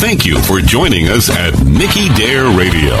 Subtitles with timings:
[0.00, 2.96] Thank you for joining us at Nicky Dare Radio,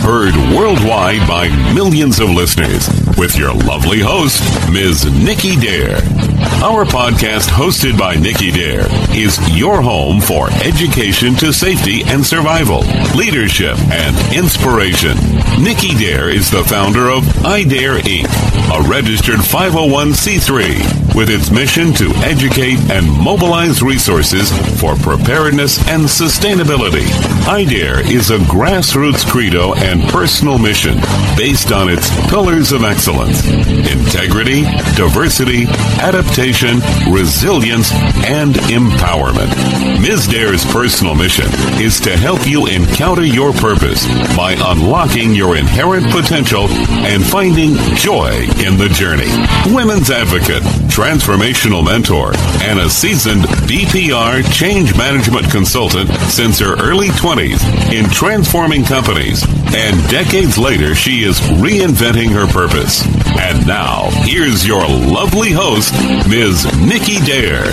[0.00, 2.88] heard worldwide by millions of listeners,
[3.18, 4.40] with your lovely host,
[4.72, 5.04] Ms.
[5.24, 6.33] Nicky Dare.
[6.64, 12.80] Our podcast, hosted by Nicky Dare, is your home for education to safety and survival,
[13.16, 15.16] leadership, and inspiration.
[15.62, 18.28] Nicky Dare is the founder of iDare Inc.,
[18.74, 27.06] a registered 501c3 with its mission to educate and mobilize resources for preparedness and sustainability.
[27.46, 30.96] iDare is a grassroots credo and personal mission
[31.36, 34.62] based on its pillars of excellence integrity,
[34.96, 35.66] diversity,
[36.00, 37.92] adaptation, resilience,
[38.26, 39.54] and empowerment.
[40.00, 40.26] Ms.
[40.26, 41.46] Dare's personal mission
[41.80, 44.04] is to help you encounter your purpose
[44.36, 46.66] by unlocking your inherent potential
[47.06, 49.30] and finding joy in the journey.
[49.72, 57.62] Women's advocate, transformational mentor, and a seasoned BPR change management consultant since her early 20s
[57.92, 59.44] in transforming companies.
[59.74, 63.04] And decades later, she is reinventing her purpose.
[63.38, 65.92] And now, here's your lovely host,
[66.28, 66.64] Ms.
[66.80, 67.70] Nicky Dare.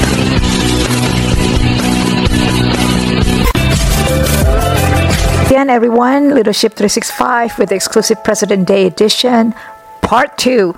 [5.48, 9.54] Again, everyone, Leadership 365 with the exclusive President Day edition,
[10.02, 10.78] part two,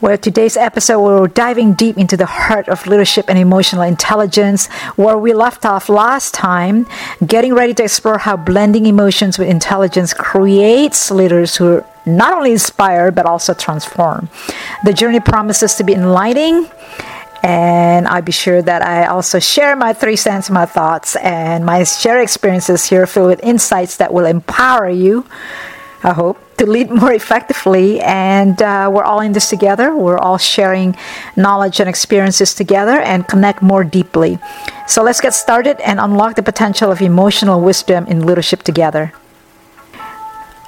[0.00, 5.18] where today's episode we're diving deep into the heart of leadership and emotional intelligence, where
[5.18, 6.86] we left off last time,
[7.26, 13.10] getting ready to explore how blending emotions with intelligence creates leaders who not only inspire
[13.10, 14.28] but also transform.
[14.84, 16.68] The journey promises to be enlightening
[17.42, 21.82] and I'll be sure that I also share my three cents, my thoughts, and my
[21.82, 25.26] share experiences here filled with insights that will empower you,
[26.04, 28.00] I hope, to lead more effectively.
[28.00, 29.94] And uh, we're all in this together.
[29.94, 30.96] We're all sharing
[31.36, 34.38] knowledge and experiences together and connect more deeply.
[34.86, 39.12] So let's get started and unlock the potential of emotional wisdom in leadership together.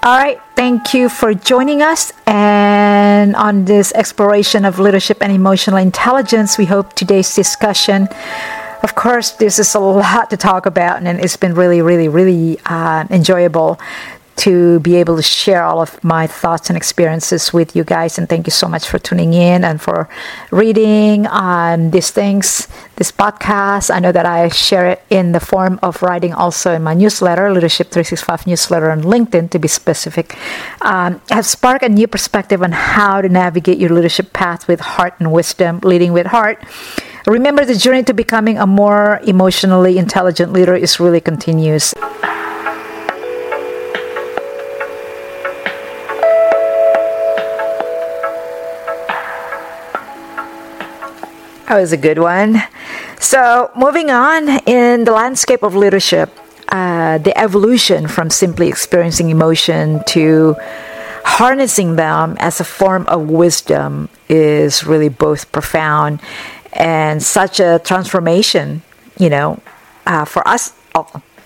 [0.05, 2.13] All right, thank you for joining us.
[2.27, 8.09] And on this exploration of leadership and emotional intelligence, we hope today's discussion.
[8.83, 12.61] Of course, this is a lot to talk about, and it's been really, really, really
[12.67, 13.81] uh, enjoyable
[14.37, 18.19] to be able to share all of my thoughts and experiences with you guys.
[18.19, 20.09] And thank you so much for tuning in and for
[20.51, 23.95] reading um, these things, this podcast.
[23.95, 27.53] I know that I share it in the form of writing also in my newsletter,
[27.53, 30.37] Leadership 365 newsletter on LinkedIn to be specific.
[30.83, 35.15] Um, have sparked a new perspective on how to navigate your leadership path with heart
[35.19, 36.63] and wisdom, leading with heart.
[37.27, 41.95] Remember, the journey to becoming a more emotionally intelligent leader is really continuous.
[51.67, 52.63] That was a good one.
[53.19, 56.29] So, moving on in the landscape of leadership,
[56.69, 60.57] uh, the evolution from simply experiencing emotion to
[61.25, 66.21] harnessing them as a form of wisdom is really both profound
[66.75, 68.83] and such a transformation,
[69.19, 69.59] you know,
[70.07, 70.75] uh, for us,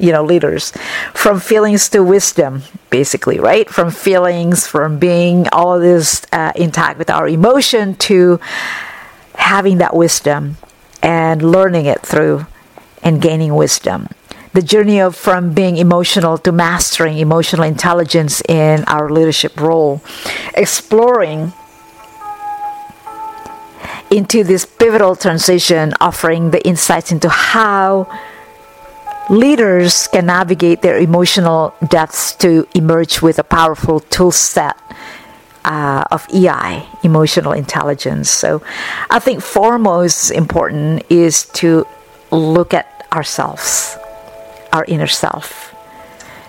[0.00, 0.72] you know, leaders
[1.14, 3.70] from feelings to wisdom, basically, right?
[3.70, 8.40] From feelings, from being all this uh, intact with our emotion to
[9.38, 10.56] having that wisdom
[11.02, 12.46] and learning it through
[13.02, 14.08] and gaining wisdom.
[14.52, 20.02] The journey of from being emotional to mastering emotional intelligence in our leadership role,
[20.54, 21.52] exploring
[24.10, 28.08] into this pivotal transition, offering the insights into how
[29.30, 34.76] leaders can navigate their emotional depths to emerge with a powerful tool set
[35.68, 38.30] uh, of EI, emotional intelligence.
[38.30, 38.62] So
[39.10, 41.86] I think foremost important is to
[42.30, 43.96] look at ourselves,
[44.72, 45.74] our inner self.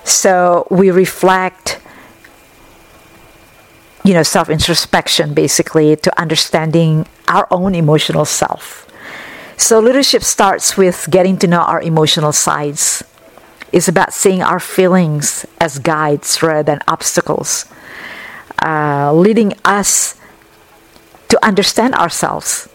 [0.06, 1.82] So we reflect,
[4.06, 8.88] you know, self introspection basically to understanding our own emotional self.
[9.58, 13.04] So leadership starts with getting to know our emotional sides.
[13.74, 17.66] It's about seeing our feelings as guides rather than obstacles
[18.62, 20.16] uh, leading us
[21.30, 22.68] to understand ourselves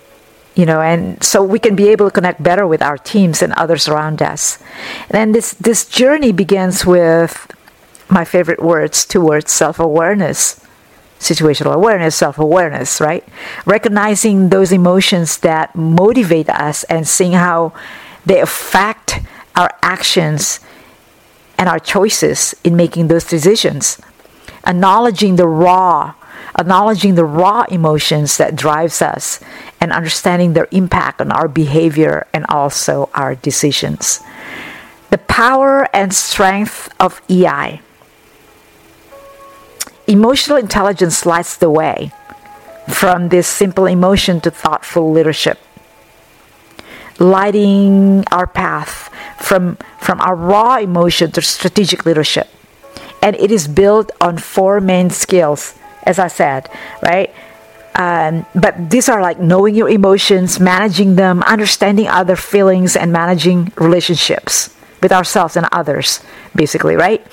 [0.55, 3.53] you know and so we can be able to connect better with our teams and
[3.55, 4.59] others around us.
[5.11, 7.51] And this this journey begins with
[8.09, 10.61] my favorite words towards self-awareness
[11.19, 13.25] situational awareness self-awareness right?
[13.67, 17.73] Recognizing those emotions that motivate us and seeing how
[18.27, 19.21] they affect
[19.57, 20.61] our actions
[21.59, 23.99] and our choices in making those decisions
[24.67, 26.15] acknowledging the raw
[26.59, 29.41] acknowledging the raw emotions that drives us
[29.81, 34.21] and understanding their impact on our behavior and also our decisions
[35.11, 37.81] The power and strength of EI.
[40.07, 42.11] Emotional intelligence lights the way
[42.89, 45.59] from this simple emotion to thoughtful leadership,
[47.19, 49.09] lighting our path
[49.41, 52.49] from, from our raw emotion to strategic leadership.
[53.25, 56.69] And it is built on four main skills, as I said,
[57.03, 57.33] right?
[57.95, 63.73] Um, but these are like knowing your emotions, managing them, understanding other feelings, and managing
[63.77, 66.21] relationships with ourselves and others,
[66.55, 67.25] basically, right?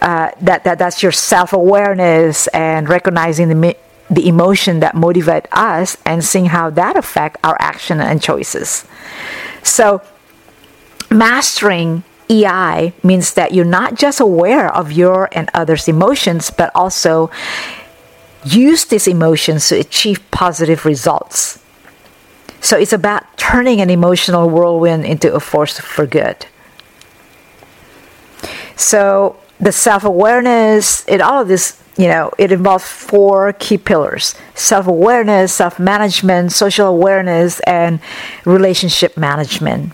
[0.00, 3.76] Uh, that, that that's your self awareness and recognizing the
[4.10, 8.86] the emotion that motivate us and seeing how that affect our action and choices.
[9.62, 10.00] So
[11.10, 17.30] mastering EI means that you're not just aware of your and others' emotions, but also
[18.44, 21.58] use these emotions to achieve positive results.
[22.60, 26.46] So it's about turning an emotional whirlwind into a force for good.
[28.76, 34.34] So the self awareness in all of this, you know, it involves four key pillars
[34.54, 38.00] self awareness, self management, social awareness, and
[38.44, 39.92] relationship management.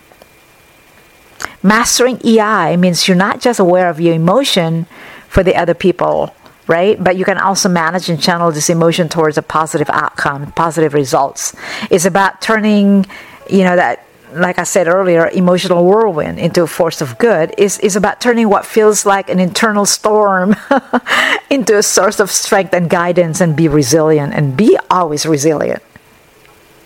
[1.65, 4.85] Mastering EI means you're not just aware of your emotion
[5.29, 6.35] for the other people,
[6.67, 7.03] right?
[7.03, 11.57] But you can also manage and channel this emotion towards a positive outcome, positive results.
[11.91, 13.07] It's about turning,
[13.49, 17.79] you know, that like I said earlier, emotional whirlwind into a force of good is,
[17.79, 20.57] is about turning what feels like an internal storm
[21.51, 25.83] into a source of strength and guidance and be resilient and be always resilient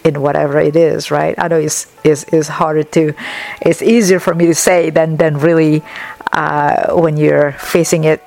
[0.05, 1.35] in whatever it is, right?
[1.39, 3.15] I know it's, it's, it's harder to,
[3.61, 5.83] it's easier for me to say than, than really
[6.33, 8.23] uh, when you're facing it,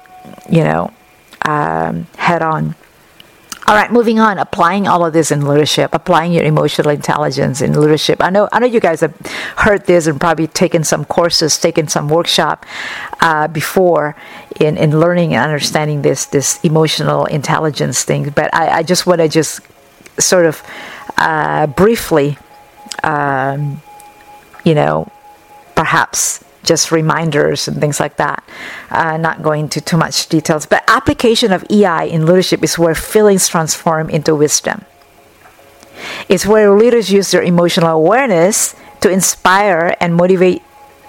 [0.49, 0.91] you know,
[1.45, 2.75] um, head on.
[3.67, 4.37] All right, moving on.
[4.37, 8.21] Applying all of this in leadership, applying your emotional intelligence in leadership.
[8.21, 9.15] I know, I know you guys have
[9.55, 12.65] heard this and probably taken some courses, taken some workshop
[13.21, 14.15] uh, before
[14.59, 18.31] in, in learning and understanding this this emotional intelligence thing.
[18.31, 19.61] But I, I just want to just
[20.19, 20.61] sort of
[21.21, 22.37] uh, briefly,
[23.03, 23.79] um,
[24.65, 25.07] you know,
[25.75, 28.43] perhaps just reminders and things like that.
[28.89, 32.95] Uh, not going into too much details, but application of EI in leadership is where
[32.95, 34.83] feelings transform into wisdom.
[36.27, 40.63] It's where leaders use their emotional awareness to inspire and motivate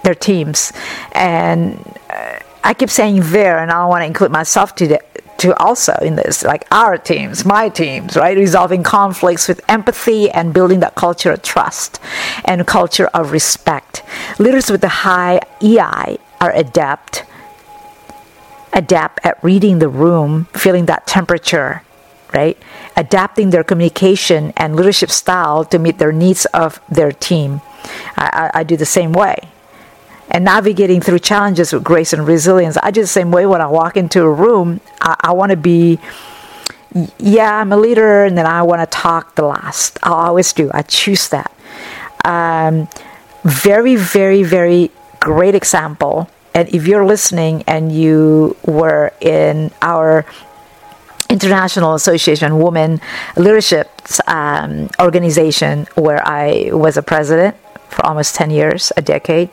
[0.05, 0.73] their teams.
[1.13, 1.79] And
[2.11, 5.01] uh, I keep saying there, and I don't want to include myself to
[5.43, 8.37] to also in this, like our teams, my teams, right?
[8.37, 11.99] Resolving conflicts with empathy and building that culture of trust
[12.45, 14.05] and culture of respect.
[14.39, 17.25] Leaders with a high EI are adept
[18.73, 21.83] adept at reading the room, feeling that temperature,
[22.33, 22.57] right?
[22.97, 27.61] Adapting their communication and leadership style to meet their needs of their team.
[28.17, 29.37] I, I, I do the same way
[30.33, 32.79] and navigating through challenges with grace and resilience.
[32.83, 34.81] I do the same way when I walk into a room.
[35.01, 36.01] I, I want to be,
[37.19, 39.99] yeah, I'm a leader, and then I want to talk the last.
[40.03, 40.71] I always do.
[40.73, 41.53] I choose that.
[42.25, 42.89] Um,
[43.45, 44.91] very, very, very
[45.21, 46.31] great example.
[46.55, 50.25] And if you're listening and you were in our
[51.29, 53.01] International Association Women
[53.37, 53.91] Leadership
[54.27, 57.57] um, organization where I was a president
[57.93, 59.51] for almost 10 years, a decade.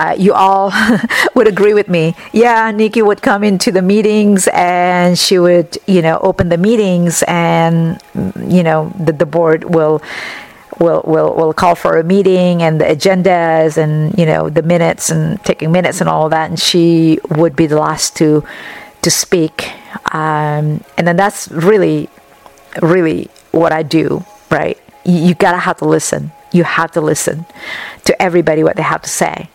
[0.00, 0.72] Uh, you all
[1.34, 2.14] would agree with me.
[2.32, 7.22] Yeah, Nicky would come into the meetings and she would, you know, open the meetings
[7.28, 8.00] and,
[8.48, 10.00] you know, the, the board will
[10.78, 15.10] will will will call for a meeting and the agendas and you know the minutes
[15.10, 18.42] and taking minutes and all that and she would be the last to
[19.02, 19.68] to speak
[20.14, 22.08] um, and then that's really
[22.80, 27.46] really what I do right you, you gotta have to listen you have to listen
[28.04, 29.48] to everybody what they have to say.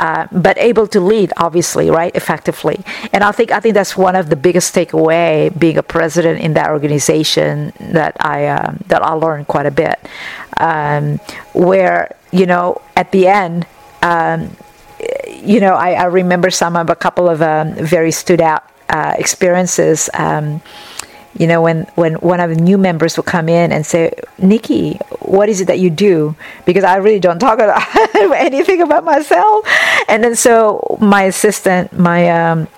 [0.00, 2.82] Uh, but able to lead, obviously, right, effectively.
[3.12, 6.54] And I think I think that's one of the biggest takeaway being a president in
[6.54, 10.00] that organization that I uh, that I learned quite a bit.
[10.56, 11.20] Um,
[11.52, 13.66] where you know at the end,
[14.00, 14.56] um,
[15.28, 19.14] you know, I, I, remember some of a couple of um, very stood out uh,
[19.18, 20.08] experiences.
[20.14, 20.62] Um,
[21.38, 24.94] you know, when, when one of the new members will come in and say, Nicky,
[25.20, 26.34] what is it that you do?
[26.64, 27.82] Because I really don't talk about
[28.34, 29.66] anything about myself.
[30.08, 32.68] And then so my assistant, my um,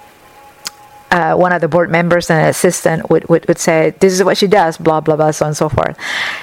[1.10, 4.24] uh, one of the board members and an assistant would, would, would say, This is
[4.24, 5.96] what she does, blah, blah, blah, so on and so forth.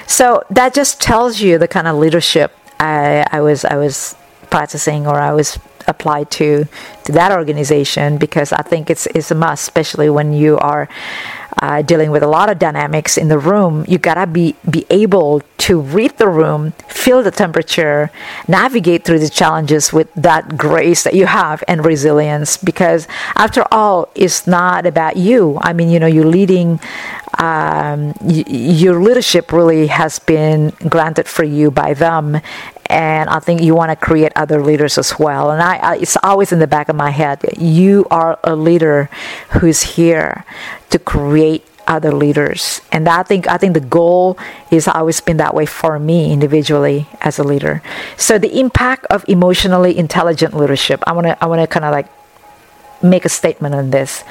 [0.07, 4.15] So that just tells you the kind of leadership I, I was I was
[4.49, 6.65] practicing or I was applied to
[7.05, 10.87] to that organization because I think it's it's a must, especially when you are
[11.61, 15.41] uh, dealing with a lot of dynamics in the room, you gotta be be able
[15.57, 18.09] to read the room, feel the temperature,
[18.47, 22.57] navigate through the challenges with that grace that you have and resilience.
[22.57, 25.57] Because after all, it's not about you.
[25.61, 26.79] I mean, you know, you're leading.
[27.39, 32.41] Um, y- your leadership really has been granted for you by them,
[32.87, 35.49] and I think you want to create other leaders as well.
[35.51, 37.39] And I, I, it's always in the back of my head.
[37.57, 39.09] You are a leader
[39.51, 40.43] who's here
[40.89, 44.37] to create other leaders, and I think I think the goal
[44.69, 47.81] is always been that way for me individually as a leader.
[48.17, 51.01] So the impact of emotionally intelligent leadership.
[51.07, 52.07] I want to I want to kind of like
[53.01, 54.23] make a statement on this.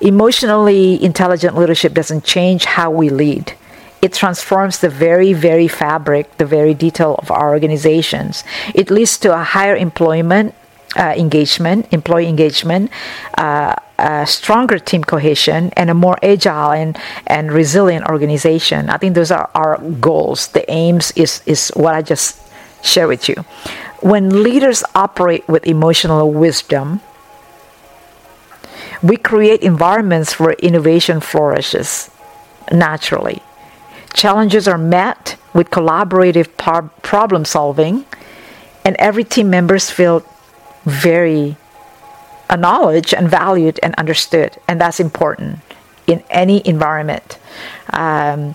[0.00, 3.54] Emotionally intelligent leadership doesn't change how we lead
[4.02, 8.44] it transforms the very, very fabric, the very detail of our organizations.
[8.74, 10.54] It leads to a higher employment
[10.96, 12.90] uh, engagement, employee engagement,
[13.36, 18.88] uh, stronger team cohesion, and a more agile and, and resilient organization.
[18.88, 20.48] I think those are our goals.
[20.48, 22.40] The aims is, is what I just
[22.82, 23.34] shared with you.
[24.00, 27.00] When leaders operate with emotional wisdom,
[29.02, 32.10] we create environments where innovation flourishes
[32.72, 33.42] naturally.
[34.14, 38.04] Challenges are met with collaborative par- problem solving,
[38.84, 40.24] and every team members feel
[40.84, 41.56] very
[42.48, 45.58] acknowledged and valued and understood, and that's important
[46.06, 47.38] in any environment,
[47.92, 48.54] um,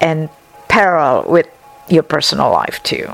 [0.00, 0.28] and
[0.68, 1.48] parallel with
[1.88, 3.12] your personal life too.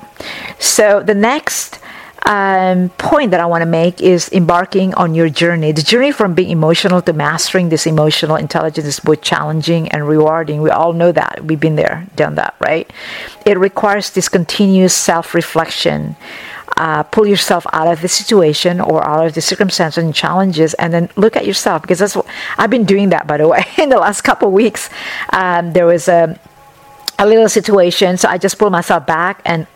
[0.58, 1.80] So the next
[2.26, 5.72] um, point that I want to make is embarking on your journey.
[5.72, 10.60] The journey from being emotional to mastering this emotional intelligence is both challenging and rewarding.
[10.60, 11.44] We all know that.
[11.44, 12.90] We've been there, done that, right?
[13.46, 16.16] It requires this continuous self reflection.
[16.76, 20.94] Uh, pull yourself out of the situation or out of the circumstances and challenges and
[20.94, 22.24] then look at yourself because that's what
[22.56, 24.88] I've been doing that by the way in the last couple weeks
[25.30, 26.38] um, there was a
[27.18, 29.66] a little situation so I just pulled myself back and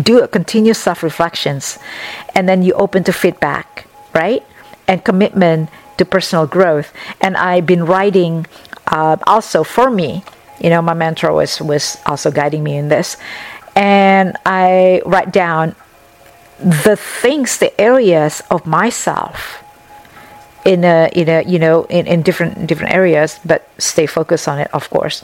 [0.00, 1.78] do a continuous self reflections
[2.34, 4.46] and then you open to feedback right?
[4.86, 6.92] And commitment to personal growth.
[7.20, 8.46] And i've been writing
[8.86, 10.22] uh, also for me
[10.60, 13.16] you know my mentor was was also guiding me in this.
[13.76, 15.74] And i write down
[16.60, 19.62] the things the areas of myself
[20.64, 24.58] in a in a you know in, in different different areas but stay focused on
[24.58, 25.22] it of course.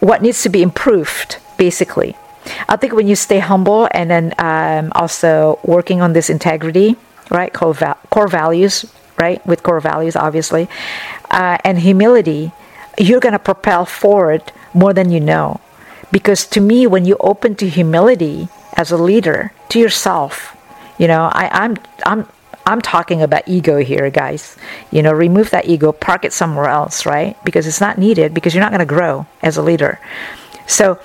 [0.00, 2.16] What needs to be improved basically
[2.68, 6.96] I think when you stay humble and then um, also working on this integrity,
[7.30, 7.74] right, core,
[8.10, 8.86] core values,
[9.18, 10.68] right, with core values, obviously,
[11.30, 12.52] uh, and humility,
[12.98, 15.60] you're going to propel forward more than you know.
[16.12, 20.56] Because to me, when you open to humility as a leader, to yourself,
[20.98, 22.28] you know, I, I'm, I'm,
[22.64, 24.56] I'm talking about ego here, guys.
[24.90, 27.36] You know, remove that ego, park it somewhere else, right?
[27.44, 30.00] Because it's not needed because you're not going to grow as a leader.
[30.66, 30.98] So,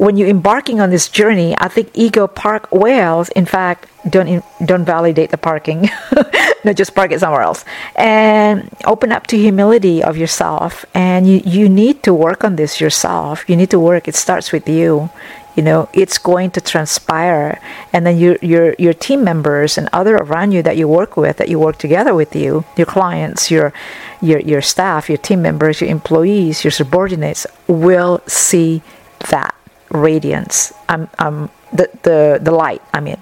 [0.00, 4.86] when you're embarking on this journey, I think ego park whales, in fact, don't don't
[4.86, 5.90] validate the parking.
[6.64, 7.66] no, just park it somewhere else,
[7.96, 10.86] and open up to humility of yourself.
[10.94, 13.44] And you you need to work on this yourself.
[13.46, 14.08] You need to work.
[14.08, 15.10] It starts with you.
[15.54, 17.60] You know, it's going to transpire,
[17.92, 21.36] and then your your your team members and other around you that you work with,
[21.36, 23.74] that you work together with you, your clients, your
[24.22, 28.80] your your staff, your team members, your employees, your subordinates will see
[29.28, 29.59] that
[29.90, 30.72] radiance.
[30.88, 33.16] Um, um, the, the, the light i mean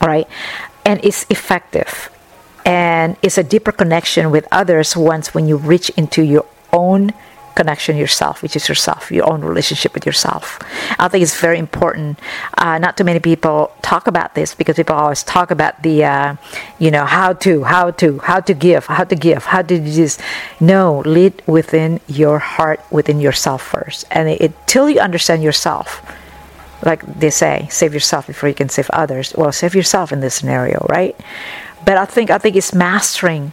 [0.00, 0.28] right?
[0.84, 2.10] And it's effective.
[2.64, 7.12] And it's a deeper connection with others once when you reach into your own
[7.60, 10.44] connection yourself, which is yourself, your own relationship with yourself.
[11.04, 12.12] I think it's very important.
[12.56, 16.36] Uh, not too many people talk about this because people always talk about the, uh,
[16.78, 19.90] you know, how to, how to, how to give, how to give, how to do
[20.00, 20.14] this.
[20.74, 25.88] No, lead within your heart, within yourself first, and it, till you understand yourself.
[26.90, 29.34] Like they say, save yourself before you can save others.
[29.36, 31.16] Well, save yourself in this scenario, right?
[31.84, 33.50] But I think I think it's mastering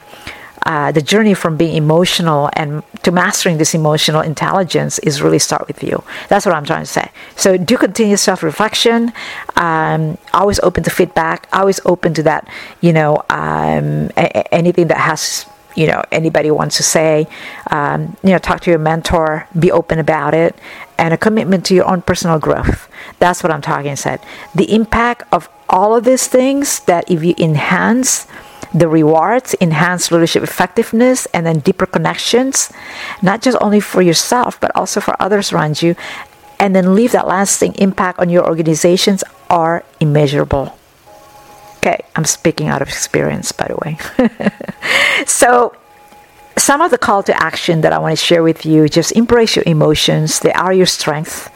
[0.65, 5.67] uh, the journey from being emotional and to mastering this emotional intelligence is really start
[5.67, 6.03] with you.
[6.27, 7.11] That's what I'm trying to say.
[7.35, 9.13] So do continuous self reflection.
[9.55, 11.47] Um, always open to feedback.
[11.53, 12.49] Always open to that.
[12.81, 15.45] You know, um, a- anything that has
[15.75, 17.27] you know anybody wants to say
[17.69, 20.55] um, you know talk to your mentor be open about it
[20.97, 22.87] and a commitment to your own personal growth
[23.19, 24.21] that's what i'm talking about
[24.55, 28.25] the impact of all of these things that if you enhance
[28.75, 32.69] the rewards, enhanced leadership effectiveness, and then deeper connections,
[33.21, 35.95] not just only for yourself, but also for others around you,
[36.59, 40.77] and then leave that lasting impact on your organizations are immeasurable.
[41.77, 43.97] Okay, I'm speaking out of experience, by the way.
[45.25, 45.73] so,
[46.57, 49.55] some of the call to action that I want to share with you just embrace
[49.55, 50.39] your emotions.
[50.39, 51.49] They are your strength,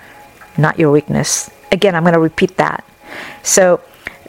[0.57, 1.49] not your weakness.
[1.71, 2.85] Again, I'm going to repeat that.
[3.43, 3.81] So,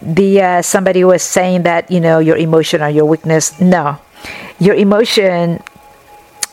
[0.03, 3.61] the uh, somebody was saying that you know your emotion or your weakness.
[3.61, 3.99] No,
[4.59, 5.63] your emotion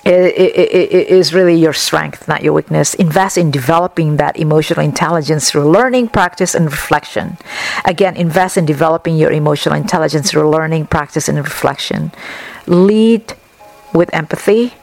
[0.05, 2.93] is really your strength, not your weakness.
[2.93, 7.37] Invest in developing that emotional intelligence through learning, practice, and reflection.
[7.83, 12.11] Again, invest in developing your emotional intelligence through learning, practice, and reflection.
[12.67, 13.33] Lead
[13.93, 14.73] with empathy,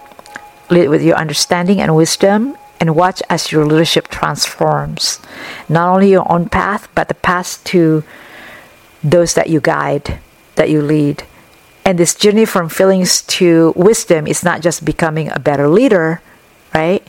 [0.69, 5.21] lead with your understanding and wisdom, and watch as your leadership transforms
[5.69, 8.05] not only your own path, but the path to
[9.05, 10.19] those that you guide,
[10.57, 11.23] that you lead.
[11.85, 16.23] And this journey from feelings to wisdom is not just becoming a better leader,
[16.75, 17.07] right?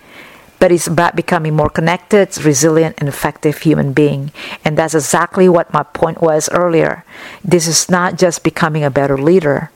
[0.60, 4.32] But it's about becoming more connected, resilient, and effective human being.
[4.66, 7.06] And that's exactly what my point was earlier.
[7.44, 9.72] This is not just becoming a better leader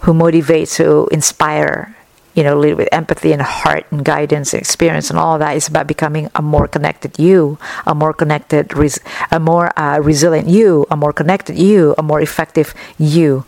[0.00, 1.96] who motivates, who inspire,
[2.38, 5.56] you know, lead with empathy and heart and guidance and experience and all that.
[5.56, 9.00] It's about becoming a more connected you, a more connected, res-
[9.32, 13.44] a more uh, resilient you, a more connected you, a more effective you,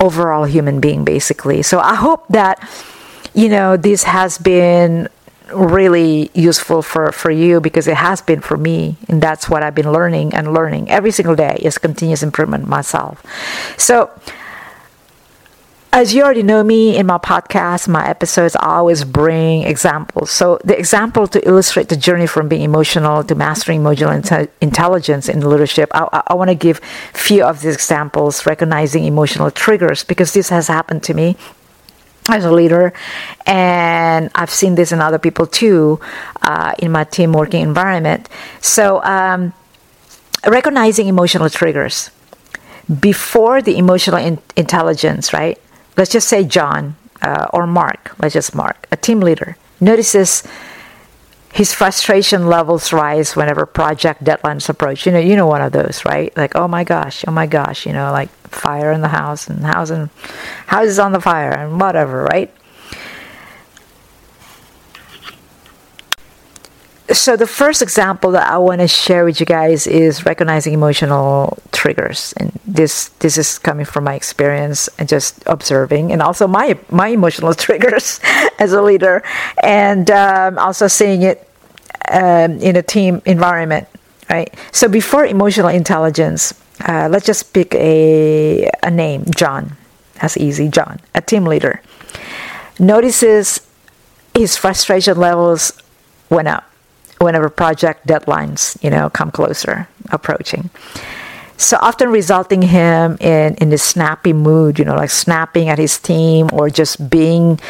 [0.00, 1.62] overall human being, basically.
[1.62, 2.58] So I hope that,
[3.32, 5.06] you know, this has been
[5.54, 9.76] really useful for, for you because it has been for me and that's what I've
[9.76, 13.22] been learning and learning every single day is continuous improvement myself.
[13.78, 14.10] So
[15.92, 20.30] as you already know me in my podcast, my episodes, I always bring examples.
[20.30, 25.28] So, the example to illustrate the journey from being emotional to mastering emotional inte- intelligence
[25.28, 26.78] in leadership, I, I, I want to give
[27.12, 31.36] few of these examples, recognizing emotional triggers, because this has happened to me
[32.28, 32.92] as a leader,
[33.44, 35.98] and I've seen this in other people too
[36.42, 38.28] uh, in my team working environment.
[38.60, 39.52] So, um,
[40.46, 42.10] recognizing emotional triggers
[43.00, 45.58] before the emotional in- intelligence, right?
[46.00, 50.42] Let's just say John uh, or Mark, let's just Mark, a team leader, notices
[51.52, 55.04] his frustration levels rise whenever project deadlines approach.
[55.04, 56.34] You know, you know one of those, right?
[56.38, 59.60] Like, oh my gosh, oh my gosh, you know, like fire in the house and
[59.60, 60.08] house and
[60.68, 62.50] house is on the fire and whatever, right?
[67.12, 71.58] So the first example that I want to share with you guys is recognizing emotional
[71.72, 76.78] triggers, and this this is coming from my experience and just observing, and also my
[76.90, 78.20] my emotional triggers
[78.58, 79.22] as a leader,
[79.62, 81.48] and um, also seeing it
[82.10, 83.88] um, in a team environment,
[84.28, 84.54] right?
[84.72, 86.54] So before emotional intelligence,
[86.86, 89.76] uh, let's just pick a a name, John.
[90.20, 91.82] That's easy, John, a team leader,
[92.78, 93.66] notices
[94.34, 95.72] his frustration levels
[96.28, 96.69] went up
[97.20, 100.70] whenever project deadlines, you know, come closer, approaching.
[101.56, 105.98] So often resulting him in, in this snappy mood, you know, like snapping at his
[105.98, 107.60] team or just being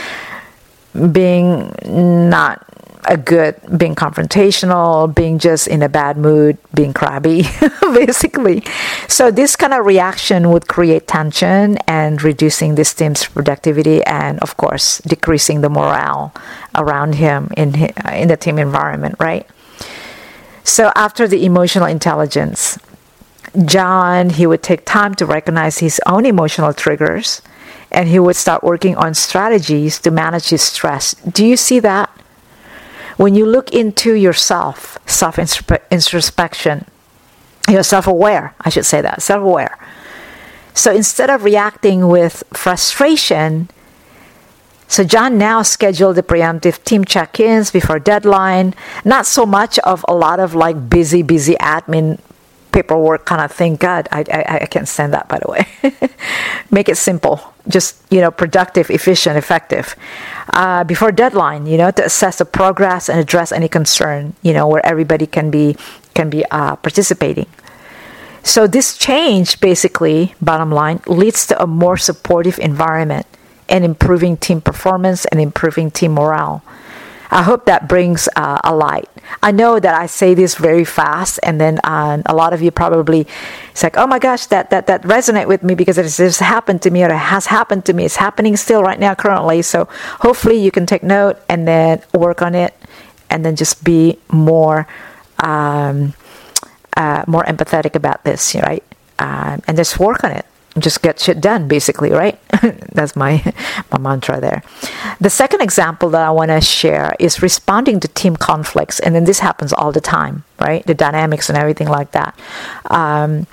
[1.12, 2.66] being not
[3.04, 7.42] a good being confrontational being just in a bad mood being crabby
[7.94, 8.62] basically.
[9.08, 14.56] So this kind of reaction would create tension and reducing this team's productivity and of
[14.56, 16.32] course decreasing the morale
[16.74, 17.74] around him in
[18.12, 19.46] in the team environment right?
[20.62, 22.78] So after the emotional intelligence
[23.64, 27.42] john he would take time to recognize his own emotional triggers
[27.90, 31.14] and he would start working on strategies to manage his stress.
[31.14, 32.08] Do you see that
[33.20, 36.86] when you look into yourself, self introspection,
[37.68, 39.78] you're self aware, I should say that, self aware.
[40.72, 43.68] So instead of reacting with frustration,
[44.88, 48.74] so John now scheduled the preemptive team check-ins before deadline.
[49.04, 52.20] Not so much of a lot of like busy, busy admin
[52.80, 53.76] paperwork kind of thing.
[53.76, 55.66] God, I, I, I can't stand that, by the way.
[56.70, 59.94] Make it simple, just, you know, productive, efficient, effective.
[60.52, 64.66] Uh, before deadline, you know, to assess the progress and address any concern, you know,
[64.66, 65.76] where everybody can be,
[66.14, 67.46] can be uh, participating.
[68.42, 73.26] So this change, basically, bottom line, leads to a more supportive environment
[73.68, 76.62] and improving team performance and improving team morale.
[77.30, 79.08] I hope that brings uh, a light.
[79.42, 82.70] I know that I say this very fast, and then uh, a lot of you
[82.70, 83.26] probably
[83.70, 86.82] it's like, oh my gosh, that that that resonate with me because it has happened
[86.82, 88.04] to me or it has happened to me.
[88.04, 89.62] It's happening still right now, currently.
[89.62, 89.88] So
[90.20, 92.74] hopefully you can take note and then work on it,
[93.30, 94.88] and then just be more
[95.38, 96.14] um,
[96.96, 98.82] uh, more empathetic about this, right?
[99.18, 100.46] Uh, and just work on it
[100.80, 102.38] just get shit done basically right
[102.92, 103.42] that's my
[103.90, 104.62] my mantra there
[105.20, 109.24] the second example that i want to share is responding to team conflicts and then
[109.24, 112.38] this happens all the time right the dynamics and everything like that
[112.86, 113.46] um,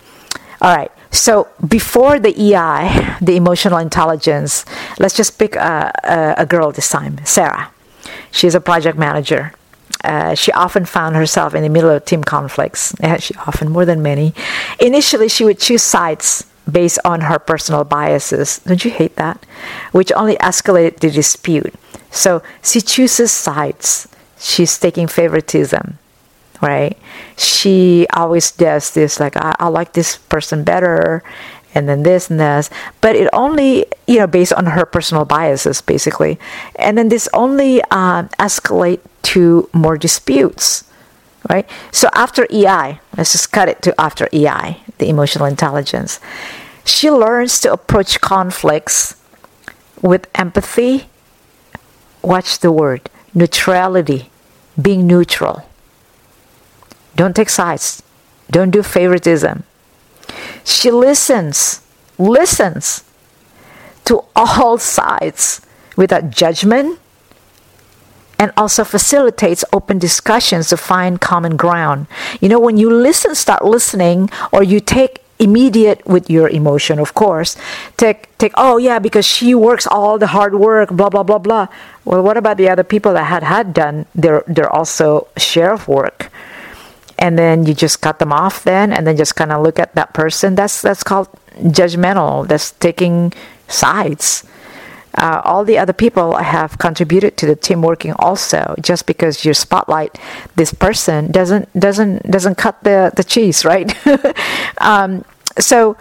[0.62, 4.66] all right So before the EI, the emotional intelligence,
[5.00, 7.72] let's just pick a, a, a girl this time, Sarah.
[8.32, 9.54] She's a project manager.
[10.04, 12.94] Uh, she often found herself in the middle of team conflicts.
[13.20, 14.34] She often, more than many.
[14.80, 18.60] Initially, she would choose sides based on her personal biases.
[18.60, 19.46] Don't you hate that?
[19.92, 21.74] Which only escalated the dispute.
[22.12, 24.08] So she chooses sides.
[24.40, 25.98] She's taking favoritism,
[26.62, 26.98] right?
[27.38, 31.24] She always does this, like, I, I like this person better,
[31.74, 32.70] and then this and this.
[33.02, 36.40] But it only, you know, based on her personal biases, basically.
[36.76, 39.00] And then this only um, escalate
[39.34, 40.87] to more disputes
[41.50, 41.70] right?
[41.92, 46.20] So after EI, let's just cut it to after EI, the emotional intelligence.
[46.86, 49.16] She learns to approach conflicts
[50.02, 51.10] with empathy.
[52.22, 54.30] Watch the word neutrality,
[54.82, 55.64] being neutral.
[57.16, 58.02] Don't take sides.
[58.50, 59.64] Don't do favoritism.
[60.64, 61.82] She listens,
[62.18, 63.04] listens
[64.06, 65.62] to all sides
[65.96, 67.00] without judgment
[68.40, 72.08] and also facilitates open discussions to find common ground.
[72.40, 77.14] You know, when you listen, start listening, or you take immediate with your emotion, of
[77.14, 77.56] course,
[77.98, 81.68] take take oh yeah, because she works all the hard work, blah blah blah blah.
[82.06, 85.88] Well, what about the other people that had had done their their also share of
[85.88, 86.32] work?
[87.20, 89.96] And then you just cut them off then, and then just kind of look at
[89.96, 90.54] that person.
[90.54, 92.48] That's that's called judgmental.
[92.48, 93.34] That's taking
[93.68, 94.46] sides
[95.18, 98.76] uh, all the other people have contributed to the team working also.
[98.80, 100.18] Just because you spotlight
[100.56, 103.94] this person doesn't doesn't doesn't cut the, the cheese right?
[104.80, 105.26] Um,
[105.60, 105.98] so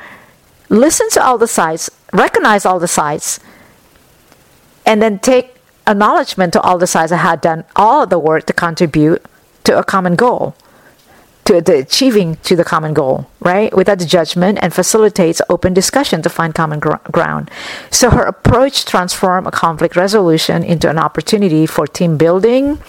[0.69, 3.41] listen to all the sides recognize all the sides
[4.85, 8.45] and then take acknowledgement to all the sides that had done all of the work
[8.47, 9.25] to contribute
[9.65, 10.55] to a common goal
[11.47, 13.75] to the achieving to the common goal, right?
[13.75, 17.51] Without the judgment and facilitates open discussion to find common gr- ground.
[17.91, 22.81] So her approach transformed a conflict resolution into an opportunity for team building,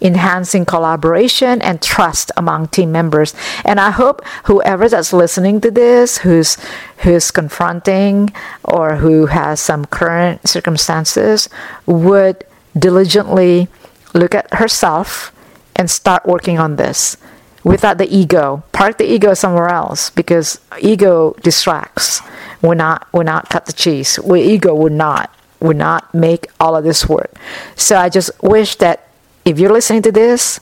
[0.00, 3.34] enhancing collaboration and trust among team members.
[3.64, 6.58] And I hope whoever that's listening to this, who's
[6.98, 8.30] who's confronting
[8.62, 11.48] or who has some current circumstances,
[11.86, 12.44] would
[12.78, 13.68] diligently
[14.12, 15.32] look at herself
[15.74, 17.16] and start working on this
[17.64, 18.62] without the ego.
[18.72, 22.20] Park the ego somewhere else because ego distracts.
[22.60, 24.18] We're not we're not cut the cheese.
[24.20, 27.32] We ego would not would not make all of this work.
[27.76, 29.08] So I just wish that
[29.44, 30.60] if you're listening to this,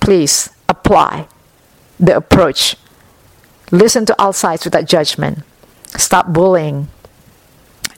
[0.00, 1.28] please apply
[1.98, 2.76] the approach.
[3.70, 5.40] Listen to all sides without judgment.
[5.86, 6.88] Stop bullying.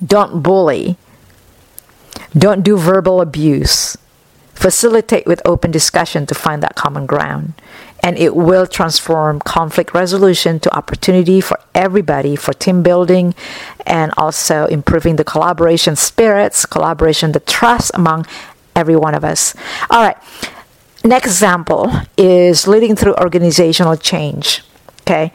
[0.04, 0.96] Don't bully.
[2.36, 3.96] Don't do verbal abuse.
[4.54, 7.54] Facilitate with open discussion to find that common ground
[8.02, 13.34] and it will transform conflict resolution to opportunity for everybody for team building
[13.86, 18.26] and also improving the collaboration spirits collaboration the trust among
[18.74, 19.54] every one of us.
[19.90, 20.16] All right.
[21.04, 24.62] Next example is leading through organizational change
[25.10, 25.32] okay?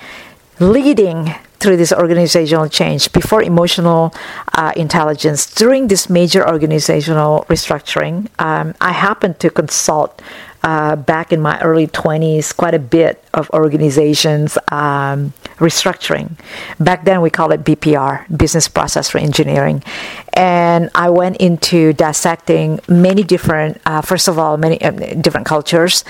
[0.60, 4.13] Leading through this organizational change before emotional
[4.54, 10.21] uh, intelligence during this major organizational restructuring um, i happened to consult
[10.65, 16.32] uh, back in my early 20s quite a bit of organizations um, restructuring.
[16.80, 19.86] Back then we called it BPR, Business Process Reengineering.
[20.34, 24.89] And I went into dissecting many different, uh, first of all, many uh,
[25.21, 26.04] different cultures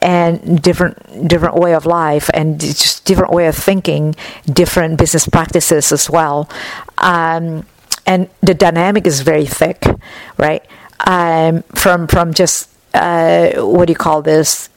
[0.00, 4.16] and different different way of life and just different way of thinking,
[4.50, 6.48] different business practices as well.
[6.96, 7.66] Um,
[8.06, 9.84] and the dynamic is very thick,
[10.38, 10.64] right?
[11.00, 14.68] Um, from from just uh, what do you call this?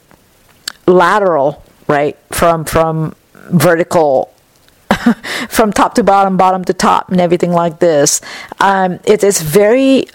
[0.88, 2.17] Lateral right?
[2.32, 3.15] From from
[3.52, 4.34] vertical
[5.50, 8.21] from top to bottom bottom to top and everything like this.
[8.60, 10.06] Um, it is very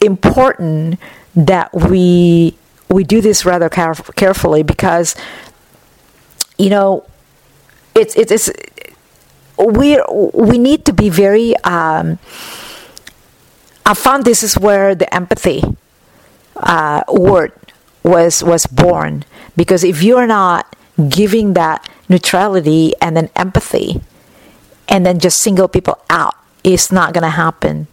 [0.00, 0.98] important
[1.34, 2.56] that we
[2.88, 5.16] we do this rather caref- carefully because
[6.56, 7.04] you know
[7.94, 8.50] it's it's, it's
[9.58, 10.00] we
[10.32, 12.18] we need to be very um,
[13.84, 15.62] I found this is where the empathy
[16.56, 17.52] uh, word
[18.02, 19.24] was was born.
[19.56, 20.74] Because if you're not
[21.08, 24.00] giving that neutrality and then empathy
[24.88, 27.86] and then just single people out it's not going to happen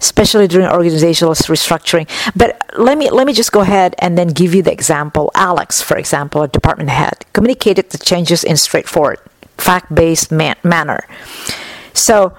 [0.00, 2.08] especially during organizational restructuring.
[2.36, 5.30] But let me let me just go ahead and then give you the example.
[5.34, 9.18] Alex for example a department head communicated the changes in straightforward
[9.56, 11.04] fact-based man- manner.
[11.94, 12.32] So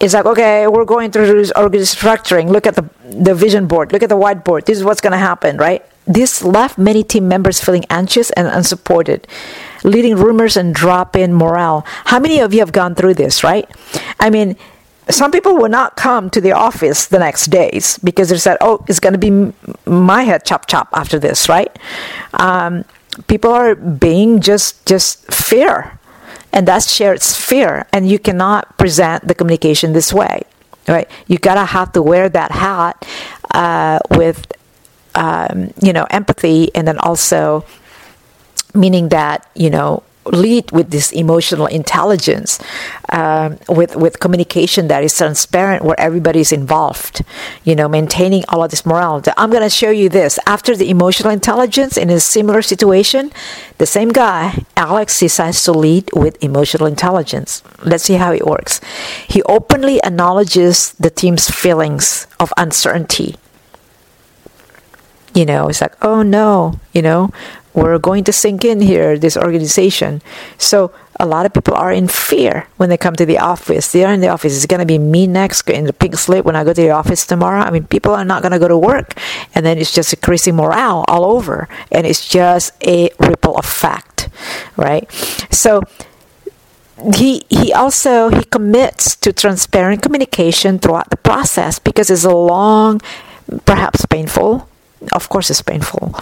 [0.00, 4.02] it's like okay we're going through this restructuring look at the the vision board look
[4.02, 7.60] at the whiteboard this is what's going to happen right this left many team members
[7.60, 9.26] feeling anxious and unsupported,
[9.82, 11.84] leading rumors and drop in morale.
[12.06, 13.68] How many of you have gone through this, right?
[14.20, 14.56] I mean,
[15.10, 18.84] some people will not come to the office the next days because they said, "Oh,
[18.88, 19.52] it's going to be
[19.84, 21.76] my head chop chop after this," right?
[22.34, 22.84] Um,
[23.26, 25.98] people are being just just fear,
[26.56, 30.40] and that's shared sphere and you cannot present the communication this way,
[30.88, 31.08] right?
[31.26, 33.06] You gotta have to wear that hat
[33.52, 34.50] uh, with
[35.14, 37.64] um, you know empathy, and then also
[38.74, 42.58] meaning that you know lead with this emotional intelligence,
[43.10, 47.22] um, with with communication that is transparent, where everybody is involved.
[47.64, 49.22] You know, maintaining all of this morale.
[49.36, 53.32] I'm going to show you this after the emotional intelligence in a similar situation.
[53.78, 57.62] The same guy, Alex, decides to lead with emotional intelligence.
[57.82, 58.80] Let's see how it works.
[59.28, 63.36] He openly acknowledges the team's feelings of uncertainty
[65.36, 67.30] you know it's like oh no you know
[67.76, 70.22] we're going to sink in here, this organization.
[70.58, 73.92] So a lot of people are in fear when they come to the office.
[73.92, 74.56] They are in the office.
[74.56, 76.90] It's going to be me next in the pink slip when I go to the
[76.90, 77.60] office tomorrow.
[77.60, 79.14] I mean, people are not going to go to work.
[79.54, 81.68] And then it's just increasing morale all over.
[81.92, 84.28] And it's just a ripple effect,
[84.76, 85.10] right?
[85.50, 85.82] So
[87.14, 93.02] he he also he commits to transparent communication throughout the process because it's a long
[93.66, 94.66] perhaps painful
[95.12, 96.14] of course it's painful.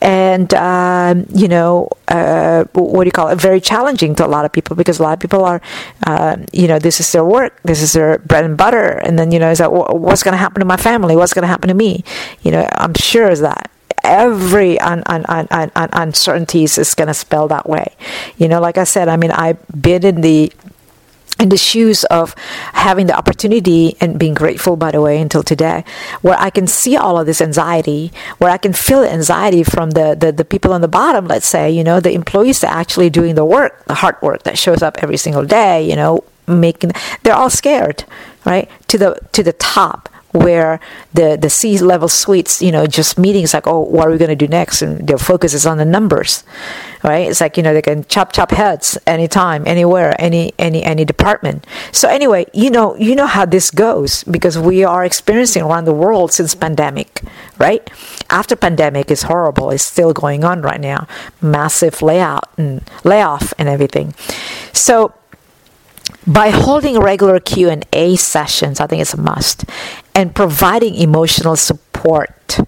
[0.00, 3.40] And um, you know uh, what do you call it?
[3.40, 5.60] Very challenging to a lot of people because a lot of people are
[6.06, 8.98] uh, you know this is their work this is their bread and butter.
[9.04, 11.16] And then you know is that what's going to happen to my family?
[11.16, 12.04] What's going to happen to me?
[12.42, 13.70] You know i'm sure that
[14.04, 17.94] every un- un- un- uncertainties is going to spell that way.
[18.36, 20.52] You know like i said i mean i've been in the
[21.38, 22.34] in the shoes of
[22.72, 25.84] having the opportunity and being grateful by the way until today
[26.20, 29.90] where i can see all of this anxiety where i can feel the anxiety from
[29.90, 32.80] the, the, the people on the bottom let's say you know the employees that are
[32.80, 36.24] actually doing the work the hard work that shows up every single day you know
[36.46, 36.90] making
[37.22, 38.04] they're all scared
[38.44, 40.78] right to the to the top where
[41.14, 44.28] the the C level suites, you know, just meetings like, oh, what are we going
[44.30, 44.82] to do next?
[44.82, 46.44] And their focus is on the numbers,
[47.02, 47.28] right?
[47.28, 51.66] It's like you know they can chop chop heads anytime, anywhere, any any any department.
[51.92, 55.94] So anyway, you know you know how this goes because we are experiencing around the
[55.94, 57.22] world since pandemic,
[57.58, 57.88] right?
[58.30, 59.70] After pandemic is horrible.
[59.70, 61.06] It's still going on right now,
[61.40, 64.14] massive layout and layoff and everything.
[64.72, 65.14] So
[66.26, 69.64] by holding regular q&a sessions i think it's a must
[70.18, 72.58] and providing emotional support.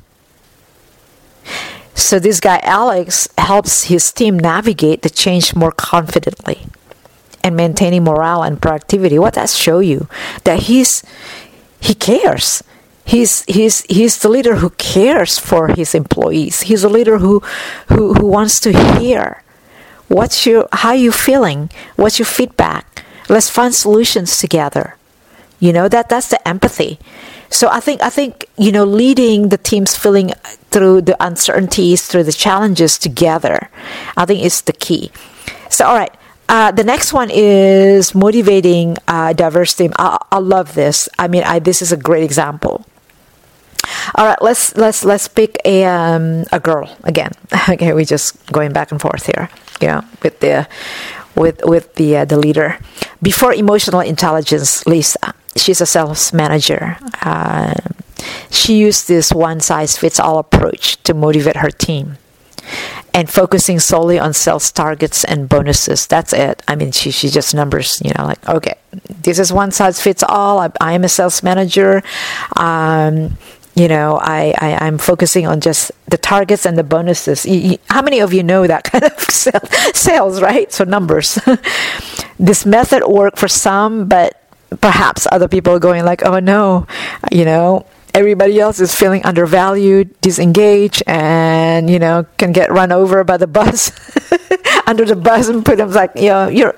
[1.95, 6.67] So this guy alex helps his team navigate the change more confidently
[7.43, 9.19] and maintaining morale and productivity.
[9.19, 10.07] What does show you?
[10.45, 11.03] That he's
[11.81, 12.63] he cares.
[13.05, 16.61] He's he's he's the leader who cares for his employees.
[16.63, 17.41] He's a leader who
[17.89, 19.43] who, who wants to hear
[20.07, 23.00] what's your how you feeling what's your feedback
[23.31, 24.97] let's find solutions together
[25.59, 26.99] you know that that's the empathy
[27.49, 30.33] so i think i think you know leading the teams feeling
[30.71, 33.71] through the uncertainties through the challenges together
[34.17, 35.11] i think is the key
[35.69, 36.15] so all right
[36.51, 39.93] uh, the next one is motivating uh, diverse team.
[40.01, 41.09] I, I love this.
[41.17, 42.85] I mean, I, this is a great example.
[44.17, 47.31] All right, let's let's let's pick a um, a girl again.
[47.69, 49.49] okay, we're just going back and forth here.
[49.81, 50.67] Yeah, with the
[51.35, 52.79] with with the uh, the leader.
[53.23, 56.97] Before emotional intelligence, Lisa, she's a sales manager.
[57.23, 57.75] Uh,
[58.51, 62.19] she used this one size fits all approach to motivate her team
[63.15, 66.07] and focusing solely on sales targets and bonuses.
[66.07, 66.63] That's it.
[66.69, 68.75] I mean, she, she just numbers, you know, like, okay,
[69.23, 70.59] this is one size fits all.
[70.59, 72.03] I, I am a sales manager.
[72.57, 73.37] Um,
[73.75, 77.47] you know I, I I'm focusing on just the targets and the bonuses.
[77.47, 80.73] You, you, how many of you know that kind of sales right?
[80.73, 81.39] So numbers.
[82.41, 84.43] This method worked for some but
[84.81, 86.87] perhaps other people are going like oh no
[87.31, 87.87] you know?
[88.13, 93.47] Everybody else is feeling undervalued disengaged and you know can get run over by the
[93.47, 93.93] bus
[94.87, 96.75] under the bus and put them like you know you're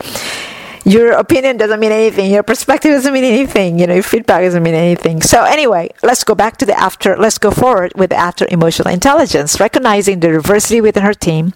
[0.85, 4.63] your opinion doesn't mean anything your perspective doesn't mean anything you know your feedback doesn't
[4.63, 5.21] mean anything.
[5.23, 8.93] So anyway let's go back to the after let's go forward with the after emotional
[8.93, 11.55] intelligence recognizing the diversity within her team.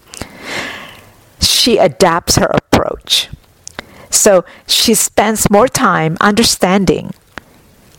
[1.40, 3.28] She adapts her approach.
[4.10, 7.12] So she spends more time understanding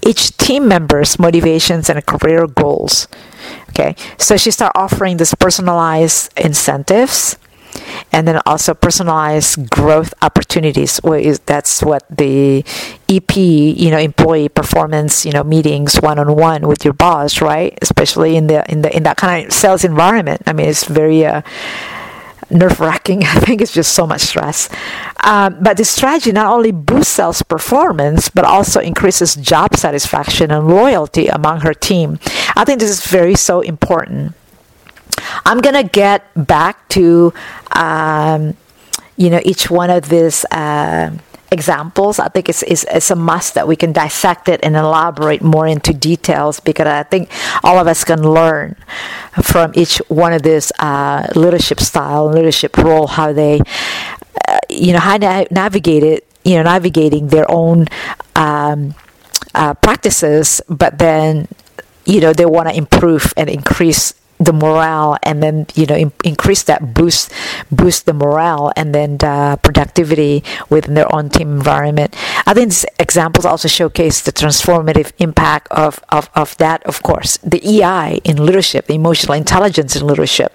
[0.02, 3.08] each team member's motivations and career goals
[3.78, 3.96] okay?
[4.18, 7.38] So she start offering this personalized incentives
[8.12, 11.00] and then also personalized growth opportunities.
[11.46, 12.64] That's what the
[13.10, 17.78] EP, you know, employee performance, you know, meetings one on one with your boss, right?
[17.82, 20.42] Especially in the in the in that kind of sales environment.
[20.46, 21.42] I mean, it's very uh,
[22.50, 23.24] nerve wracking.
[23.24, 24.70] I think it's just so much stress.
[25.24, 30.68] Um, but this strategy not only boosts sales performance, but also increases job satisfaction and
[30.68, 32.20] loyalty among her team.
[32.56, 34.34] I think this is very so important.
[35.46, 37.34] I'm gonna get back to
[37.72, 38.56] um,
[39.16, 41.12] you know each one of these uh,
[41.52, 42.20] examples.
[42.20, 45.66] I think it's, it's, it's a must that we can dissect it and elaborate more
[45.68, 47.32] into details because I think
[47.64, 48.76] all of us can learn
[49.42, 53.62] from each one of these uh, leadership style, leadership role, how they
[54.48, 57.88] uh, you know how to navigate it, you know navigating their own.
[58.36, 58.96] Um,
[59.56, 61.48] uh, practices, but then
[62.06, 66.12] you know they want to improve and increase the morale and then you know in,
[66.24, 67.32] increase that boost
[67.72, 72.16] boost the morale and then the productivity within their own team environment.
[72.46, 77.38] I think these examples also showcase the transformative impact of, of, of that of course.
[77.38, 80.54] The ei in leadership the emotional intelligence in leadership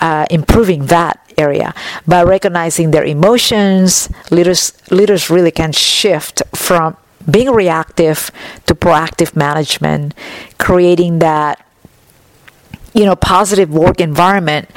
[0.00, 1.74] uh, improving that area.
[2.06, 6.96] By recognizing their emotions leaders leaders really can shift from
[7.28, 8.30] being reactive
[8.66, 10.14] to proactive management
[10.58, 11.65] creating that
[12.96, 14.70] you know positive work environment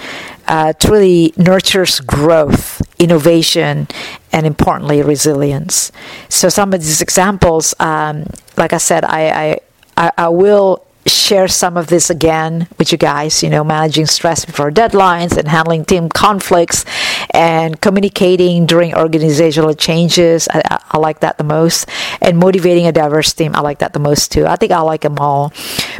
[0.50, 3.88] uh, truly nurtures growth, innovation,
[4.34, 5.92] and importantly resilience.
[6.28, 8.26] So some of these examples, um,
[8.58, 9.60] like I said, I,
[9.96, 14.46] I I will share some of this again with you guys, you know, managing stress
[14.46, 16.86] before deadlines and handling team conflicts
[17.32, 20.48] and communicating during organizational changes.
[20.52, 21.88] I, I, like that the most.
[22.22, 23.56] And motivating a diverse team.
[23.56, 24.46] I like that the most too.
[24.46, 25.54] I think I like them all.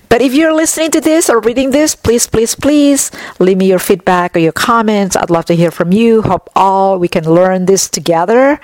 [0.10, 3.80] But if you're listening to this or reading this, please, please, please leave me your
[3.80, 5.16] feedback or your comments.
[5.16, 6.22] I'd love to hear from you.
[6.22, 8.60] Hope all we can learn this together.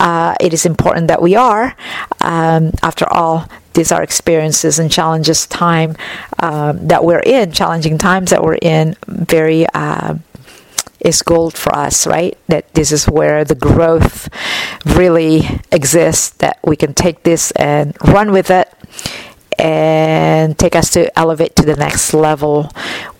[0.00, 1.76] Uh, it is important that we are.
[2.20, 5.96] Um, after all, these are experiences and challenges time
[6.40, 10.16] um, that we're in, challenging times that we're in, very uh,
[11.00, 12.36] is gold for us, right?
[12.48, 14.28] That this is where the growth
[14.84, 18.72] really exists, that we can take this and run with it
[19.66, 22.70] and take us to elevate to the next level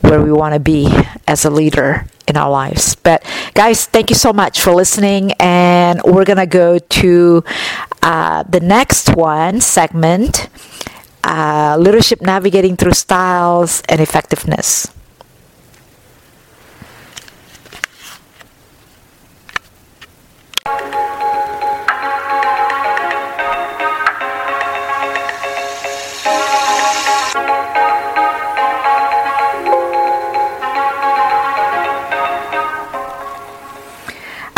[0.01, 0.87] where we want to be
[1.27, 2.95] as a leader in our lives.
[2.95, 7.45] But guys, thank you so much for listening, and we're gonna go to
[8.03, 10.49] uh, the next one segment:
[11.25, 14.96] uh, leadership navigating through styles and effectiveness.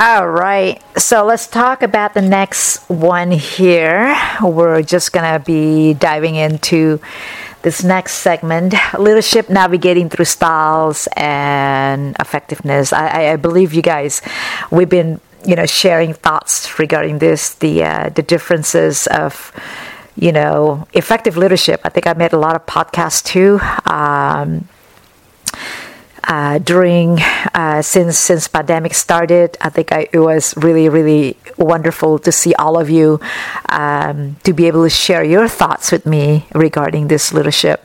[0.00, 4.16] All right, so let's talk about the next one here.
[4.40, 7.00] We're just gonna be diving into
[7.62, 12.92] this next segment leadership navigating through styles and effectiveness.
[12.92, 14.22] I, I believe you guys,
[14.70, 19.50] we've been you know sharing thoughts regarding this, the uh, the differences of
[20.14, 21.80] you know effective leadership.
[21.82, 23.58] I think I made a lot of podcasts too.
[23.84, 24.68] Um,
[26.24, 27.18] uh, during
[27.54, 29.56] uh, since since pandemic started.
[29.60, 33.20] I think I, it was really really wonderful to see all of you
[33.68, 37.84] um, to be able to share your thoughts with me regarding this leadership.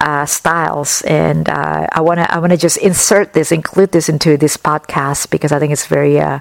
[0.00, 4.08] Uh, styles and uh, I want to I want to just insert this include this
[4.08, 6.40] into this podcast because I think it's very uh,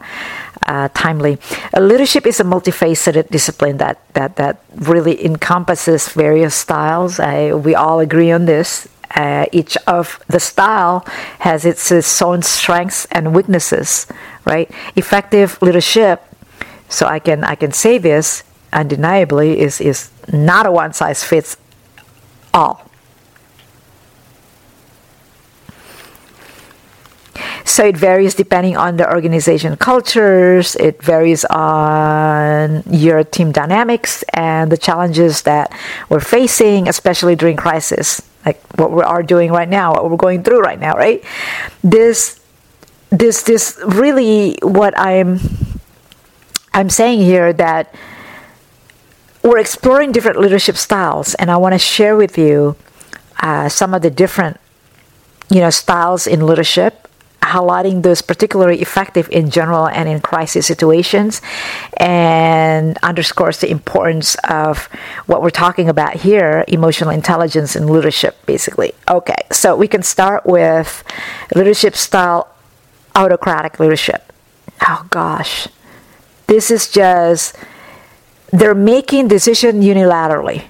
[0.65, 1.39] uh, timely.
[1.77, 7.19] leadership is a multifaceted discipline that that that really encompasses various styles.
[7.19, 11.06] I, we all agree on this uh, each of the style
[11.39, 14.08] has its, its own strengths and weaknesses,
[14.45, 14.69] right?
[14.95, 16.24] Effective leadership,
[16.89, 18.43] so I can I can say this
[18.74, 21.58] undeniably is is not a one size fits
[22.54, 22.88] all.
[27.65, 34.72] So it varies depending on the organization cultures, it varies on your team dynamics and
[34.72, 35.72] the challenges that
[36.10, 38.22] we're facing, especially during crisis.
[38.45, 41.24] Like what we are doing right now, what we're going through right now, right?
[41.84, 42.39] This,
[43.10, 45.39] this, this really what I'm,
[46.74, 47.93] I'm saying here that
[49.43, 52.76] we're exploring different leadership styles, and I want to share with you
[53.39, 54.60] uh, some of the different,
[55.50, 57.09] you know, styles in leadership
[57.49, 61.41] highlighting those particularly effective in general and in crisis situations
[61.97, 64.86] and underscores the importance of
[65.26, 70.45] what we're talking about here emotional intelligence and leadership basically okay so we can start
[70.45, 71.03] with
[71.55, 72.49] leadership style
[73.15, 74.32] autocratic leadership.
[74.88, 75.67] Oh gosh.
[76.47, 77.55] This is just
[78.51, 80.63] they're making decision unilaterally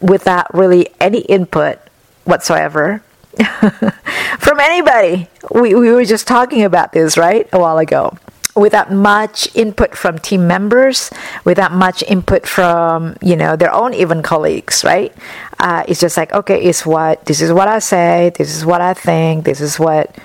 [0.00, 1.78] without really any input
[2.24, 3.02] whatsoever
[4.38, 5.28] from anybody.
[5.50, 8.16] We, we were just talking about this, right, a while ago.
[8.54, 11.10] Without much input from team members,
[11.44, 15.12] without much input from you know their own even colleagues, right?
[15.60, 18.80] Uh, it's just like okay, it's what this is what I say, this is what
[18.80, 20.16] I think, this is what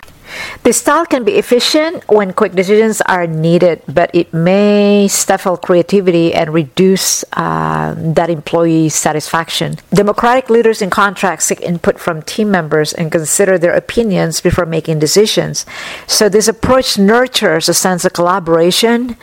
[0.64, 6.34] the style can be efficient when quick decisions are needed, but it may stifle creativity
[6.34, 9.76] and reduce uh, that employee satisfaction.
[9.94, 15.00] Democratic leaders, in contrast, seek input from team members and consider their opinions before making
[15.00, 15.66] decisions.
[16.08, 19.18] So, this approach nurtures a sense of collaboration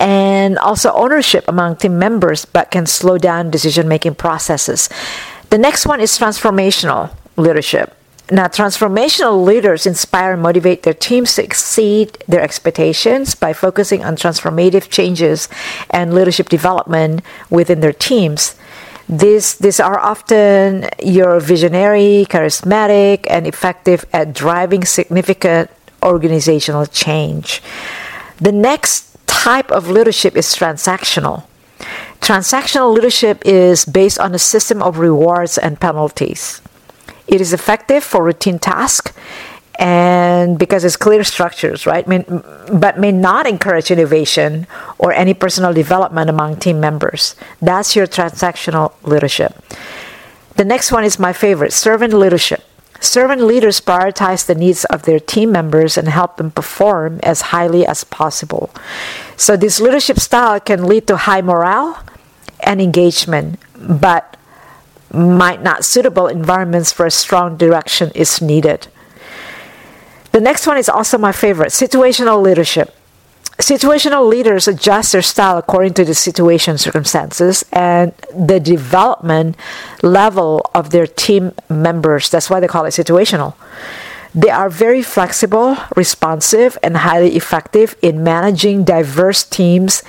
[0.00, 4.88] and also ownership among team members, but can slow down decision making processes.
[5.50, 7.94] The next one is transformational leadership.
[8.32, 14.16] Now, transformational leaders inspire and motivate their teams to exceed their expectations by focusing on
[14.16, 15.50] transformative changes
[15.90, 17.20] and leadership development
[17.50, 18.54] within their teams.
[19.06, 25.70] These, these are often your visionary, charismatic, and effective at driving significant
[26.02, 27.60] organizational change.
[28.38, 31.44] The next type of leadership is transactional.
[32.22, 36.61] Transactional leadership is based on a system of rewards and penalties.
[37.26, 39.12] It is effective for routine tasks
[39.78, 42.06] and because it's clear structures, right?
[42.06, 44.66] But may not encourage innovation
[44.98, 47.34] or any personal development among team members.
[47.60, 49.56] That's your transactional leadership.
[50.56, 52.64] The next one is my favorite servant leadership.
[53.00, 57.84] Servant leaders prioritize the needs of their team members and help them perform as highly
[57.84, 58.70] as possible.
[59.36, 61.98] So, this leadership style can lead to high morale
[62.60, 64.36] and engagement, but
[65.12, 68.88] might not suitable environments for a strong direction is needed.
[70.32, 72.94] The next one is also my favorite situational leadership.
[73.58, 79.56] Situational leaders adjust their style according to the situation circumstances and the development
[80.02, 82.30] level of their team members.
[82.30, 83.54] That's why they call it situational.
[84.34, 90.02] They are very flexible, responsive, and highly effective in managing diverse teams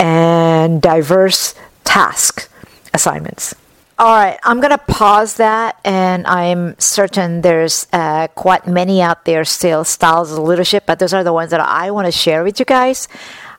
[0.00, 1.54] and diverse
[1.84, 2.48] task
[2.94, 3.54] assignments.
[3.98, 9.24] All right, I'm going to pause that, and I'm certain there's uh, quite many out
[9.24, 12.44] there still styles of leadership, but those are the ones that I want to share
[12.44, 13.08] with you guys.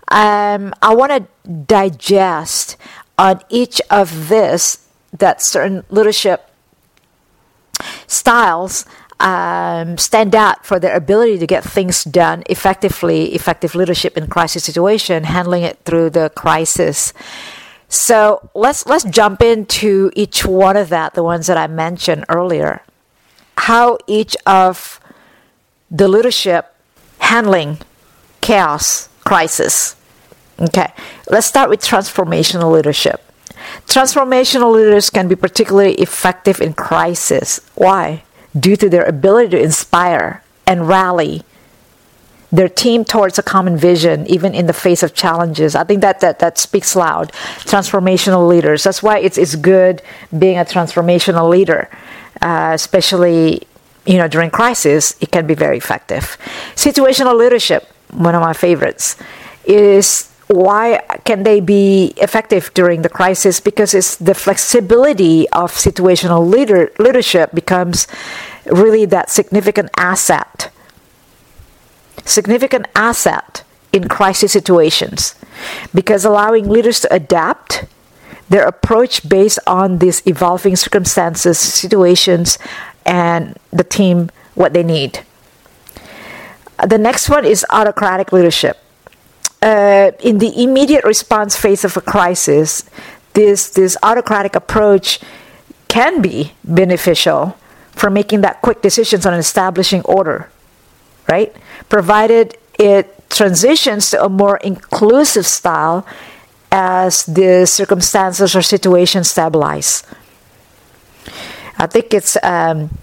[0.09, 2.77] Um, I want to digest
[3.17, 6.47] on each of this that certain leadership
[8.05, 8.85] styles
[9.19, 14.63] um, stand out for their ability to get things done effectively, effective leadership in crisis
[14.63, 17.11] situation, handling it through the crisis.
[17.89, 22.81] So let's let's jump into each one of that, the ones that I mentioned earlier.
[23.57, 24.99] How each of
[25.89, 26.73] the leadership
[27.19, 27.79] handling
[28.41, 29.95] chaos, crisis.
[30.59, 30.91] Okay,
[31.29, 33.23] let's start with transformational leadership.
[33.85, 37.61] Transformational leaders can be particularly effective in crisis.
[37.75, 38.23] Why?
[38.57, 41.43] Due to their ability to inspire and rally
[42.51, 45.75] their team towards a common vision, even in the face of challenges.
[45.75, 47.31] I think that that, that speaks loud.
[47.59, 48.83] Transformational leaders.
[48.83, 50.01] That's why it's, it's good
[50.37, 51.89] being a transformational leader,
[52.41, 53.67] uh, especially
[54.05, 55.15] you know during crisis.
[55.19, 56.37] It can be very effective.
[56.75, 59.17] Situational leadership, one of my favorites,
[59.65, 63.59] is why can they be effective during the crisis?
[63.59, 68.07] Because it's the flexibility of situational leader leadership becomes
[68.65, 70.71] really that significant asset
[72.25, 73.63] significant asset
[73.93, 75.35] in crisis situations
[75.93, 77.85] because allowing leaders to adapt
[78.49, 82.57] their approach based on these evolving circumstances, situations,
[83.05, 85.23] and the team what they need.
[86.87, 88.77] The next one is autocratic leadership.
[89.61, 92.87] Uh, in the immediate response phase of a crisis,
[93.33, 95.19] this this autocratic approach
[95.87, 97.57] can be beneficial
[97.91, 100.49] for making that quick decisions on establishing order
[101.27, 101.53] right?
[101.89, 106.05] Provided it transitions to a more inclusive style
[106.71, 110.03] as the circumstances or situation stabilize.
[111.77, 112.97] I think it's um,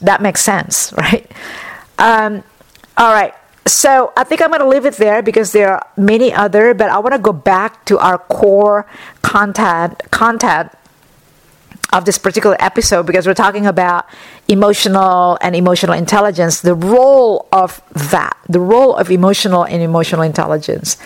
[0.00, 1.30] that makes sense, right?
[1.98, 2.42] Um,
[2.96, 3.34] all right.
[3.66, 6.88] So I think I'm going to leave it there because there are many other, but
[6.88, 8.86] I want to go back to our core
[9.22, 10.70] content content
[11.92, 14.06] of this particular episode because we're talking about
[14.48, 17.80] emotional and emotional intelligence, the role of
[18.10, 20.96] that, the role of emotional and emotional intelligence.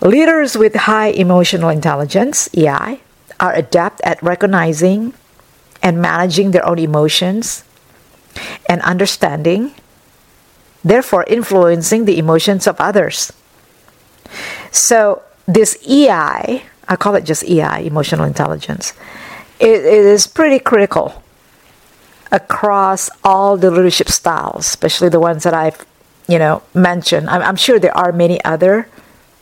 [0.00, 3.00] Leaders with high emotional intelligence, EI,
[3.40, 5.12] are adept at recognizing
[5.82, 7.64] and managing their own emotions
[8.68, 9.74] and understanding
[10.84, 13.32] therefore influencing the emotions of others.
[14.70, 18.92] So, this EI, I call it just EI, emotional intelligence,
[19.60, 21.22] it, it is pretty critical
[22.30, 25.84] across all the leadership styles, especially the ones that I've,
[26.28, 27.28] you know, mentioned.
[27.28, 28.88] I'm, I'm sure there are many other,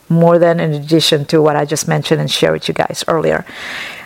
[0.08, 3.44] more than in addition to what I just mentioned and shared with you guys earlier,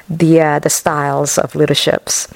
[0.08, 2.26] the uh, the styles of leaderships.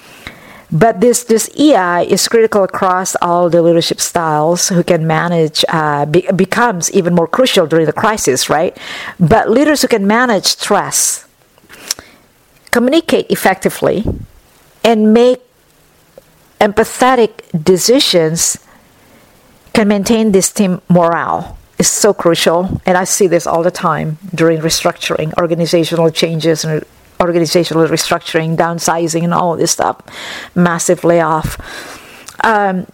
[0.71, 6.05] But this this EI is critical across all the leadership styles who can manage uh,
[6.05, 8.77] be, becomes even more crucial during the crisis, right?
[9.19, 11.27] But leaders who can manage stress,
[12.75, 14.05] communicate effectively,
[14.83, 15.41] and make
[16.61, 18.59] empathetic decisions
[19.73, 21.57] can maintain this team morale.
[21.77, 26.85] Is so crucial and i see this all the time during restructuring organizational changes and
[27.21, 29.97] organizational restructuring downsizing and all this stuff.
[30.55, 31.49] Massive layoff.
[32.45, 32.87] Um,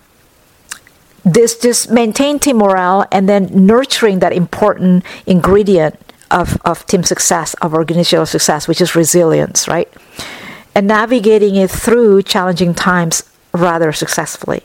[1.24, 7.54] this just maintain team morale and then nurturing that important ingredient of, of team success
[7.54, 9.92] of organizational success which is resilience right
[10.74, 13.22] and navigating it through challenging times
[13.52, 14.62] rather successfully.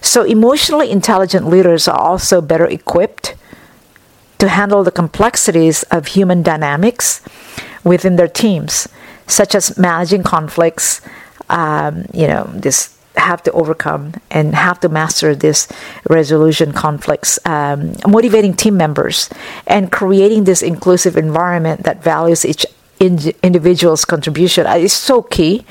[0.00, 3.34] So, emotionally intelligent leaders are also better equipped
[4.38, 7.22] to handle the complexities of human dynamics
[7.84, 8.88] within their teams,
[9.26, 11.00] such as managing conflicts,
[11.48, 15.68] um, you know, this have to overcome and have to master this
[16.08, 19.28] resolution conflicts, um, motivating team members,
[19.66, 22.66] and creating this inclusive environment that values each
[23.00, 24.66] individual's contribution.
[24.66, 25.64] Is so key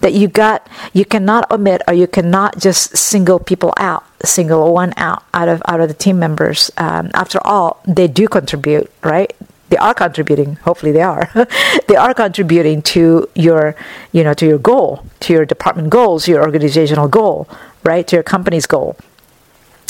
[0.00, 4.92] that you got you cannot omit or you cannot just single people out single one
[4.98, 6.70] out out of out of the team members.
[6.76, 9.34] Um, after all they do contribute right
[9.74, 11.28] they are contributing hopefully they are
[11.88, 13.74] they are contributing to your
[14.12, 17.48] you know to your goal to your department goals your organizational goal
[17.82, 18.96] right to your company's goal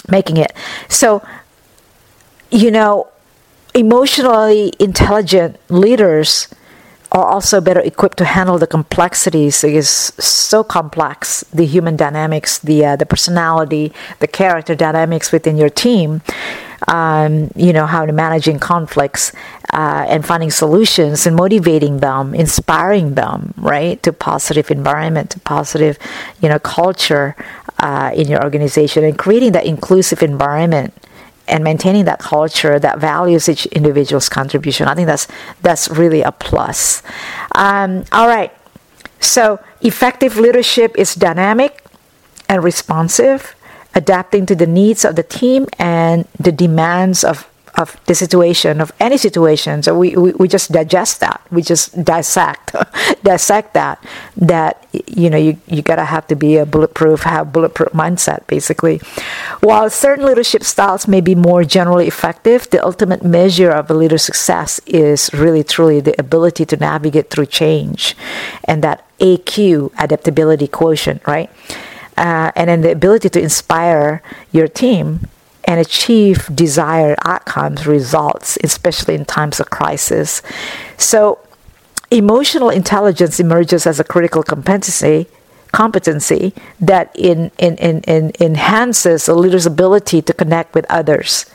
[0.08, 0.52] making it
[0.88, 1.22] so
[2.50, 3.06] you know
[3.74, 6.48] emotionally intelligent leaders
[7.12, 9.62] are also better equipped to handle the complexities.
[9.62, 15.56] It is so complex the human dynamics, the uh, the personality, the character dynamics within
[15.56, 16.22] your team.
[16.86, 19.32] Um, you know how to managing conflicts
[19.72, 25.98] uh, and finding solutions and motivating them, inspiring them, right, to positive environment, to positive,
[26.40, 27.36] you know, culture
[27.78, 30.92] uh, in your organization, and creating that inclusive environment
[31.46, 34.88] and maintaining that culture that values each individual's contribution.
[34.88, 35.26] I think that's
[35.62, 37.02] that's really a plus.
[37.54, 38.52] Um, all right.
[39.20, 41.82] So effective leadership is dynamic
[42.48, 43.54] and responsive,
[43.94, 48.92] adapting to the needs of the team and the demands of of the situation of
[49.00, 49.82] any situation.
[49.82, 51.40] So we, we, we just digest that.
[51.50, 52.74] We just dissect
[53.22, 54.02] dissect that
[54.36, 58.98] that you know you, you gotta have to be a bulletproof have bulletproof mindset basically.
[59.60, 64.22] While certain leadership styles may be more generally effective the ultimate measure of a leader's
[64.22, 68.16] success is really truly the ability to navigate through change
[68.64, 69.58] and that aq
[69.98, 71.50] adaptability quotient right
[72.16, 75.28] uh, and then the ability to inspire your team
[75.64, 80.42] and achieve desired outcomes, results, especially in times of crisis.
[80.98, 81.38] So,
[82.10, 85.26] emotional intelligence emerges as a critical competency
[85.74, 91.46] competency that in, in, in, in enhances a leader's ability to connect with others,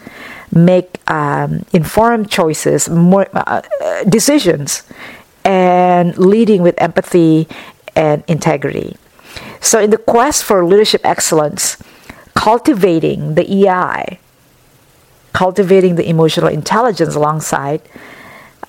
[0.52, 3.62] make um, informed choices, more uh,
[4.10, 4.84] decisions,
[5.46, 7.48] and leading with empathy
[7.96, 8.98] and integrity.
[9.62, 11.78] So, in the quest for leadership excellence,
[12.34, 14.20] cultivating the EI,
[15.34, 17.82] cultivating the emotional intelligence alongside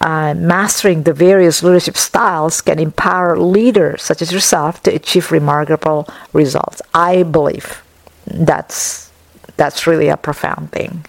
[0.01, 6.09] uh, mastering the various leadership styles can empower leaders such as yourself to achieve remarkable
[6.32, 6.80] results.
[6.95, 7.82] I believe
[8.26, 9.11] that's
[9.57, 11.05] that's really a profound thing.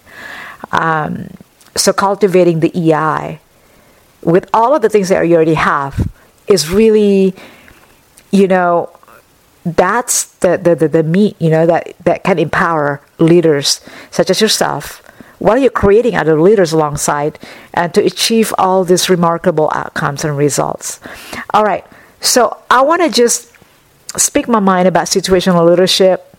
[0.74, 1.30] Um,
[1.78, 3.40] so cultivating the EI
[4.24, 6.12] with all of the things that you already have
[6.48, 7.34] is really,
[8.32, 8.90] you know,
[9.64, 14.42] that's the, the, the, the meat, you know, that, that can empower leaders such as
[14.42, 15.00] yourself.
[15.40, 17.40] While you're creating other leaders alongside
[17.74, 21.00] and to achieve all these remarkable outcomes and results.
[21.54, 21.86] All right,
[22.20, 23.52] so I want to just
[24.18, 26.31] speak my mind about situational leadership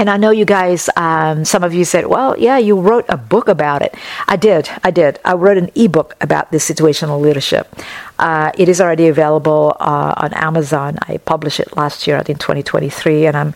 [0.00, 3.18] and I know you guys, um, some of you said, well, yeah, you wrote a
[3.18, 3.94] book about it.
[4.26, 4.66] I did.
[4.82, 5.20] I did.
[5.26, 7.68] I wrote an ebook about this situational leadership.
[8.18, 10.96] Uh, it is already available uh, on Amazon.
[11.06, 13.54] I published it last year, I think 2023, and I'm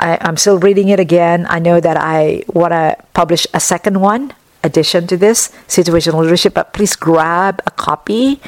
[0.00, 1.46] I, am i am still reading it again.
[1.48, 4.34] I know that I want to publish a second one,
[4.68, 8.40] addition to this situational leadership, but please grab a copy.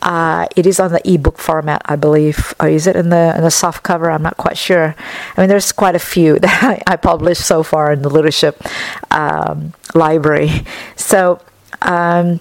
[0.00, 2.54] Uh, it is on the ebook format, I believe.
[2.58, 4.10] Or is it in the in the soft cover?
[4.10, 4.96] I'm not quite sure.
[5.36, 8.60] I mean, there's quite a few that I, I published so far in the leadership
[9.10, 10.50] um, library.
[10.96, 11.40] So.
[11.82, 12.40] Um,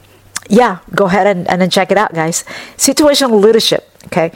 [0.50, 2.46] yeah, go ahead and, and then check it out, guys.
[2.78, 4.32] Situational leadership, okay,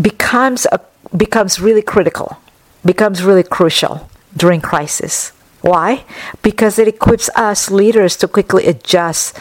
[0.00, 0.78] becomes a,
[1.16, 2.36] becomes really critical,
[2.84, 5.32] becomes really crucial during crisis.
[5.66, 6.04] Why?
[6.42, 9.36] Because it equips us leaders to quickly adjust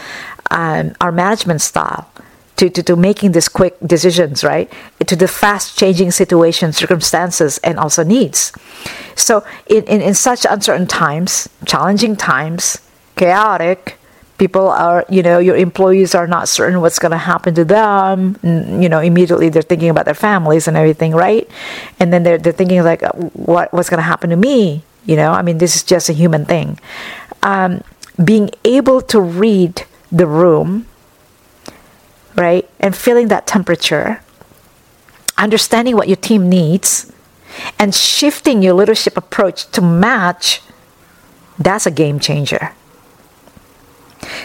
[0.49, 2.09] um, our management style
[2.55, 4.71] to, to, to making these quick decisions, right?
[5.05, 8.51] To the fast changing situations, circumstances, and also needs.
[9.15, 12.81] So, in, in, in such uncertain times, challenging times,
[13.15, 13.99] chaotic,
[14.39, 18.35] people are you know your employees are not certain what's going to happen to them
[18.43, 21.49] you know immediately they're thinking about their families and everything right
[22.01, 23.01] and then they're, they're thinking like
[23.31, 26.13] what what's going to happen to me you know i mean this is just a
[26.13, 26.79] human thing.
[27.43, 27.83] Um,
[28.23, 30.87] being able to read the room
[32.35, 34.21] right and feeling that temperature
[35.37, 37.11] understanding what your team needs
[37.77, 40.61] and shifting your leadership approach to match
[41.57, 42.73] that's a game changer.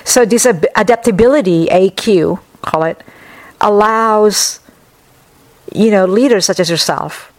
[0.04, 3.02] So this adaptability, AQ, call it,
[3.60, 4.60] allows
[5.72, 7.32] you know leaders such as yourself,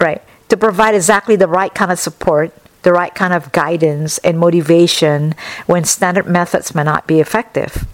[0.00, 4.38] right, to provide exactly the right kind of support, the right kind of guidance and
[4.38, 5.34] motivation
[5.66, 7.86] when standard methods may not be effective.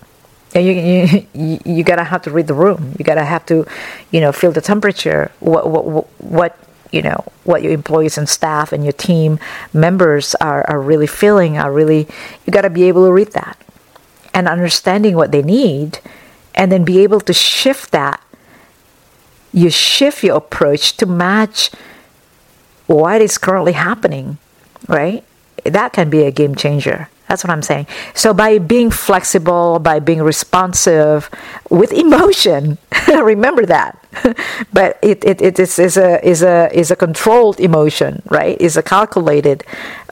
[0.55, 2.94] And you, you, you gotta have to read the room.
[2.98, 3.66] You gotta have to,
[4.11, 5.30] you know, feel the temperature.
[5.40, 6.59] What, what, what
[6.92, 9.38] you know what your employees and staff and your team
[9.72, 12.07] members are, are really feeling are really
[12.44, 13.59] you got to be able to read that
[14.34, 15.98] and understanding what they need
[16.55, 18.22] and then be able to shift that
[19.53, 21.70] you shift your approach to match
[22.93, 24.38] what is currently happening
[24.88, 25.24] right
[25.64, 27.86] that can be a game changer that's what I'm saying.
[28.12, 31.30] So by being flexible, by being responsive
[31.70, 32.76] with emotion,
[33.09, 33.97] remember that.
[34.72, 38.61] but it, it, it is, is a is a is a controlled emotion, right?
[38.61, 39.64] Is a calculated.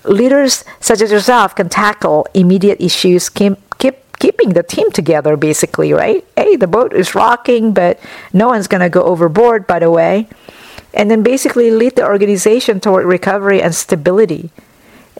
[0.04, 5.92] Leaders such as yourself can tackle immediate issues, keep, keep keeping the team together basically,
[5.92, 6.24] right?
[6.36, 8.00] Hey, the boat is rocking, but
[8.32, 10.26] no one's gonna go overboard, by the way.
[10.92, 14.50] And then basically lead the organization toward recovery and stability.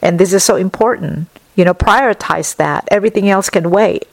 [0.01, 2.87] And this is so important you know, prioritize that.
[2.89, 4.07] Everything else can wait.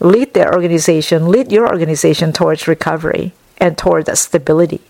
[0.00, 4.80] Lead the organization, lead your organization towards recovery and towards stability.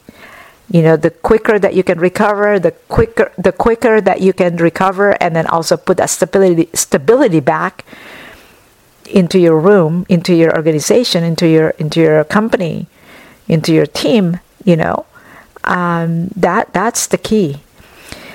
[0.68, 4.56] You know, the quicker that you can recover, the quicker the quicker that you can
[4.56, 7.84] recover and then also put that stability stability back
[9.08, 12.88] into your room, into your organization, into your into your company,
[13.46, 15.06] into your team, you know.
[15.66, 17.60] Um, that that's the key.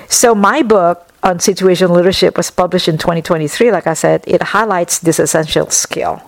[0.08, 3.70] So my book on situational leadership was published in 2023.
[3.70, 6.22] Like I said, it highlights this essential skill,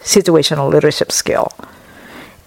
[0.00, 1.52] situational leadership skill,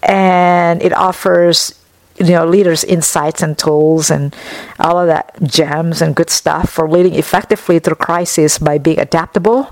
[0.02, 1.80] and it offers
[2.18, 4.34] you know leaders insights and tools and
[4.78, 9.70] all of that gems and good stuff for leading effectively through crisis by being adaptable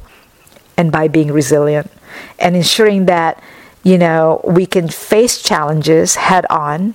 [0.76, 1.90] and by being resilient
[2.38, 3.40] and ensuring that
[3.84, 6.94] you know we can face challenges head on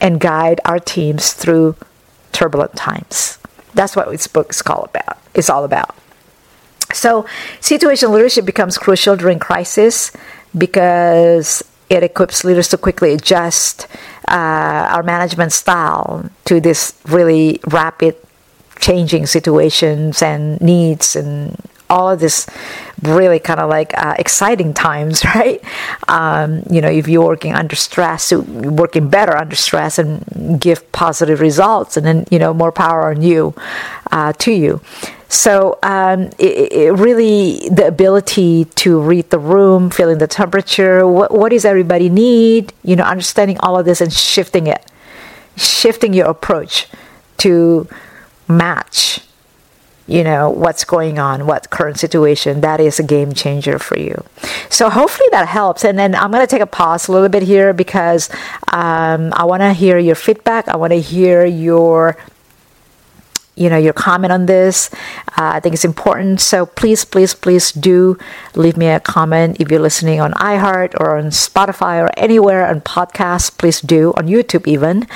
[0.00, 1.76] and guide our teams through
[2.32, 3.40] turbulent times
[3.74, 5.18] that's what this book is all about.
[5.34, 5.94] It's all about.
[6.92, 7.22] So,
[7.60, 10.12] situational leadership becomes crucial during crisis
[10.56, 13.86] because it equips leaders to quickly adjust
[14.28, 18.16] uh, our management style to this really rapid
[18.80, 21.56] changing situations and needs and
[21.90, 22.46] all of this
[23.02, 25.62] really kind of like uh, exciting times, right?
[26.08, 31.40] Um, you know, if you're working under stress, working better under stress and give positive
[31.40, 33.54] results, and then you know more power on you,
[34.10, 34.80] uh, to you.
[35.28, 41.30] So um, it, it, really the ability to read the room, feeling the temperature, what
[41.30, 42.72] what does everybody need?
[42.82, 44.84] You know, understanding all of this and shifting it,
[45.56, 46.88] shifting your approach
[47.38, 47.88] to
[48.48, 49.20] match
[50.10, 54.24] you know what's going on what current situation that is a game changer for you.
[54.68, 55.84] So hopefully that helps.
[55.84, 58.28] And then i'm going to take a pause a little bit here because
[58.72, 60.68] um, i want to hear your feedback.
[60.68, 62.16] I want to hear your
[63.60, 64.90] you know your comment on this.
[65.36, 66.40] Uh, I think it's important.
[66.40, 68.16] So please, please, please do
[68.56, 72.80] leave me a comment if you're listening on iHeart or on Spotify or anywhere on
[72.80, 73.52] podcasts.
[73.56, 75.06] Please do on YouTube even.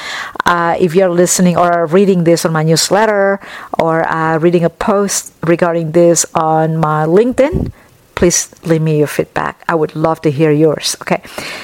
[0.45, 3.40] Uh, if you're listening or reading this on my newsletter
[3.78, 7.72] or uh, reading a post regarding this on my LinkedIn,
[8.14, 9.64] please leave me your feedback.
[9.68, 10.97] I would love to hear yours.
[11.01, 11.22] Okay,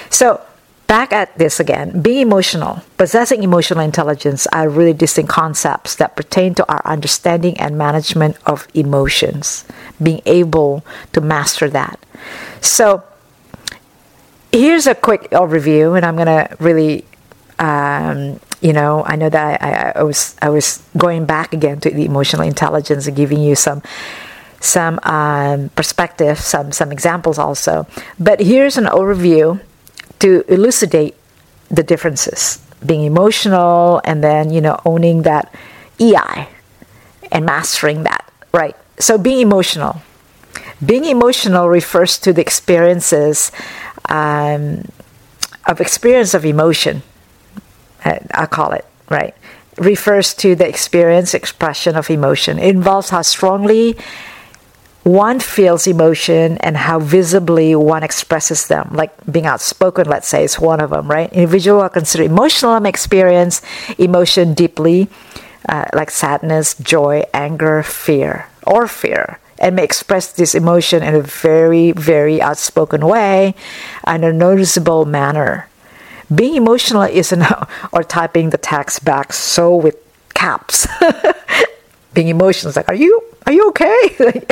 [0.09, 0.41] so
[0.91, 6.53] back at this again being emotional possessing emotional intelligence are really distinct concepts that pertain
[6.53, 9.65] to our understanding and management of emotions
[10.03, 11.99] being able to master that.
[12.61, 13.03] So,
[14.53, 17.05] here's a quick overview, and I'm going to really,
[17.59, 21.91] um, you know, I know that I, I, was I was going back again to
[21.91, 23.83] the emotional intelligence and giving you some
[24.61, 27.87] some um, perspective, some some examples also.
[28.19, 29.61] But here's an overview
[30.21, 31.17] to elucidate
[31.69, 35.53] the differences: being emotional, and then you know owning that
[36.01, 36.49] EI
[37.31, 38.31] and mastering that.
[38.53, 38.77] Right.
[38.99, 40.03] So being emotional.
[40.85, 43.53] Being emotional refers to the experiences
[44.09, 44.85] um,
[45.67, 47.03] of experience of emotion.
[48.05, 49.35] Uh, I call it right.
[49.77, 52.59] Refers to the experience expression of emotion.
[52.59, 53.97] It involves how strongly
[55.03, 58.91] one feels emotion and how visibly one expresses them.
[58.93, 61.33] Like being outspoken, let's say, is one of them, right?
[61.33, 63.63] Individual are considered emotional and experience
[63.99, 65.09] emotion deeply,
[65.69, 71.21] uh, like sadness, joy, anger, fear, or fear and may express this emotion in a
[71.21, 73.55] very, very outspoken way
[74.05, 75.69] and a noticeable manner.
[76.35, 77.45] Being emotional isn't
[77.93, 79.97] or typing the text back so with
[80.35, 80.89] caps.
[82.13, 84.17] Being emotional is like, are you are you okay?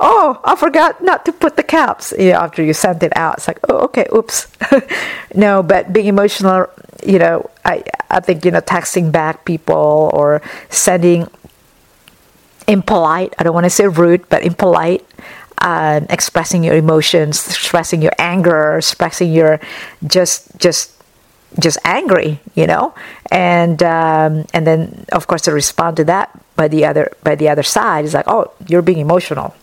[0.00, 2.12] oh, I forgot not to put the caps.
[2.18, 4.46] You know, after you sent it out, it's like, oh, okay, oops.
[5.34, 6.66] no, but being emotional,
[7.04, 11.28] you know, I I think you know, texting back people or sending
[12.68, 15.04] impolite, I don't want to say rude, but impolite,
[15.58, 19.60] uh, expressing your emotions, expressing your anger, expressing your
[20.06, 21.01] just just
[21.58, 22.94] just angry, you know,
[23.30, 27.48] and um, and then of course to respond to that by the other by the
[27.48, 29.54] other side is like, oh, you're being emotional,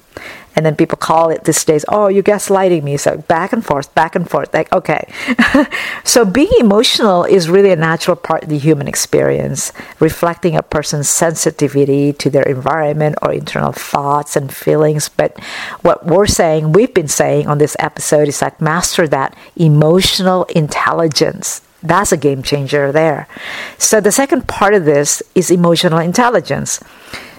[0.56, 2.98] and then people call it these days oh you're gaslighting me.
[2.98, 5.08] So back and forth back and forth like okay.
[6.04, 11.10] So being emotional is really a natural part of the human experience reflecting a person's
[11.10, 15.08] sensitivity to their environment or internal thoughts and feelings.
[15.08, 15.40] But
[15.82, 21.62] what we're saying we've been saying on this episode is like master that emotional intelligence
[21.82, 23.28] that's a game changer there
[23.78, 26.80] so the second part of this is emotional intelligence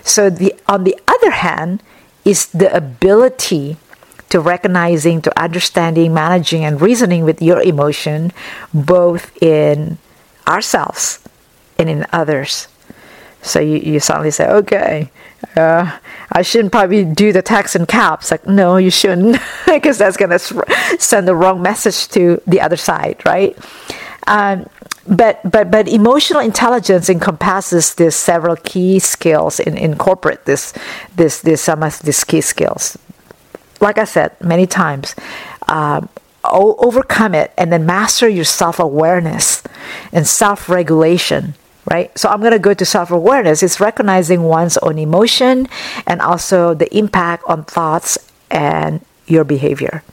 [0.03, 1.83] so the on the other hand
[2.25, 3.77] is the ability
[4.31, 8.33] to recognizing, to understanding, managing, and reasoning with your emotion,
[8.73, 9.99] both in
[10.47, 11.19] ourselves
[11.79, 12.69] and in others.
[13.43, 15.11] So you, you suddenly say, okay,
[15.57, 15.99] uh,
[16.31, 18.31] I shouldn't probably do the text in caps.
[18.31, 22.77] Like, no, you shouldn't, because that's going to send the wrong message to the other
[22.77, 23.59] side, right?
[24.31, 24.71] Um,
[25.09, 30.73] but but but emotional intelligence encompasses these several key skills and incorporate this
[31.17, 32.97] this this some of these key skills.
[33.81, 35.15] Like i said many times
[35.69, 36.09] um,
[36.45, 39.63] o- overcome it and then master your self-awareness
[40.13, 41.55] and self-regulation
[41.91, 42.17] right?
[42.17, 43.63] So i'm going to go to self-awareness.
[43.63, 45.67] It's recognizing one's own emotion
[46.07, 48.19] and also the impact on thoughts
[48.51, 50.05] and your behavior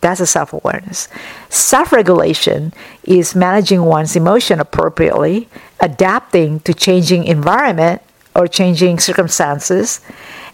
[0.00, 1.08] that's a self awareness.
[1.48, 2.72] Self regulation
[3.04, 5.48] is managing one's emotion appropriately,
[5.80, 8.02] adapting to changing environment
[8.34, 10.00] or changing circumstances,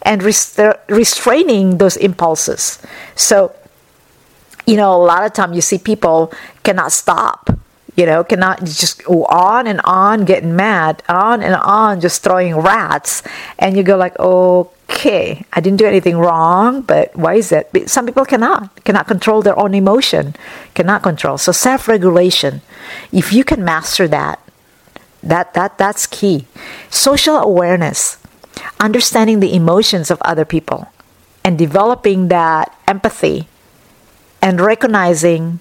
[0.03, 2.79] and restraining those impulses.
[3.15, 3.55] So,
[4.67, 6.33] you know, a lot of time you see people
[6.63, 7.51] cannot stop
[7.97, 12.57] you know, cannot just go on and on getting mad, on and on just throwing
[12.57, 13.23] rats,
[13.59, 17.91] and you go like, oh, okay, I didn't do anything wrong, but why is it?
[17.91, 20.37] Some people cannot, cannot control their own emotion,
[20.75, 21.37] cannot control.
[21.37, 22.63] So self-regulation,
[23.11, 24.39] if you can master that,
[25.23, 26.47] that that that's key.
[26.91, 28.19] Social awareness,
[28.79, 30.93] understanding the emotions of other people,
[31.43, 33.49] and developing that empathy,
[34.41, 35.61] and recognizing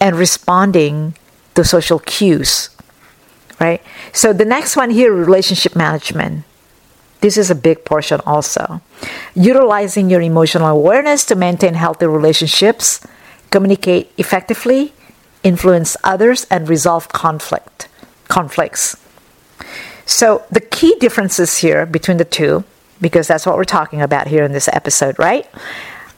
[0.00, 1.14] and responding
[1.54, 2.70] to social cues,
[3.58, 3.80] right?
[4.12, 6.44] So the next one here, relationship management.
[7.20, 8.80] This is a big portion also.
[9.34, 13.00] Utilizing your emotional awareness to maintain healthy relationships,
[13.50, 14.92] communicate effectively,
[15.42, 17.88] influence others, and resolve conflict
[18.30, 18.96] conflicts.
[20.06, 22.64] So the key differences here between the two,
[23.00, 25.46] because that's what we're talking about here in this episode, right?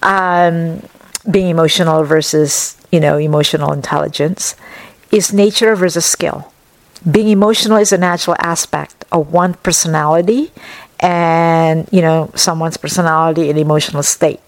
[0.03, 0.83] Um,
[1.29, 4.55] being emotional versus you know emotional intelligence
[5.11, 6.53] is nature versus skill.
[7.09, 10.53] Being emotional is a natural aspect of one personality
[11.03, 14.41] and, you know, someone's personality and emotional state.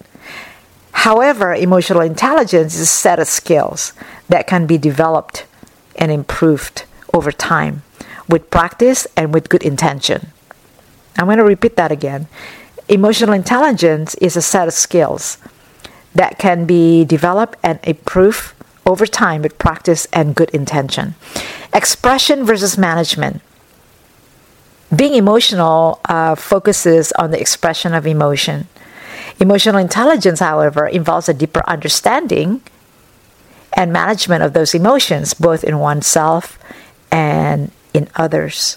[0.93, 3.93] However, emotional intelligence is a set of skills
[4.29, 5.45] that can be developed
[5.97, 7.83] and improved over time
[8.29, 10.29] with practice and with good intention.
[11.19, 12.29] I'm going to repeat that again.
[12.89, 15.39] Emotional intelligence is a set of skills
[16.15, 18.55] that can be developed and improved
[18.87, 21.15] over time with practice and good intention.
[21.73, 23.43] Expression versus management.
[24.95, 28.69] Being emotional uh, focuses on the expression of emotion.
[29.41, 32.61] Emotional intelligence, however, involves a deeper understanding
[33.77, 36.59] and management of those emotions, both in oneself
[37.11, 38.77] and in others.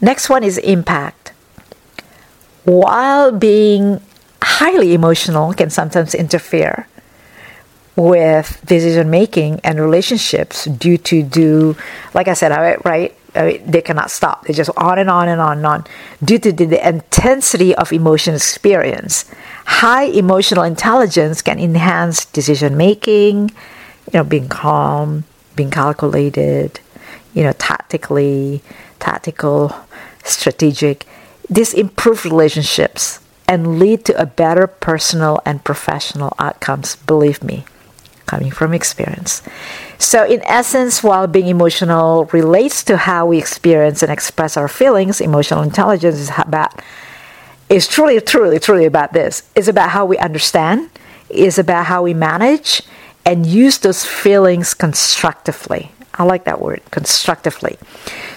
[0.00, 1.32] Next one is impact.
[2.64, 4.00] While being
[4.42, 6.86] highly emotional can sometimes interfere
[7.98, 11.76] with decision making and relationships due to do
[12.14, 12.50] like I said,
[12.84, 13.14] right?
[13.34, 14.44] they cannot stop.
[14.44, 15.84] They just on and on and on and on
[16.24, 19.30] due to the intensity of emotion experience.
[19.66, 25.24] High emotional intelligence can enhance decision making, you know, being calm,
[25.54, 26.80] being calculated,
[27.34, 28.62] you know, tactically,
[28.98, 29.74] tactical,
[30.24, 31.06] strategic.
[31.48, 37.64] This improves relationships and lead to a better personal and professional outcomes, believe me,
[38.28, 39.42] coming from experience.
[39.98, 45.20] So, in essence, while being emotional relates to how we experience and express our feelings,
[45.20, 46.80] emotional intelligence is about
[47.68, 49.42] is truly, truly, truly about this.
[49.54, 50.90] It's about how we understand,
[51.28, 52.82] it's about how we manage
[53.26, 55.92] and use those feelings constructively.
[56.14, 57.76] I like that word, constructively.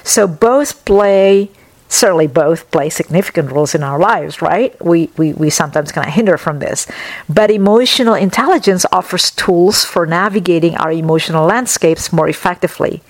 [0.03, 1.49] So both play,
[1.91, 4.73] certainly both play significant roles in our lives, right?
[4.83, 6.87] We, we, we sometimes kind of hinder from this.
[7.27, 13.01] But emotional intelligence offers tools for navigating our emotional landscapes more effectively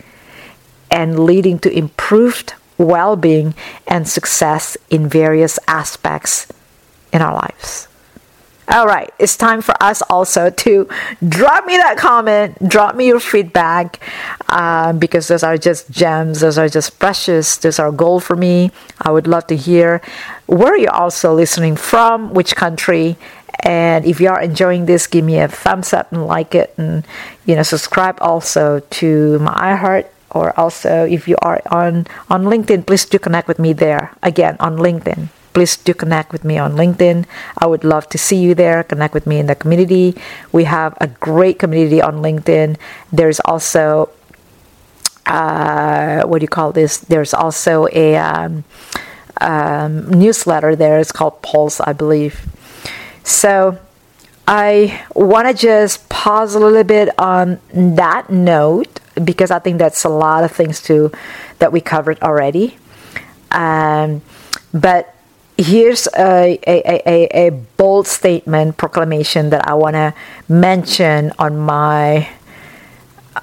[0.89, 3.53] and leading to improved well being
[3.88, 6.51] and success in various aspects
[7.13, 7.88] in our lives.
[8.72, 10.88] All right, it's time for us also to
[11.28, 13.99] drop me that comment, drop me your feedback,
[14.47, 18.72] um, because those are just gems, those are just precious, those are gold for me.
[19.01, 20.01] I would love to hear
[20.45, 23.17] where you're also listening from, which country,
[23.59, 27.05] and if you are enjoying this, give me a thumbs up and like it, and
[27.45, 32.88] you know, subscribe also to my iHeart or also if you are on on LinkedIn,
[32.88, 34.15] please do connect with me there.
[34.24, 37.26] Again, on LinkedIn please do connect with me on LinkedIn.
[37.58, 38.84] I would love to see you there.
[38.84, 40.16] Connect with me in the community.
[40.52, 42.78] We have a great community on LinkedIn.
[43.12, 44.10] There's also
[45.26, 46.97] uh, what do you call this?
[46.97, 48.64] There's also a um,
[49.39, 50.99] um, newsletter there.
[50.99, 52.47] It's called Pulse, I believe.
[53.24, 53.80] So
[54.47, 60.04] I want to just pause a little bit on that note because I think that's
[60.04, 61.12] a lot of things too
[61.60, 62.78] that we covered already.
[63.52, 64.22] Um,
[64.74, 65.16] but
[65.62, 70.14] here's a, a, a, a bold statement proclamation that I want to
[70.47, 72.30] mention on my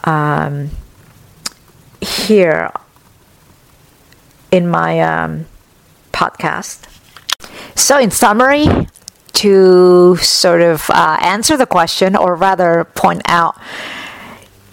[0.04, 0.70] um,
[2.00, 2.70] here
[4.50, 5.46] in my um,
[6.12, 6.84] podcast.
[7.74, 8.66] So, in summary,
[9.34, 13.56] to sort of uh, answer the question, or rather point out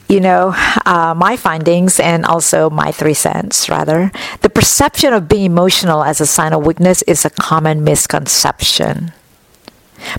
[0.08, 0.53] you know,
[0.86, 4.12] uh, my findings and also my three cents, rather.
[4.41, 9.14] The perception of being emotional as a sign of weakness is a common misconception,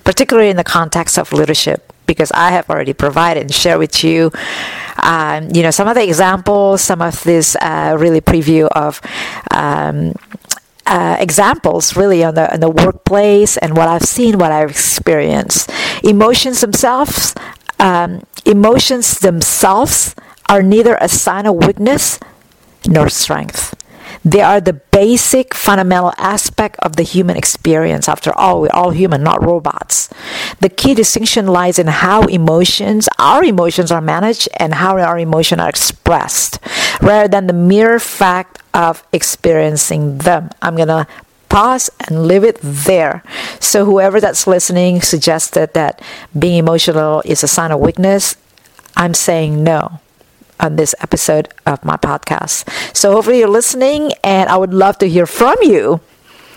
[0.05, 4.33] particularly in the context of leadership, because I have already provided and shared with you,
[5.03, 9.01] um, you know, some of the examples, some of this uh, really preview of.
[9.51, 10.15] Um,
[10.89, 15.69] uh, examples really on the in the workplace and what I've seen, what I've experienced.
[16.05, 17.35] Emotions themselves
[17.79, 20.15] um, emotions themselves
[20.49, 22.19] are neither a sign of weakness
[22.87, 23.75] nor strength.
[24.25, 28.09] They are the basic fundamental aspect of the human experience.
[28.09, 30.09] After all, we're all human, not robots.
[30.61, 35.61] The key distinction lies in how emotions, our emotions are managed and how our emotions
[35.61, 36.59] are expressed,
[37.01, 40.51] rather than the mere fact of experiencing them.
[40.61, 41.07] I'm going to
[41.57, 43.23] and leave it there.
[43.61, 46.03] So, whoever that's listening suggested that
[46.39, 48.37] being emotional is a sign of weakness,
[48.95, 50.01] I'm saying no
[50.61, 52.69] on this episode of my podcast.
[52.95, 56.01] So, hopefully, you're listening, and I would love to hear from you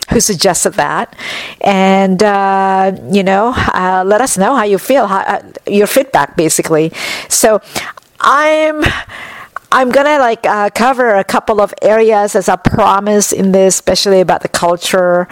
[0.09, 1.15] who suggested that.
[1.61, 6.35] And, uh, you know, uh, let us know how you feel, how, uh, your feedback,
[6.35, 6.91] basically.
[7.29, 7.61] So,
[8.19, 8.83] I'm
[9.71, 14.19] I'm gonna like uh, cover a couple of areas as I promised in this, especially
[14.19, 15.27] about the culture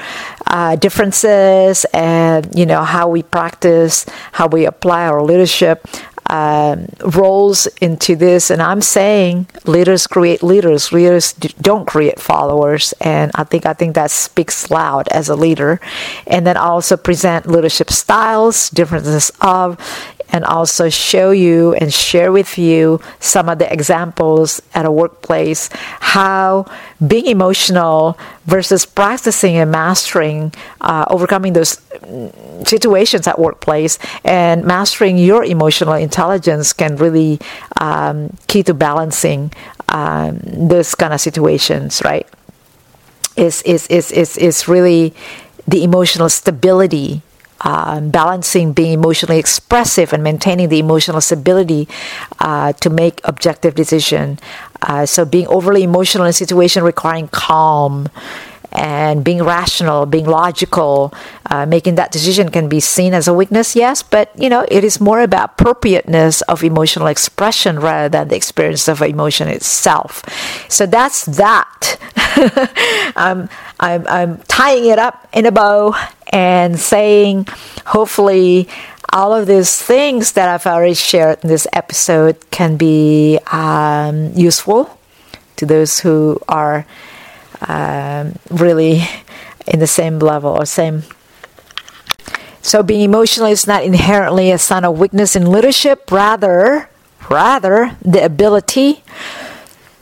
[0.45, 5.88] uh, differences and you know how we practice, how we apply our leadership
[6.29, 8.49] um, roles into this.
[8.49, 10.91] And I'm saying leaders create leaders.
[10.91, 15.79] Leaders don't create followers, and I think I think that speaks loud as a leader.
[16.27, 19.77] And then also present leadership styles, differences of,
[20.30, 25.69] and also show you and share with you some of the examples at a workplace
[25.99, 26.65] how
[27.05, 31.82] being emotional versus practicing and mastering uh, overcoming those
[32.65, 37.39] situations at workplace and mastering your emotional intelligence can really
[37.80, 39.51] um, key to balancing
[39.89, 42.28] um, those kind of situations right?
[43.36, 45.13] Is is is is is really
[45.67, 47.21] the emotional stability
[47.61, 51.87] um, balancing being emotionally expressive and maintaining the emotional stability
[52.39, 54.39] uh, to make objective decision.
[54.81, 58.07] Uh, so being overly emotional in a situation requiring calm
[58.71, 61.13] and being rational, being logical,
[61.49, 64.83] uh, making that decision can be seen as a weakness, yes, but you know, it
[64.83, 70.23] is more about appropriateness of emotional expression rather than the experience of emotion itself.
[70.69, 71.97] So that's that.
[73.15, 73.49] I'm,
[73.79, 75.95] I'm, I'm tying it up in a bow
[76.30, 77.47] and saying,
[77.86, 78.67] hopefully,
[79.13, 84.99] all of these things that I've already shared in this episode can be um, useful
[85.55, 86.86] to those who are
[87.67, 89.03] um, really
[89.65, 91.03] in the same level or same.
[92.61, 96.89] So being emotional is not inherently a sign of weakness in leadership, rather,
[97.30, 99.03] rather the ability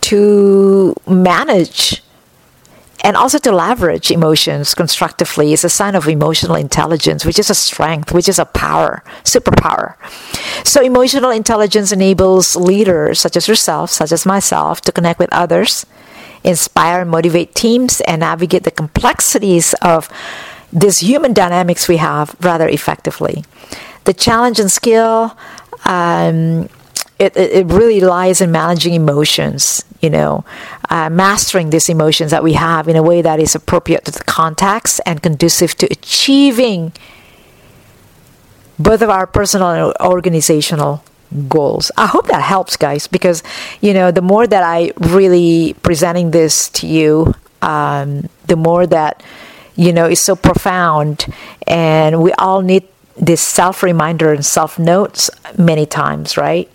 [0.01, 2.01] to manage
[3.05, 7.55] and also to leverage emotions constructively is a sign of emotional intelligence, which is a
[7.55, 9.93] strength, which is a power, superpower.
[10.65, 15.85] So, emotional intelligence enables leaders such as yourself, such as myself, to connect with others
[16.43, 20.09] inspire and motivate teams and navigate the complexities of
[20.71, 23.43] these human dynamics we have rather effectively.
[24.05, 25.35] The challenge and skill,
[25.85, 26.69] um,
[27.17, 30.45] it, it really lies in managing emotions, you know,
[30.91, 34.23] uh, mastering these emotions that we have in a way that is appropriate to the
[34.23, 36.93] context and conducive to achieving
[38.77, 41.03] both of our personal and organizational
[41.49, 41.89] goals.
[41.97, 43.41] I hope that helps, guys, because
[43.81, 47.33] you know the more that I really presenting this to you,
[47.63, 49.23] um, the more that
[49.75, 51.25] you know is so profound,
[51.65, 52.83] and we all need
[53.17, 56.69] this self reminder and self notes many times, right?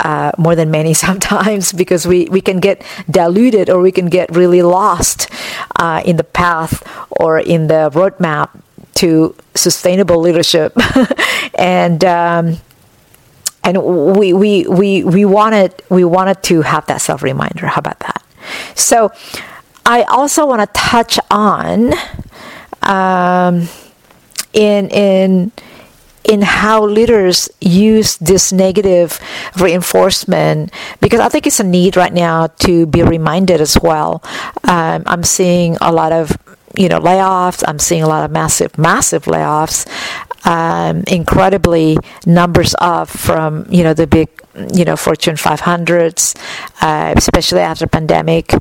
[0.00, 4.30] Uh, more than many sometimes because we, we can get diluted or we can get
[4.34, 5.28] really lost
[5.74, 8.50] uh, in the path or in the roadmap
[8.94, 10.72] to sustainable leadership
[11.58, 12.58] and um,
[13.64, 13.82] and
[14.16, 17.66] we we we we wanted we wanted to have that self reminder.
[17.66, 18.24] How about that?
[18.74, 19.12] So
[19.84, 21.92] I also want to touch on
[22.82, 23.68] um,
[24.52, 25.52] in in
[26.28, 29.18] in how leaders use this negative
[29.58, 34.22] reinforcement because I think it's a need right now to be reminded as well.
[34.64, 36.36] Um, I'm seeing a lot of
[36.76, 37.64] you know layoffs.
[37.66, 39.86] I'm seeing a lot of massive massive layoffs
[40.44, 44.28] um, incredibly numbers of from you know the big
[44.72, 46.36] you know Fortune 500s,
[46.80, 48.52] uh, especially after pandemic.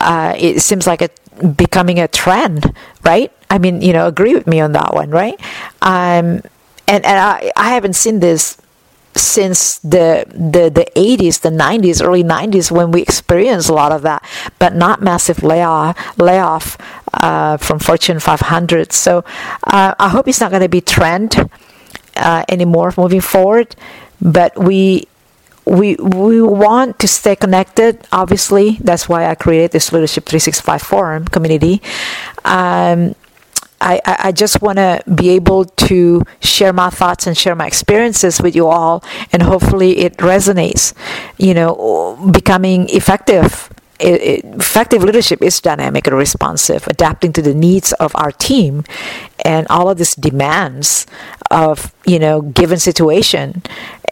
[0.00, 1.18] Uh, it seems like it
[1.56, 3.32] becoming a trend, right?
[3.48, 5.38] I mean, you know, agree with me on that one, right?
[5.82, 6.42] Um,
[6.90, 8.60] and and I, I haven't seen this
[9.14, 14.02] since the the the 80s, the 90s, early 90s when we experienced a lot of
[14.02, 14.24] that,
[14.58, 16.76] but not massive layoff layoff
[17.14, 18.92] uh, from Fortune 500.
[18.92, 19.24] So
[19.64, 21.48] uh, I hope it's not going to be trend
[22.16, 23.76] uh, anymore moving forward.
[24.20, 25.06] But we
[25.64, 28.06] we we want to stay connected.
[28.12, 31.80] Obviously, that's why I created this Leadership 365 forum community.
[32.44, 33.14] Um,
[33.80, 38.40] I, I just want to be able to share my thoughts and share my experiences
[38.40, 39.02] with you all,
[39.32, 40.92] and hopefully it resonates.
[41.38, 43.70] You know, becoming effective
[44.00, 48.84] effective leadership is dynamic and responsive, adapting to the needs of our team
[49.44, 51.06] and all of these demands
[51.50, 53.62] of you know given situation.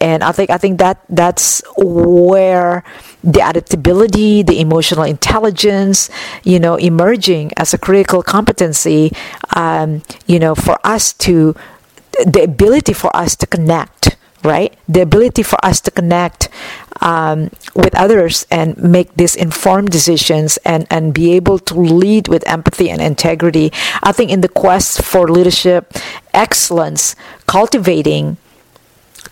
[0.01, 2.83] And I think I think that that's where
[3.23, 6.09] the adaptability, the emotional intelligence,
[6.43, 9.11] you know, emerging as a critical competency.
[9.55, 11.55] Um, you know, for us to
[12.25, 14.77] the ability for us to connect right?
[14.87, 16.49] The ability for us to connect
[17.01, 22.47] um, with others and make these informed decisions and, and be able to lead with
[22.47, 23.71] empathy and integrity.
[24.03, 25.93] I think in the quest for leadership
[26.33, 27.15] excellence,
[27.47, 28.37] cultivating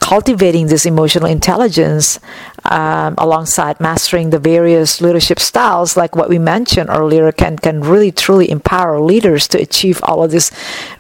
[0.08, 2.18] cultivating this emotional intelligence
[2.64, 8.12] um, alongside mastering the various leadership styles, like what we mentioned earlier, can can really
[8.24, 10.50] truly empower leaders to achieve all of these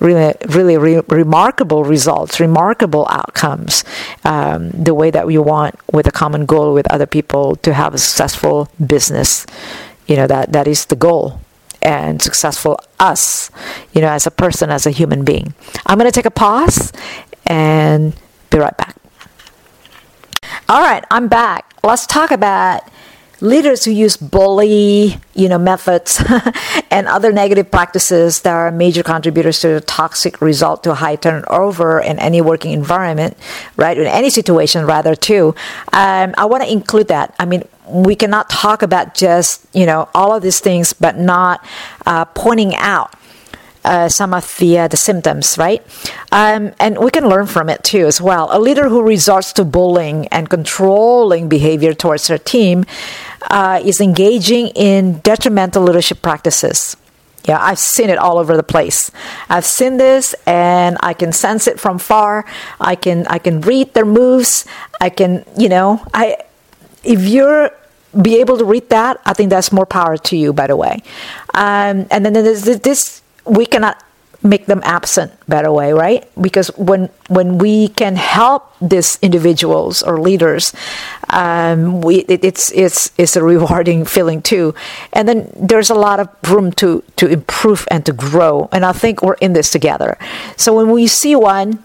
[0.01, 3.85] really really re- remarkable results, remarkable outcomes,
[4.25, 7.93] um, the way that we want with a common goal with other people to have
[7.93, 9.45] a successful business.
[10.07, 11.39] You know that that is the goal
[11.81, 13.49] and successful us,
[13.93, 15.53] you know, as a person, as a human being.
[15.85, 16.91] I'm going to take a pause
[17.45, 18.13] and
[18.57, 18.95] be right back.
[20.69, 21.73] All right, I'm back.
[21.83, 22.81] Let's talk about
[23.39, 26.23] leaders who use bully, you know, methods
[26.91, 31.99] and other negative practices that are major contributors to the toxic result to high turnover
[31.99, 33.37] in any working environment,
[33.75, 33.97] right?
[33.97, 35.53] In any situation, rather, too.
[35.93, 37.35] Um, I want to include that.
[37.39, 41.63] I mean, we cannot talk about just, you know, all of these things, but not
[42.05, 43.13] uh, pointing out
[43.87, 45.81] uh, some of the uh, the symptoms, right?
[46.31, 48.49] Um, and we can learn from it too as well.
[48.51, 52.85] A leader who resorts to bullying and controlling behavior towards their team
[53.49, 56.97] uh, is engaging in detrimental leadership practices.
[57.47, 59.09] Yeah, I've seen it all over the place.
[59.49, 62.45] I've seen this and I can sense it from far.
[62.81, 64.65] I can I can read their moves.
[64.99, 66.43] I can, you know, I
[67.05, 67.71] if you're
[68.21, 71.03] be able to read that, I think that's more power to you, by the way.
[71.53, 74.03] Um, and then there's this, we cannot
[74.43, 76.29] make them absent by the way right?
[76.39, 80.73] Because when when we can help these individuals or leaders
[81.29, 84.75] um, we it, it's it's it's a rewarding feeling too.
[85.13, 88.69] And then there's a lot of room to to improve and to grow.
[88.71, 90.17] And i think we're in this together.
[90.55, 91.83] So when we see one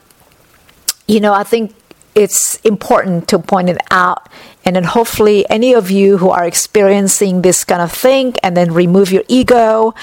[1.07, 1.75] you know i think
[2.15, 4.29] it's important to point it out
[4.65, 8.73] and then hopefully any of you who are experiencing this kind of thing and then
[8.73, 9.95] remove your ego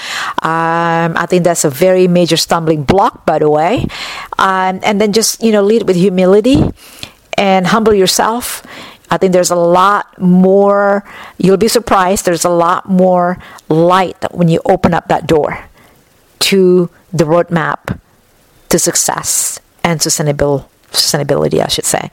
[0.42, 3.86] um, i think that's a very major stumbling block by the way.
[4.38, 6.58] Um, and then just you know lead with humility
[7.38, 8.66] and humble yourself.
[9.10, 11.02] I think there's a lot more,
[11.36, 13.38] you'll be surprised, there's a lot more
[13.68, 15.66] light when you open up that door
[16.50, 17.98] to the roadmap
[18.68, 22.10] to success and sustainable sustainability, I should say,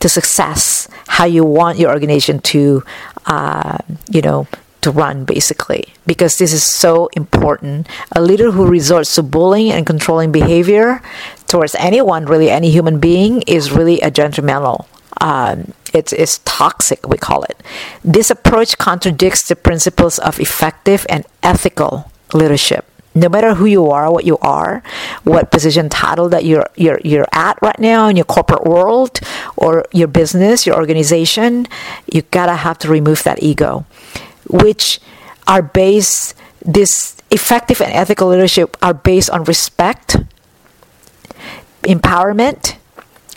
[0.00, 2.84] to success, how you want your organization to,
[3.26, 3.78] uh,
[4.10, 4.46] you know,
[4.82, 5.94] to run basically.
[6.06, 7.88] Because this is so important.
[8.12, 11.02] A leader who resorts to bullying and controlling behavior
[11.46, 14.86] towards anyone really any human being is really a detrimental
[15.20, 17.62] um, it's, it's toxic we call it.
[18.04, 22.84] This approach contradicts the principles of effective and ethical leadership
[23.16, 24.82] no matter who you are, what you are,
[25.24, 29.18] what position title that you're you're you're at right now in your corporate world
[29.56, 31.66] or your business, your organization,
[32.12, 33.86] you gotta have to remove that ego,
[34.48, 35.00] which
[35.48, 40.16] are based this effective and ethical leadership are based on respect,
[41.82, 42.76] empowerment,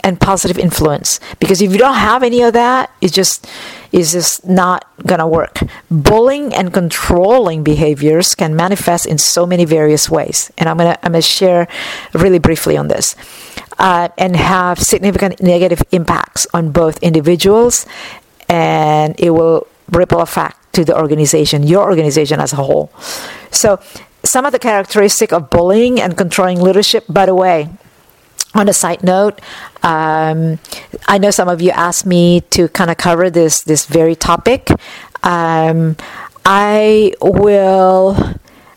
[0.04, 1.20] and positive influence.
[1.40, 3.48] Because if you don't have any of that, it's just
[3.92, 5.60] is just not gonna work.
[5.90, 11.14] Bullying and controlling behaviors can manifest in so many various ways, and I'm gonna I'm
[11.14, 11.68] gonna share
[12.14, 13.16] really briefly on this,
[13.78, 17.86] uh, and have significant negative impacts on both individuals,
[18.48, 22.92] and it will ripple effect to the organization, your organization as a whole.
[23.52, 23.80] So,
[24.24, 27.70] some of the characteristic of bullying and controlling leadership, by the way,
[28.60, 29.42] on a side note,
[29.84, 30.60] um,
[31.08, 34.70] I know some of you asked me to kind of cover this this very topic.
[35.24, 35.96] Um,
[36.46, 38.36] I will.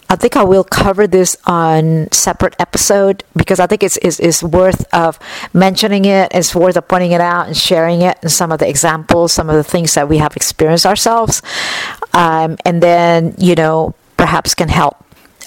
[0.08, 4.42] I think I will cover this on separate episode because I think it's, it's, it's
[4.42, 5.18] worth of
[5.54, 6.30] mentioning it.
[6.34, 9.48] It's worth of pointing it out and sharing it and some of the examples, some
[9.48, 11.40] of the things that we have experienced ourselves,
[12.12, 15.02] um, and then you know perhaps can help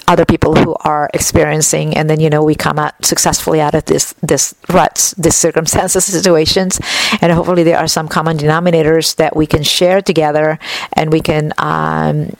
[0.07, 3.85] other people who are experiencing and then you know we come out successfully out of
[3.85, 6.79] this this ruts this circumstances situations
[7.21, 10.59] and hopefully there are some common denominators that we can share together
[10.93, 12.31] and we can um,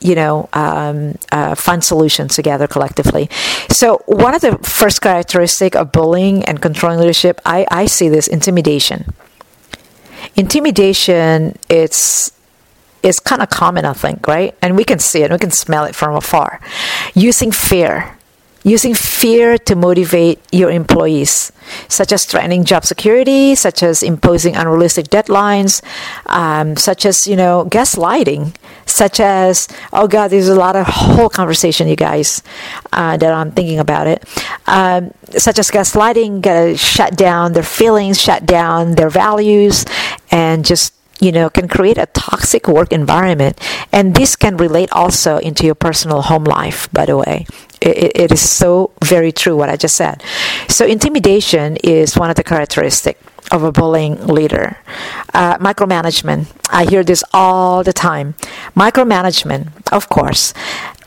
[0.00, 3.28] you know, um, uh, find solutions together collectively.
[3.68, 8.26] So, one of the first characteristic of bullying and controlling leadership, I, I see this
[8.26, 9.12] intimidation.
[10.36, 12.32] Intimidation, it's
[13.02, 14.56] is kind of common, I think, right?
[14.62, 16.60] And we can see it, we can smell it from afar.
[17.14, 18.16] Using fear,
[18.62, 21.52] using fear to motivate your employees,
[21.88, 25.82] such as threatening job security, such as imposing unrealistic deadlines,
[26.26, 28.54] um, such as you know gaslighting,
[28.86, 32.42] such as oh god, there's a lot of whole conversation, you guys,
[32.92, 34.24] uh, that I'm thinking about it.
[34.66, 39.86] Um, such as gaslighting, gotta shut down their feelings, shut down their values,
[40.30, 43.60] and just you know can create a toxic work environment.
[43.92, 47.46] And this can relate also into your personal home life by the way.
[47.80, 50.22] It, it is so very true what i just said.
[50.68, 54.76] So intimidation is one of the characteristics of a bullying leader.
[55.34, 56.46] Uh, micromanagement.
[56.70, 58.34] I hear this all the time.
[58.76, 60.54] Micromanagement of course.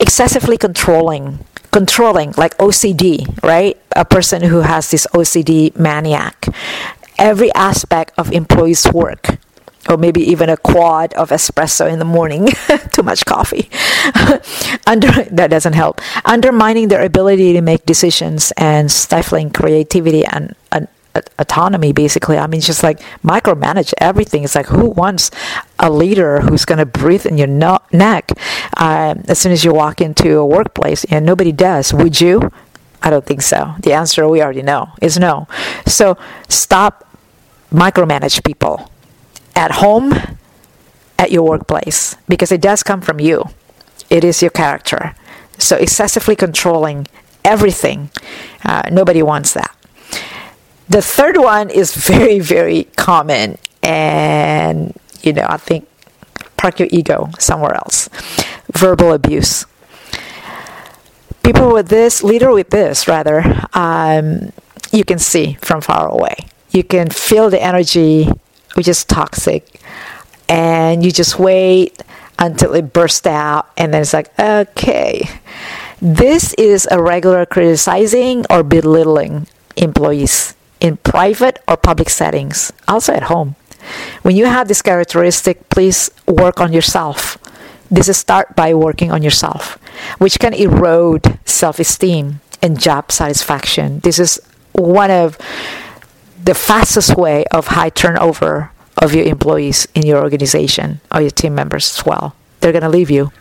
[0.00, 3.76] Excessively controlling controlling like ocd right?
[3.96, 6.46] A person who has this ocd maniac.
[7.18, 9.38] Every aspect of employees work
[9.88, 12.48] or maybe even a quad of espresso in the morning.
[12.92, 13.70] Too much coffee.
[14.86, 16.00] Under that doesn't help.
[16.24, 20.88] Undermining their ability to make decisions and stifling creativity and, and
[21.38, 22.38] autonomy basically.
[22.38, 24.44] I mean just like micromanage everything.
[24.44, 25.30] It's like who wants
[25.78, 28.30] a leader who's going to breathe in your no- neck
[28.76, 31.92] uh, as soon as you walk into a workplace and nobody does?
[31.92, 32.50] Would you?
[33.02, 33.74] I don't think so.
[33.80, 35.46] The answer we already know is no.
[35.86, 36.16] So
[36.48, 37.06] stop
[37.70, 38.90] micromanage people
[39.54, 40.12] at home,
[41.18, 43.44] at your workplace, because it does come from you.
[44.10, 45.14] It is your character.
[45.58, 47.06] So, excessively controlling
[47.44, 48.10] everything.
[48.64, 49.74] Uh, nobody wants that.
[50.88, 55.88] The third one is very, very common, and you know, I think
[56.56, 58.08] park your ego somewhere else.
[58.72, 59.66] Verbal abuse.
[61.42, 64.50] People with this, leader with this, rather, um,
[64.92, 66.36] you can see from far away.
[66.70, 68.30] You can feel the energy,
[68.74, 69.80] which is toxic,
[70.48, 72.02] and you just wait
[72.38, 75.28] until it bursts out, and then it's like, okay,
[76.02, 79.46] this is a regular criticizing or belittling
[79.76, 83.56] employees in private or public settings, also at home.
[84.22, 87.38] When you have this characteristic, please work on yourself.
[87.90, 89.78] This is start by working on yourself,
[90.18, 94.00] which can erode self-esteem and job satisfaction.
[94.00, 94.40] This is
[94.72, 95.38] one of
[96.44, 101.54] the fastest way of high turnover of your employees in your organization or your team
[101.54, 102.36] members as well.
[102.60, 103.32] They're going to leave you.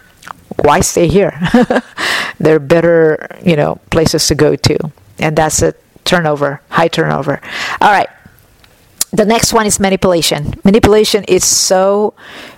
[0.64, 1.38] Why stay here?
[2.40, 4.92] there are better, you know, places to go to.
[5.20, 5.74] And that's a
[6.06, 7.42] turnover, high turnover.
[7.82, 8.10] All right.
[9.12, 10.54] The next one is manipulation.
[10.64, 12.14] Manipulation is so,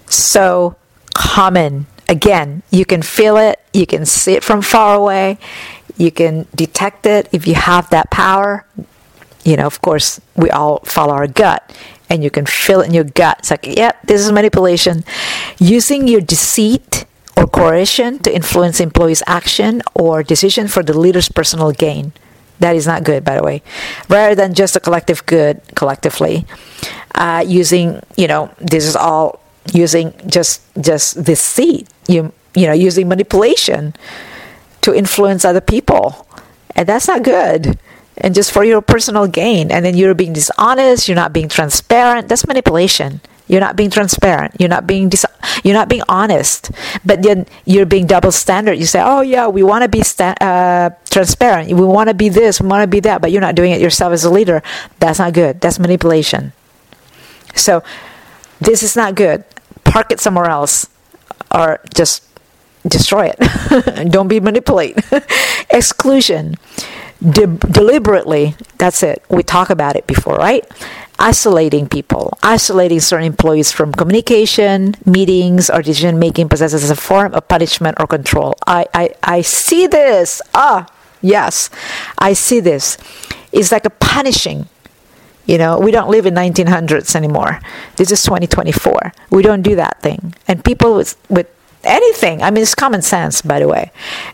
[0.06, 0.76] so
[1.14, 1.88] common.
[2.08, 5.38] Again, you can feel it, you can see it from far away,
[5.98, 8.66] you can detect it if you have that power.
[9.46, 11.72] You know, of course, we all follow our gut
[12.10, 13.40] and you can feel it in your gut.
[13.40, 15.04] It's like, yep, this is manipulation.
[15.60, 17.06] Using your deceit
[17.38, 22.12] or coercion to influence employees' action or decision for the leader's personal gain.
[22.60, 23.62] That is not good, by the way.
[24.10, 26.46] Rather than just a collective good collectively,
[27.14, 29.42] uh, using you know this is all
[29.74, 31.90] using just just deceit.
[32.08, 33.94] You you know using manipulation
[34.82, 36.26] to influence other people,
[36.78, 37.78] and that's not good.
[38.18, 41.08] And just for your personal gain, and then you're being dishonest.
[41.08, 42.30] You're not being transparent.
[42.30, 43.20] That's manipulation.
[43.48, 44.56] You're not being transparent.
[44.58, 45.26] You're not being dis-
[45.64, 46.72] you're not being honest.
[47.06, 48.80] But then you're being double standard.
[48.80, 51.68] You say, "Oh yeah, we want to be sta- uh, transparent.
[51.70, 52.60] We want to be this.
[52.62, 54.64] We want to be that." But you're not doing it yourself as a leader.
[55.00, 55.62] That's not good.
[55.62, 56.54] That's manipulation.
[57.54, 57.84] So
[58.60, 59.44] this is not good.
[59.84, 60.88] Park it somewhere else,
[61.54, 62.24] or just
[62.88, 64.10] destroy it.
[64.12, 65.04] Don't be manipulated.
[65.70, 66.56] Exclusion.
[67.22, 68.56] De- deliberately.
[68.78, 69.24] That's it.
[69.30, 70.66] We talk about it before, right?
[71.20, 77.34] isolating people, isolating certain employees from communication, meetings, or decision making processes as a form
[77.34, 78.54] of punishment or control.
[78.68, 80.42] I, I, I see this.
[80.54, 80.88] Ah,
[81.22, 81.70] yes,
[82.20, 82.98] I see this.
[83.52, 84.68] It's like a punishing.
[85.46, 87.62] You know, we don't live in 1900s anymore.
[87.98, 89.14] This is 2024.
[89.30, 90.34] We don't do that thing.
[90.48, 91.48] And people with, with
[91.86, 92.42] anything.
[92.42, 93.92] I mean, it's common sense, by the way.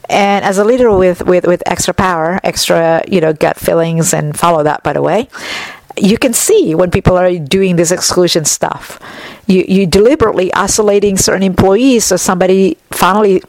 [0.10, 4.38] And as a leader with, with, with extra power, extra, you know, gut feelings, and
[4.38, 5.28] follow that, by the way,
[5.98, 9.00] you can see when people are doing this exclusion stuff.
[9.48, 13.42] You you deliberately isolating certain employees, so somebody finally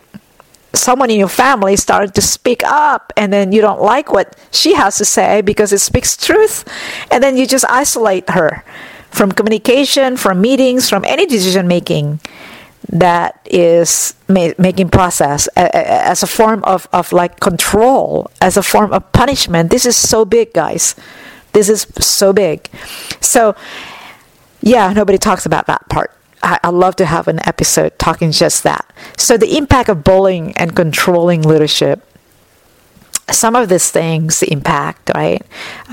[0.75, 4.75] someone in your family started to speak up and then you don't like what she
[4.75, 6.65] has to say because it speaks truth
[7.11, 8.65] and then you just isolate her
[9.11, 12.19] from communication from meetings from any decision making
[12.93, 18.93] that is ma- making process as a form of, of like control as a form
[18.93, 20.95] of punishment this is so big guys
[21.53, 22.69] this is so big.
[23.21, 23.55] So,
[24.61, 26.13] yeah, nobody talks about that part.
[26.43, 28.91] I, would love to have an episode talking just that.
[29.17, 32.07] So, the impact of bullying and controlling leadership.
[33.33, 35.43] Some of these things, impact, right?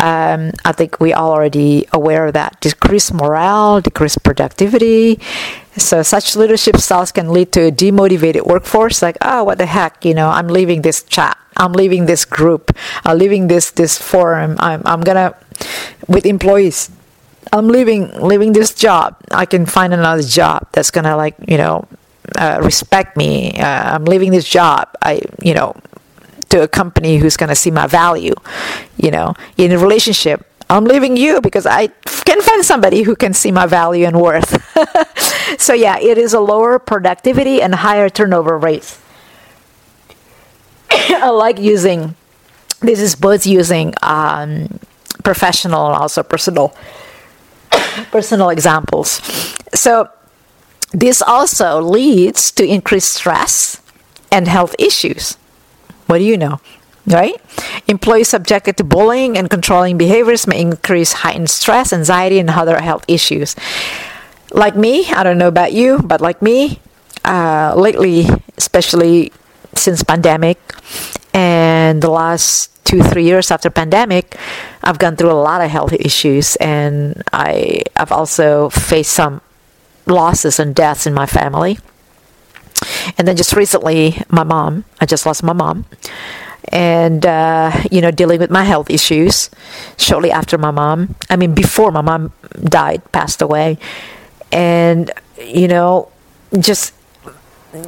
[0.01, 2.59] Um, I think we all already aware of that.
[2.61, 5.19] Decreased morale, decreased productivity.
[5.77, 9.01] So such leadership styles can lead to a demotivated workforce.
[9.01, 10.03] Like, oh, what the heck?
[10.03, 11.37] You know, I'm leaving this chat.
[11.57, 12.75] I'm leaving this group.
[13.03, 14.55] I'm leaving this this forum.
[14.59, 15.35] I'm I'm gonna
[16.07, 16.89] with employees.
[17.51, 19.15] I'm leaving leaving this job.
[19.31, 21.87] I can find another job that's gonna like you know
[22.37, 23.57] uh, respect me.
[23.59, 24.89] Uh, I'm leaving this job.
[25.01, 25.75] I you know
[26.49, 28.35] to a company who's gonna see my value.
[28.97, 33.33] You know, in a relationship, I'm leaving you because I can find somebody who can
[33.33, 34.51] see my value and worth.
[35.59, 39.01] so yeah, it is a lower productivity and higher turnover rates.
[40.91, 42.15] I like using
[42.81, 44.79] this is both using um,
[45.23, 46.75] professional and also personal
[48.11, 49.21] personal examples.
[49.73, 50.09] So
[50.91, 53.81] this also leads to increased stress
[54.31, 55.37] and health issues.
[56.09, 56.59] What do you know?
[57.05, 57.35] Right?
[57.87, 63.05] Employees subjected to bullying and controlling behaviors may increase heightened stress, anxiety, and other health
[63.07, 63.55] issues.
[64.51, 66.79] Like me, I don't know about you, but like me,
[67.23, 68.25] uh, lately,
[68.57, 69.31] especially
[69.75, 70.57] since pandemic
[71.33, 74.35] and the last two three years after pandemic
[74.83, 79.41] i've gone through a lot of health issues and i i've also faced some
[80.07, 81.77] losses and deaths in my family
[83.17, 85.85] and then just recently my mom i just lost my mom.
[86.71, 89.49] And uh, you know dealing with my health issues
[89.97, 92.31] shortly after my mom i mean before my mom
[92.63, 93.77] died passed away.
[94.51, 95.11] And
[95.41, 96.11] you know
[96.59, 96.93] just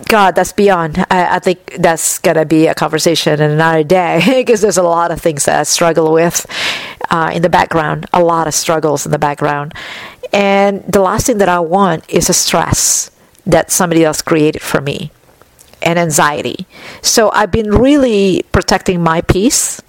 [0.08, 1.06] god that's beyond.
[1.10, 5.12] I, I think that's gonna be a conversation in another day because there's a lot
[5.12, 6.46] of things that i struggle with
[7.10, 9.74] uh, in the background a lot of struggles in the background.
[10.34, 13.11] And the last thing that i want is a stress
[13.46, 15.12] that somebody else created for me
[15.82, 16.68] and anxiety.
[17.02, 19.82] So I've been really protecting my peace.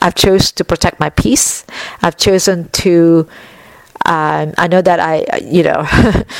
[0.00, 1.64] I've chosen to protect my peace.
[2.00, 3.28] I've chosen to.
[4.04, 5.86] Um, I know that I, you know,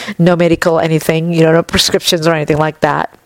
[0.18, 3.16] no medical anything, you know, no prescriptions or anything like that.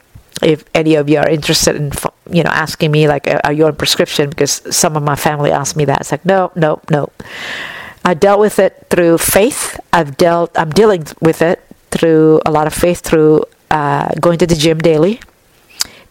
[0.42, 1.90] If any of you are interested in,
[2.30, 4.28] you know, asking me like, are you on prescription?
[4.28, 6.02] Because some of my family asked me that.
[6.02, 7.10] It's like, no, no, no.
[8.04, 9.80] I dealt with it through faith.
[9.90, 10.56] I've dealt.
[10.58, 11.66] I'm dealing with it
[11.97, 15.20] through a lot of faith through uh, going to the gym daily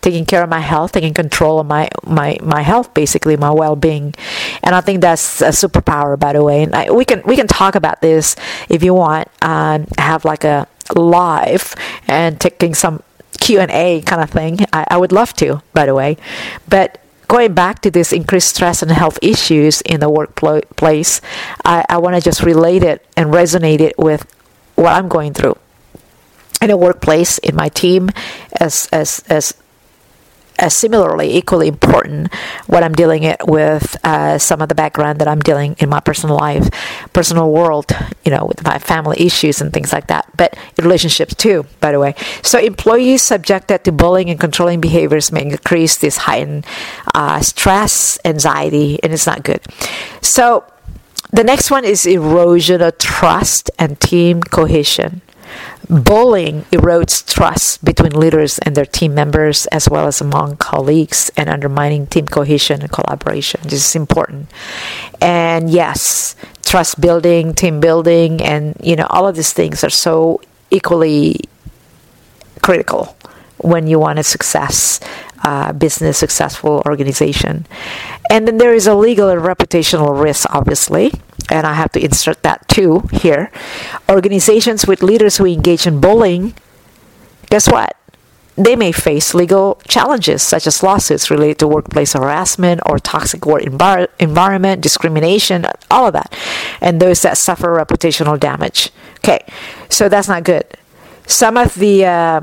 [0.06, 3.76] taking care of my health, taking control of my my my health, basically my well
[3.76, 4.14] being,
[4.62, 6.62] and I think that's a superpower, by the way.
[6.64, 8.36] And I, we can we can talk about this
[8.70, 9.28] if you want.
[9.42, 11.74] Um, have like a live
[12.08, 13.02] and taking some
[13.42, 14.60] Q and A kind of thing.
[14.72, 16.18] I, I would love to, by the way,
[16.70, 21.22] but going back to this increased stress and health issues in the workplace,
[21.66, 24.22] I, I want to just relate it and resonate it with
[24.76, 25.58] what I'm going through
[26.62, 28.10] in a workplace, in my team,
[28.60, 29.54] as as as
[30.58, 32.34] as similarly equally important
[32.68, 36.00] what I'm dealing it with uh, some of the background that I'm dealing in my
[36.00, 36.70] personal life,
[37.14, 37.92] personal world,
[38.24, 42.00] you know, with my family issues and things like that, but relationships too, by the
[42.00, 42.16] way.
[42.42, 46.66] So employees subjected to bullying and controlling behaviors may increase this heightened
[47.14, 49.62] uh, stress, anxiety, and it's not good.
[50.22, 50.66] So
[51.32, 55.22] the next one is erosion of trust and team cohesion.
[55.90, 61.50] Bullying erodes trust between leaders and their team members, as well as among colleagues, and
[61.50, 63.62] undermining team cohesion and collaboration.
[63.64, 64.50] This is important.
[65.22, 70.42] And yes, trust building, team building, and you know all of these things are so
[70.72, 71.40] equally
[72.62, 73.16] critical
[73.58, 75.00] when you want a success
[75.44, 77.66] uh, business successful organization
[78.32, 81.12] and then there is a legal and reputational risk obviously
[81.50, 83.52] and I have to insert that too here.
[84.10, 86.54] Organizations with leaders who engage in bullying,
[87.50, 87.96] guess what?
[88.58, 93.64] They may face legal challenges such as lawsuits related to workplace harassment or toxic work
[93.64, 96.34] envir- environment, discrimination, all of that,
[96.80, 98.92] and those that suffer reputational damage.
[99.18, 99.46] Okay,
[99.90, 100.66] so that's not good.
[101.28, 102.42] Some of the uh,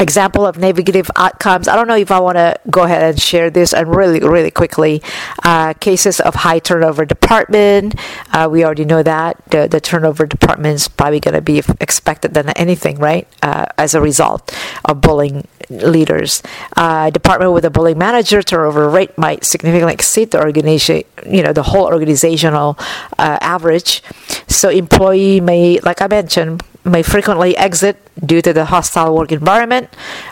[0.00, 1.68] example of negative outcomes.
[1.68, 4.50] I don't know if I want to go ahead and share this and really, really
[4.50, 5.02] quickly.
[5.42, 7.94] Uh, cases of high turnover department.
[8.32, 12.34] Uh, we already know that the, the turnover department is probably going to be expected
[12.34, 13.26] than anything, right?
[13.42, 14.54] Uh, as a result
[14.84, 16.42] of bullying leaders.
[16.76, 21.52] Uh, department with a bullying manager turnover rate might significantly exceed the organization, you know,
[21.52, 22.78] the whole organizational
[23.18, 24.02] uh, average.
[24.46, 29.88] So employee may, like I mentioned, may frequently exit due to the hostile work environment,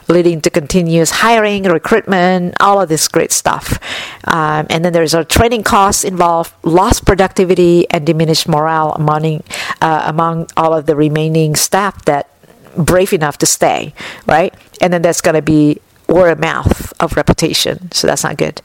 [0.08, 3.78] leading to continuous hiring, recruitment, all of this great stuff.
[4.24, 9.42] Um, and then there's our training costs involved, lost productivity, and diminished morale among,
[9.80, 12.30] uh, among all of the remaining staff that
[12.76, 13.94] brave enough to stay,
[14.26, 14.54] right?
[14.80, 17.90] And then that's going to be word of mouth of reputation.
[17.92, 18.62] So that's not good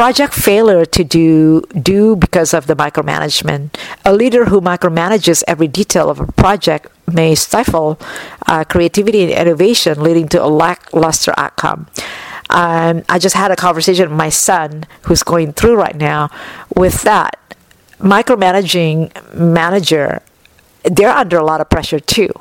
[0.00, 1.60] project failure to do
[1.92, 3.68] do because of the micromanagement.
[4.06, 8.00] A leader who micromanages every detail of a project may stifle
[8.46, 11.86] uh, creativity and innovation, leading to a lackluster outcome.
[12.48, 16.30] Um, I just had a conversation with my son, who's going through right now,
[16.74, 17.36] with that
[17.98, 20.22] micromanaging manager.
[20.82, 22.32] They're under a lot of pressure too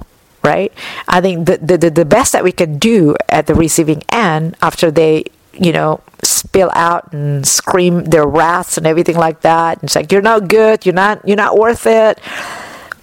[0.42, 0.72] right?
[1.06, 4.90] I think the, the, the best that we can do at the receiving end after
[4.90, 5.26] they
[5.60, 9.84] you know, spill out and scream their wraths and everything like that.
[9.84, 12.20] It's like you're not good, you're not you're not worth it.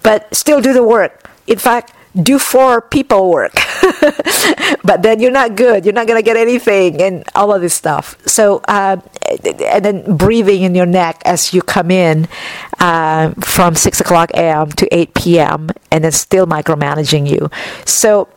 [0.03, 1.28] But still do the work.
[1.47, 1.93] In fact,
[2.23, 3.55] do for people work.
[4.85, 5.85] but then you're not good.
[5.85, 8.16] You're not gonna get anything and all of this stuff.
[8.27, 12.28] So uh, and then breathing in your neck as you come in
[12.78, 14.70] uh, from six o'clock a.m.
[14.73, 15.70] to eight p.m.
[15.91, 17.51] and then still micromanaging you.
[17.85, 18.28] So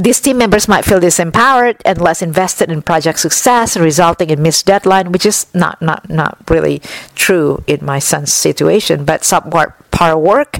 [0.00, 4.66] these team members might feel disempowered and less invested in project success, resulting in missed
[4.66, 6.80] deadline, which is not not not really
[7.14, 10.58] true in my son's situation, but subpar work.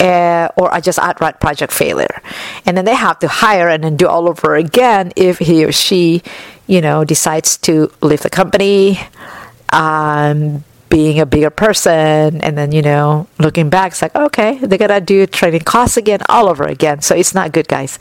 [0.00, 2.20] Uh, or just outright project failure,
[2.66, 5.70] and then they have to hire and then do all over again if he or
[5.72, 6.20] she,
[6.66, 8.98] you know, decides to leave the company,
[9.70, 10.64] um,
[10.94, 15.00] being a bigger person and then you know looking back it's like okay they gotta
[15.00, 17.00] do training costs again all over again.
[17.02, 17.98] So it's not good guys.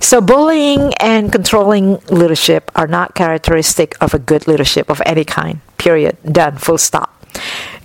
[0.00, 5.60] So bullying and controlling leadership are not characteristic of a good leadership of any kind
[5.78, 6.16] period.
[6.22, 6.56] Done.
[6.58, 7.12] Full stop.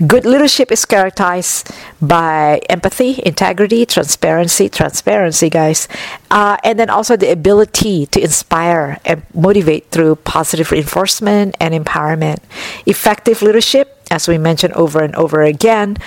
[0.07, 1.69] Good leadership is characterized
[2.01, 5.87] by empathy, integrity, transparency, transparency, guys,
[6.31, 12.39] uh, and then also the ability to inspire and motivate through positive reinforcement and empowerment.
[12.85, 15.97] Effective leadership, as we mentioned over and over again,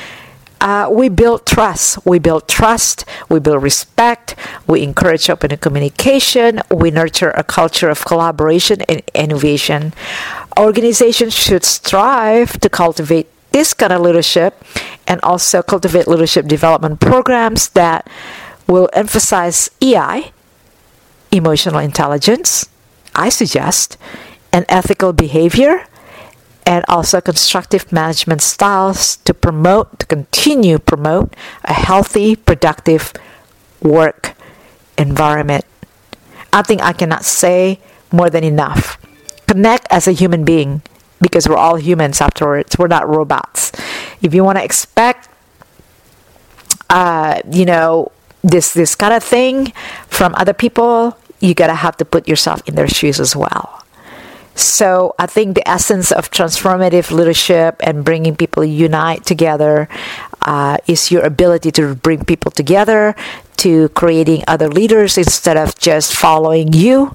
[0.60, 1.98] uh, we build trust.
[2.06, 3.04] We build trust.
[3.28, 4.36] We build respect.
[4.66, 6.60] We encourage open communication.
[6.70, 9.92] We nurture a culture of collaboration and innovation.
[10.58, 14.62] Organizations should strive to cultivate this kind of leadership
[15.06, 18.08] and also cultivate leadership development programs that
[18.66, 20.32] will emphasize EI,
[21.30, 22.68] emotional intelligence,
[23.14, 23.96] I suggest,
[24.52, 25.86] and ethical behavior,
[26.66, 31.34] and also constructive management styles to promote, to continue promote
[31.64, 33.12] a healthy, productive
[33.82, 34.34] work
[34.96, 35.64] environment.
[36.52, 37.80] I think I cannot say
[38.10, 38.98] more than enough.
[39.46, 40.82] Connect as a human being
[41.20, 42.78] because we're all humans afterwards.
[42.78, 43.72] We're not robots.
[44.22, 45.28] If you want to expect,
[46.88, 48.12] uh, you know,
[48.42, 49.72] this this kind of thing
[50.06, 53.83] from other people, you gotta have to put yourself in their shoes as well.
[54.54, 59.88] So I think the essence of transformative leadership and bringing people unite together
[60.42, 63.16] uh, is your ability to bring people together,
[63.58, 67.12] to creating other leaders instead of just following you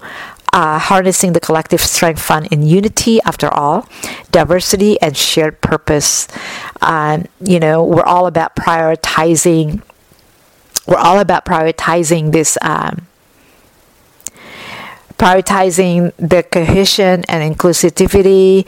[0.53, 3.87] uh, harnessing the collective strength fun in unity after all
[4.31, 6.27] diversity and shared purpose.
[6.81, 9.81] Um, you know we're all about prioritizing
[10.87, 13.05] we're all about prioritizing this um,
[15.19, 18.67] prioritizing the cohesion and inclusivity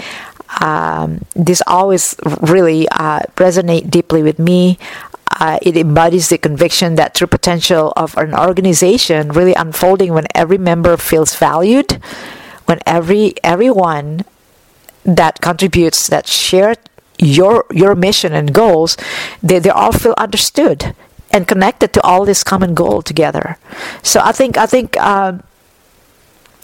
[0.60, 4.78] um, this always really uh, resonate deeply with me
[5.40, 10.58] uh, it embodies the conviction that true potential of an organization really unfolding when every
[10.58, 11.94] member feels valued,
[12.66, 14.26] when every everyone
[15.06, 16.76] that contributes that share
[17.18, 18.98] your your mission and goals,
[19.42, 20.94] they, they all feel understood
[21.32, 23.58] and connected to all this common goal together.
[24.04, 24.98] So I think I think.
[25.00, 25.40] Uh,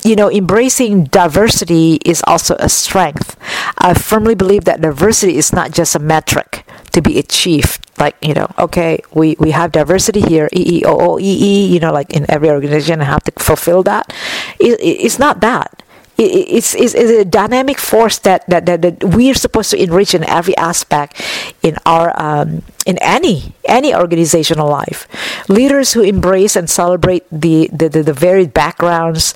[0.04, 3.36] you know, embracing diversity is also a strength.
[3.78, 7.86] I firmly believe that diversity is not just a metric to be achieved.
[8.00, 11.66] Like you know okay we we have diversity here e e o o e e
[11.66, 14.14] you know like in every organization I have to fulfill that.
[14.60, 15.84] It, it, it's not that.
[16.20, 20.16] It's, it's, it's, a dynamic force that, that, that, that we are supposed to enrich
[20.16, 21.22] in every aspect
[21.62, 25.06] in our um, in any any organizational life.
[25.48, 29.36] Leaders who embrace and celebrate the the, the, the varied backgrounds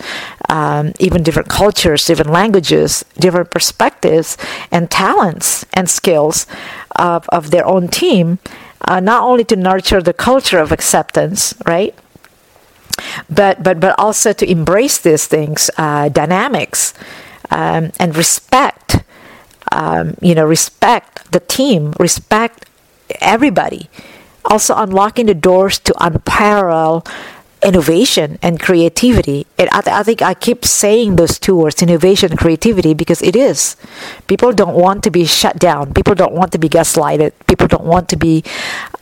[0.49, 4.37] um, even different cultures different languages different perspectives
[4.71, 6.47] and talents and skills
[6.95, 8.39] of, of their own team
[8.87, 11.95] uh, not only to nurture the culture of acceptance right
[13.29, 16.93] but but but also to embrace these things, uh, dynamics,
[17.49, 19.03] um, and respect.
[19.71, 22.65] Um, you know, respect the team, respect
[23.21, 23.89] everybody.
[24.43, 27.07] Also, unlocking the doors to unparalleled
[27.63, 29.45] innovation and creativity.
[29.57, 33.21] It, I, th- I, think I keep saying those two words, innovation and creativity, because
[33.21, 33.75] it is.
[34.27, 35.93] People don't want to be shut down.
[35.93, 37.33] People don't want to be gaslighted.
[37.47, 38.43] People don't want to be,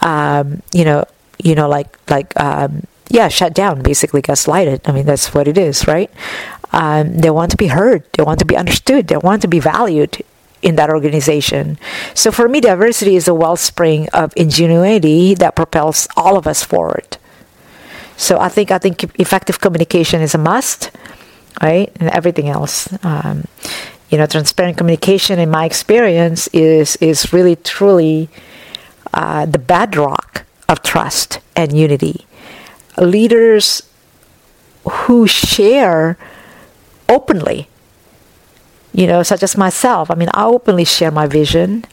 [0.02, 1.06] um, you know,
[1.42, 4.82] you know, like like um, yeah, shut down, basically gaslighted.
[4.86, 6.12] I mean, that's what it is, right?
[6.72, 9.60] Um, they want to be heard, they want to be understood, they want to be
[9.60, 10.22] valued
[10.62, 11.80] in that organization.
[12.14, 17.18] So for me, diversity is a wellspring of ingenuity that propels all of us forward.
[18.20, 20.92] So I think I think effective communication is a must,
[21.64, 21.90] right?
[22.02, 22.92] And everything else.
[23.02, 23.46] Um,
[24.10, 28.28] you know, transparent communication, in my experience, is is really truly
[29.14, 32.28] uh, the bedrock of trust and unity
[33.00, 33.84] leaders
[34.84, 36.18] who share
[37.08, 37.70] openly.
[38.92, 40.12] You know, such as myself.
[40.12, 41.86] I mean, I openly share my vision.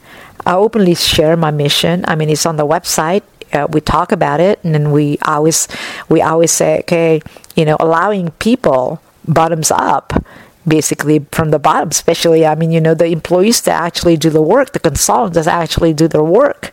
[0.45, 2.05] I openly share my mission.
[2.09, 3.23] I mean, it's on the website.
[3.57, 5.67] Uh, we talk about it, and then we always
[6.09, 7.23] we always say, okay,
[7.57, 10.25] you know, allowing people bottoms up
[10.69, 14.43] basically from the bottom especially i mean you know the employees that actually do the
[14.43, 16.73] work the consultants that actually do their work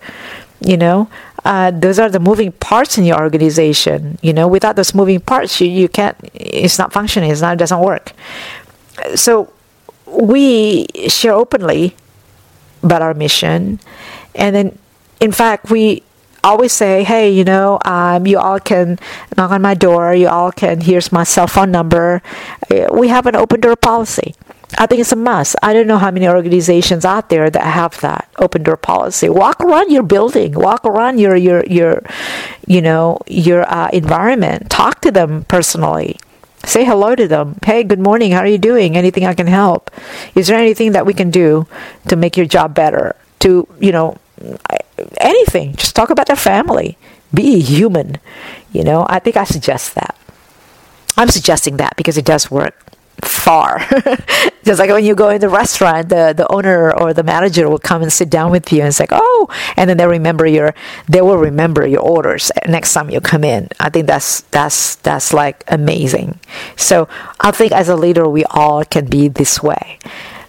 [0.59, 1.07] you know
[1.45, 4.17] uh, those are the moving parts in your organization.
[4.21, 6.17] You know, without those moving parts, you, you can't.
[6.33, 7.31] It's not functioning.
[7.31, 7.53] It's not.
[7.53, 8.13] It doesn't work.
[9.15, 9.51] So
[10.05, 11.95] we share openly
[12.81, 13.79] about our mission,
[14.35, 14.79] and then,
[15.19, 16.03] in fact, we
[16.43, 18.99] always say, "Hey, you know, um, you all can
[19.37, 20.13] knock on my door.
[20.13, 20.81] You all can.
[20.81, 22.21] Here's my cell phone number.
[22.69, 24.35] Uh, we have an open door policy."
[24.77, 25.55] I think it's a must.
[25.61, 29.29] I don't know how many organizations out there that have that open door policy.
[29.29, 32.01] Walk around your building, walk around your your your,
[32.65, 34.69] you know, your uh, environment.
[34.69, 36.17] Talk to them personally.
[36.65, 37.57] Say hello to them.
[37.63, 38.31] Hey, good morning.
[38.31, 38.95] How are you doing?
[38.95, 39.91] Anything I can help?
[40.33, 41.67] Is there anything that we can do
[42.07, 43.15] to make your job better?
[43.39, 44.17] To you know,
[45.17, 45.75] anything.
[45.75, 46.97] Just talk about their family.
[47.33, 48.17] Be human.
[48.71, 50.17] You know, I think I suggest that.
[51.17, 53.79] I'm suggesting that because it does work far.
[54.63, 57.79] Just like when you go in the restaurant, the, the owner or the manager will
[57.79, 59.47] come and sit down with you and say, "Oh,"
[59.77, 60.73] and then they remember your
[61.07, 63.69] they will remember your orders next time you come in.
[63.79, 66.39] I think that's that's that's like amazing.
[66.75, 67.07] So
[67.39, 69.99] I think as a leader, we all can be this way.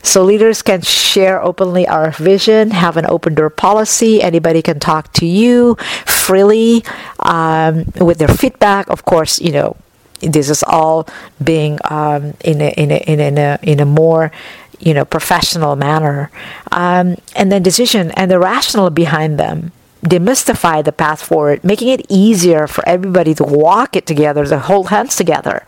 [0.04, 4.22] So leaders can share openly our vision, have an open door policy.
[4.22, 5.76] Anybody can talk to you
[6.06, 6.84] freely
[7.20, 8.88] um, with their feedback.
[8.90, 9.76] Of course, you know
[10.20, 11.06] this is all
[11.42, 14.30] being um, in, a, in, a, in, a, in a more
[14.80, 16.30] you know professional manner
[16.72, 19.72] um, and then decision and the rationale behind them
[20.02, 24.88] demystify the path forward making it easier for everybody to walk it together to hold
[24.88, 25.64] hands together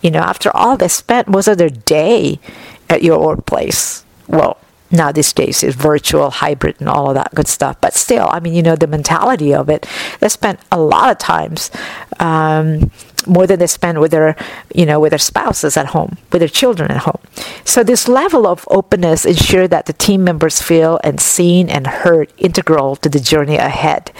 [0.00, 2.40] you know after all they spent most of their day
[2.88, 4.58] at your workplace well
[4.90, 7.76] now these days is virtual hybrid and all of that good stuff.
[7.80, 9.86] But still i mean you know the mentality of it
[10.20, 11.70] they spent a lot of times
[12.18, 12.90] um,
[13.26, 14.36] more than they spend with their
[14.74, 17.20] you know with their spouses at home with their children at home.
[17.64, 22.32] So this level of openness ensure that the team members feel and seen and heard
[22.38, 24.12] integral to the journey ahead.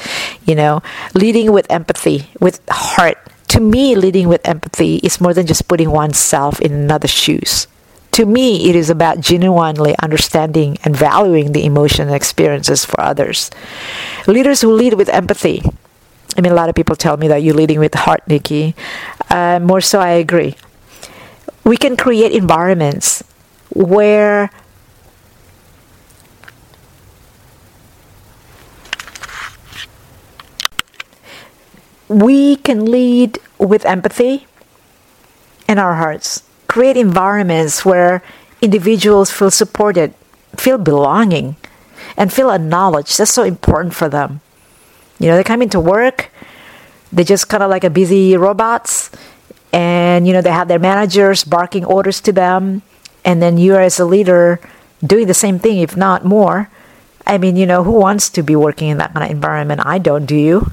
[0.44, 0.82] You know
[1.14, 3.18] leading with empathy with heart.
[3.48, 7.68] To me leading with empathy is more than just putting oneself in another's shoes
[8.16, 13.50] to me, it is about genuinely understanding and valuing the emotion and experiences for others.
[14.26, 15.60] Leaders who lead with empathy.
[16.34, 18.74] I mean, a lot of people tell me that you're leading with heart, Nicky.
[19.28, 20.56] Uh, more so, I agree.
[21.62, 23.22] We can create environments
[23.68, 24.48] where
[32.08, 34.46] we can lead with empathy
[35.68, 36.45] in our hearts
[36.76, 38.20] create environments where
[38.60, 40.12] individuals feel supported,
[40.58, 41.56] feel belonging,
[42.18, 43.16] and feel acknowledged.
[43.16, 44.42] That's so important for them.
[45.18, 46.28] You know, they come into work,
[47.10, 49.10] they're just kind of like a busy robots,
[49.72, 52.82] and you know, they have their managers barking orders to them,
[53.24, 54.60] and then you are as a leader
[55.00, 56.68] doing the same thing, if not more.
[57.26, 59.80] I mean, you know, who wants to be working in that kind of environment?
[59.82, 60.72] I don't, do you?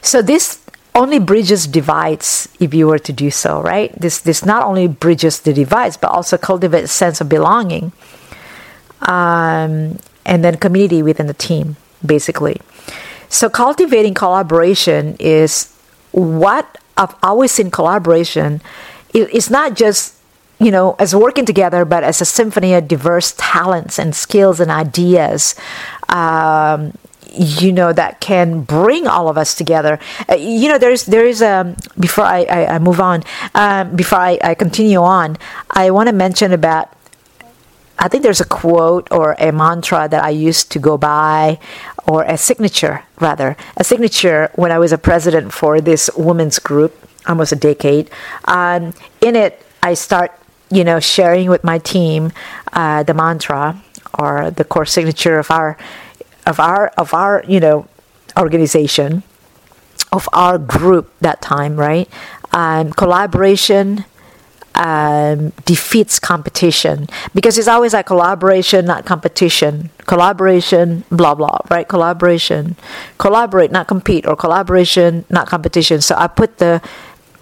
[0.00, 0.59] So this
[0.94, 3.92] only bridges divides if you were to do so, right?
[3.98, 7.92] This this not only bridges the divides, but also cultivates a sense of belonging,
[9.02, 12.60] um, and then community within the team, basically.
[13.28, 15.72] So cultivating collaboration is
[16.10, 18.60] what I've always seen collaboration.
[19.14, 20.16] it's not just
[20.58, 24.70] you know as working together, but as a symphony of diverse talents and skills and
[24.70, 25.54] ideas.
[26.08, 26.92] Um,
[27.32, 29.98] you know that can bring all of us together.
[30.28, 33.22] Uh, you know there's there is a um, before i, I, I move on
[33.54, 35.36] um, before I, I continue on
[35.70, 36.92] i want to mention about
[37.98, 41.58] i think there's a quote or a mantra that i used to go by
[42.06, 46.96] or a signature rather a signature when i was a president for this women's group
[47.28, 48.10] almost a decade.
[48.46, 50.32] Um, in it i start
[50.70, 52.32] you know sharing with my team
[52.72, 53.80] uh, the mantra
[54.18, 55.76] or the core signature of our
[56.50, 57.86] of our of our you know
[58.38, 59.22] organization
[60.12, 62.08] of our group that time right?
[62.52, 64.04] Um, collaboration
[64.74, 67.06] um, defeats competition.
[67.34, 69.90] Because it's always like collaboration not competition.
[70.06, 71.88] Collaboration blah blah right?
[71.88, 72.76] Collaboration.
[73.18, 74.26] Collaborate not compete.
[74.26, 76.00] Or collaboration not competition.
[76.00, 76.82] So i put the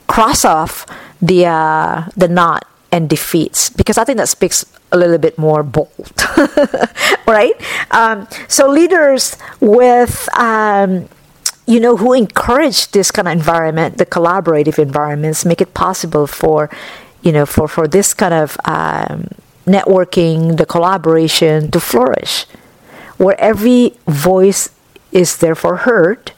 [0.07, 0.87] cross off
[1.21, 5.63] the uh, the not and defeats because I think that speaks a little bit more
[5.63, 6.13] bold,
[7.27, 7.53] right?
[7.91, 11.09] Um, so leaders with um,
[11.67, 16.71] you know who encourage this kind of environment, the collaborative environments, make it possible for
[17.23, 19.29] you know for for this kind of um,
[19.67, 22.47] networking, the collaboration to flourish,
[23.19, 24.71] where every voice
[25.13, 26.33] is therefore heard,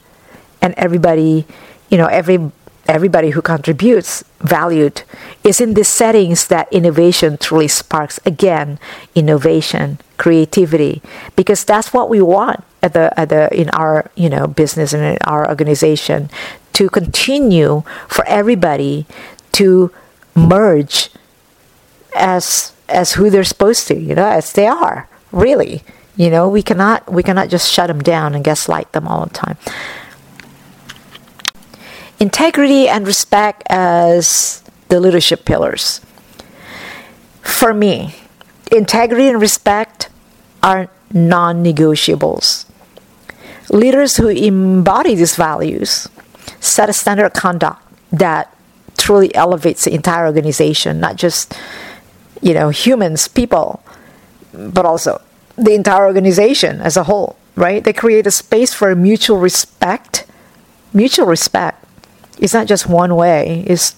[0.61, 1.45] and everybody,
[1.89, 2.51] you know, every
[2.91, 5.03] everybody who contributes valued
[5.43, 8.19] is in these settings that innovation truly sparks.
[8.25, 8.77] Again
[9.15, 11.01] innovation creativity
[11.35, 15.03] because that's what we want at the at the in our you know business and
[15.03, 16.29] in our organization
[16.73, 19.05] to continue for everybody
[19.53, 19.89] to
[20.35, 21.09] merge
[22.15, 25.81] as as who they're supposed to you know as they are really.
[26.17, 29.33] You know we cannot we cannot just shut them down and gaslight them all the
[29.33, 29.57] time
[32.21, 35.99] integrity and respect as the leadership pillars.
[37.41, 38.15] For me,
[38.71, 40.09] integrity and respect
[40.61, 42.65] are non negotiables.
[43.69, 46.07] Leaders who embody these values
[46.59, 47.81] set a standard of conduct
[48.11, 48.55] that
[48.97, 51.57] truly elevates the entire organization, not just
[52.39, 53.83] you know humans, people,
[54.53, 55.19] but also
[55.55, 57.35] the entire organization as a whole.
[57.55, 57.83] Right?
[57.83, 60.25] They create a space for mutual respect.
[60.93, 61.80] Mutual respect
[62.41, 63.95] is not just one way; it's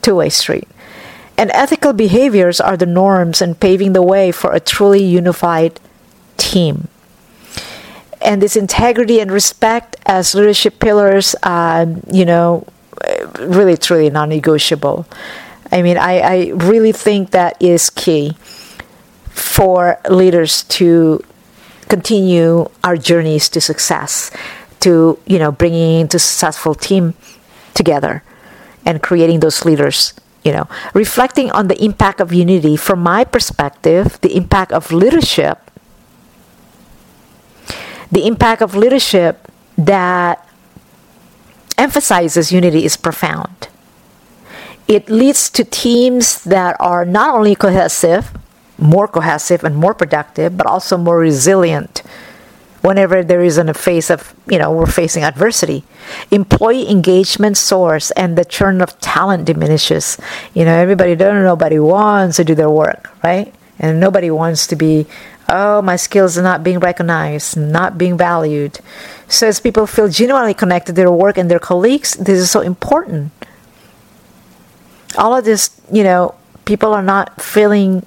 [0.00, 0.68] two-way street.
[1.36, 5.78] And ethical behaviors are the norms and paving the way for a truly unified
[6.38, 6.88] team.
[8.22, 12.66] And this integrity and respect as leadership pillars, uh, you know,
[13.38, 15.06] really truly non-negotiable.
[15.70, 18.32] I mean, I, I really think that is key
[19.28, 21.22] for leaders to
[21.88, 24.30] continue our journeys to success,
[24.80, 27.14] to you know bringing to successful team
[27.76, 28.22] together,
[28.84, 30.14] and creating those leaders.
[30.42, 35.58] You know, reflecting on the impact of unity from my perspective, the impact of leadership,
[38.12, 40.48] the impact of leadership that
[41.76, 43.68] emphasizes unity is profound.
[44.86, 48.30] It leads to teams that are not only cohesive,
[48.78, 52.02] more cohesive and more productive, but also more resilient
[52.86, 55.82] whenever there is in a phase of, you know, we're facing adversity.
[56.30, 60.16] Employee engagement soars and the churn of talent diminishes.
[60.54, 63.52] You know, everybody, don't nobody wants to do their work, right?
[63.80, 65.06] And nobody wants to be
[65.48, 68.80] oh, my skills are not being recognized, not being valued.
[69.28, 72.60] So as people feel genuinely connected to their work and their colleagues, this is so
[72.60, 73.30] important.
[75.16, 76.34] All of this, you know,
[76.64, 78.04] people are not feeling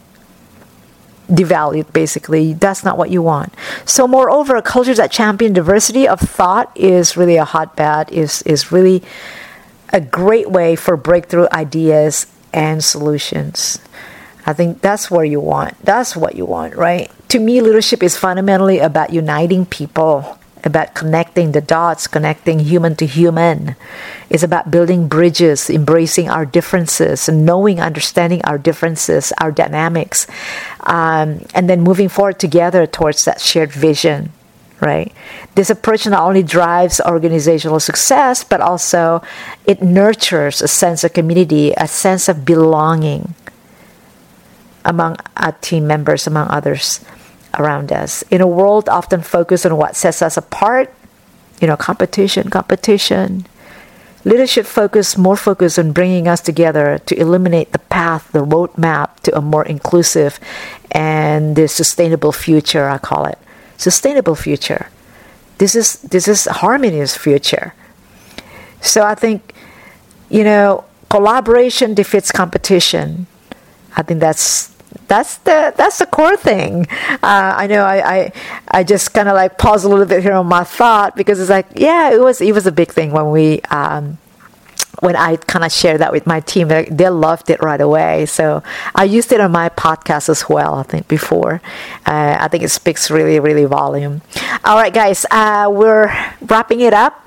[1.29, 3.53] devalued basically that's not what you want
[3.85, 8.71] so moreover a culture that champion diversity of thought is really a hotbed is is
[8.71, 9.03] really
[9.93, 13.79] a great way for breakthrough ideas and solutions
[14.49, 15.77] I think that's where you want.
[15.85, 17.11] That's what you want, right?
[17.29, 23.05] To me, leadership is fundamentally about uniting people, about connecting the dots, connecting human to
[23.05, 23.75] human.
[24.29, 30.27] It's about building bridges, embracing our differences, and knowing, understanding our differences, our dynamics,
[30.81, 34.31] um, and then moving forward together towards that shared vision
[34.81, 35.11] right?
[35.55, 39.21] This approach not only drives organizational success, but also
[39.65, 43.35] it nurtures a sense of community, a sense of belonging,
[44.85, 47.03] among our team members, among others
[47.57, 48.23] around us.
[48.23, 50.93] In a world often focused on what sets us apart,
[51.61, 53.45] you know, competition, competition.
[54.25, 59.35] Leadership focus more focus on bringing us together to eliminate the path, the roadmap to
[59.35, 60.39] a more inclusive
[60.91, 62.87] and the sustainable future.
[62.89, 63.39] I call it
[63.77, 64.89] sustainable future.
[65.57, 67.73] This is this is harmonious future.
[68.81, 69.53] So I think,
[70.29, 73.27] you know, collaboration defeats competition.
[73.95, 74.69] I think that's
[75.07, 76.87] that's the that's the core thing.
[77.23, 78.33] Uh, I know I I,
[78.69, 81.49] I just kind of like pause a little bit here on my thought because it's
[81.49, 84.17] like yeah it was it was a big thing when we um,
[85.01, 88.25] when I kind of shared that with my team, they loved it right away.
[88.25, 88.63] So
[88.95, 90.75] I used it on my podcast as well.
[90.75, 91.61] I think before,
[92.05, 94.21] uh, I think it speaks really, really volume.
[94.63, 97.25] All right, guys, uh, we're wrapping it up.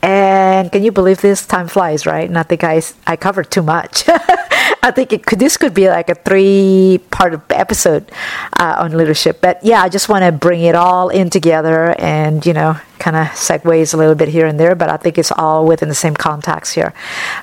[0.00, 1.44] And can you believe this?
[1.44, 2.28] Time flies, right?
[2.28, 4.04] And I think I, I covered too much.
[4.82, 8.10] I think it could, this could be like a three part episode
[8.58, 9.40] uh, on leadership.
[9.40, 13.16] But yeah, I just want to bring it all in together and, you know, kind
[13.16, 15.94] of segues a little bit here and there, but I think it's all within the
[15.94, 16.92] same context here.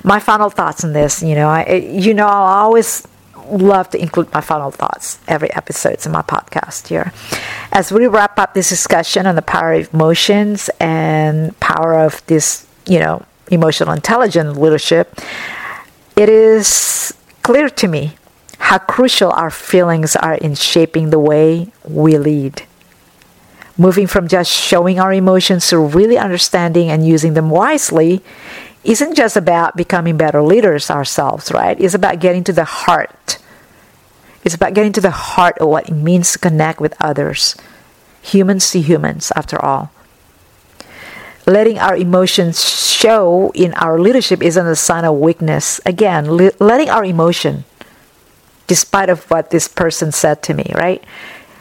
[0.04, 3.06] My final thoughts on this, you know, I, you know, I always
[3.48, 7.12] love to include my final thoughts every episode in my podcast here.
[7.72, 12.66] As we wrap up this discussion on the power of emotions and power of this,
[12.86, 15.18] you know, emotional intelligent leadership,
[16.16, 17.14] it is
[17.46, 18.16] clear to me
[18.58, 22.64] how crucial our feelings are in shaping the way we lead.
[23.78, 28.20] Moving from just showing our emotions to really understanding and using them wisely
[28.82, 31.80] isn't just about becoming better leaders ourselves, right?
[31.80, 33.38] It's about getting to the heart.
[34.42, 37.54] It's about getting to the heart of what it means to connect with others,
[38.22, 39.92] humans to humans, after all.
[41.46, 45.80] Letting our emotions show in our leadership isn't a sign of weakness.
[45.86, 47.64] Again, le- letting our emotion,
[48.66, 51.04] despite of what this person said to me, right?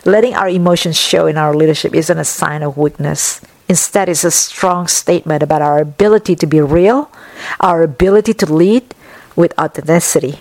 [0.04, 3.42] Letting our emotions show in our leadership isn't a sign of weakness.
[3.70, 7.12] Instead, it's a strong statement about our ability to be real,
[7.60, 8.94] our ability to lead
[9.36, 10.40] with authenticity.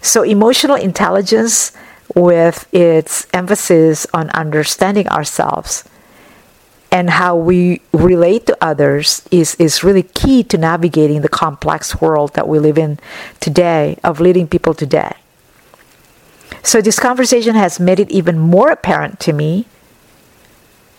[0.00, 1.72] So, emotional intelligence,
[2.14, 5.84] with its emphasis on understanding ourselves
[6.90, 12.34] and how we relate to others, is, is really key to navigating the complex world
[12.34, 12.98] that we live in
[13.40, 15.12] today, of leading people today.
[16.62, 19.66] So this conversation has made it even more apparent to me.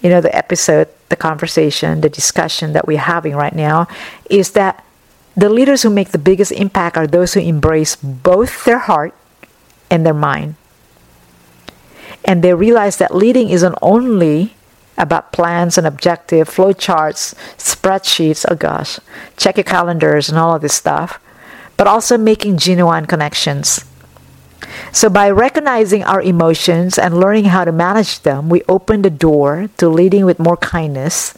[0.01, 3.87] You know, the episode, the conversation, the discussion that we're having right now
[4.29, 4.83] is that
[5.35, 9.13] the leaders who make the biggest impact are those who embrace both their heart
[9.89, 10.55] and their mind.
[12.25, 14.56] And they realize that leading isn't only
[14.97, 18.99] about plans and objective, flowcharts, spreadsheets, oh gosh,
[19.37, 21.19] check your calendars and all of this stuff,
[21.77, 23.85] but also making genuine connections.
[24.91, 29.69] So, by recognizing our emotions and learning how to manage them, we open the door
[29.77, 31.37] to leading with more kindness,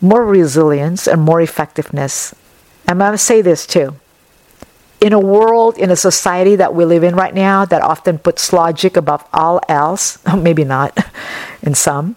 [0.00, 2.34] more resilience, and more effectiveness.
[2.86, 3.96] And I'm going to say this too.
[5.00, 8.52] In a world, in a society that we live in right now that often puts
[8.52, 10.96] logic above all else, maybe not
[11.62, 12.16] in some,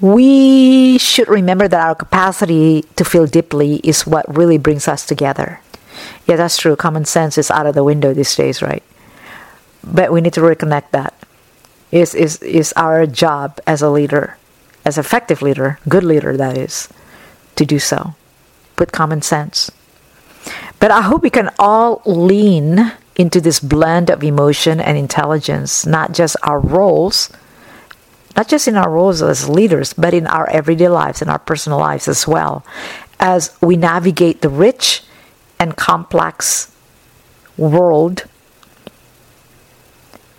[0.00, 5.60] we should remember that our capacity to feel deeply is what really brings us together.
[6.26, 6.76] Yeah, that's true.
[6.76, 8.82] Common sense is out of the window these days, right?
[9.82, 11.14] But we need to reconnect that.
[11.92, 14.36] Is is is our job as a leader,
[14.84, 16.88] as effective leader, good leader that is,
[17.54, 18.14] to do so
[18.78, 19.70] with common sense.
[20.80, 26.12] But I hope we can all lean into this blend of emotion and intelligence, not
[26.12, 27.30] just our roles,
[28.36, 31.78] not just in our roles as leaders, but in our everyday lives and our personal
[31.78, 32.64] lives as well,
[33.18, 35.02] as we navigate the rich
[35.58, 36.70] and complex
[37.56, 38.24] world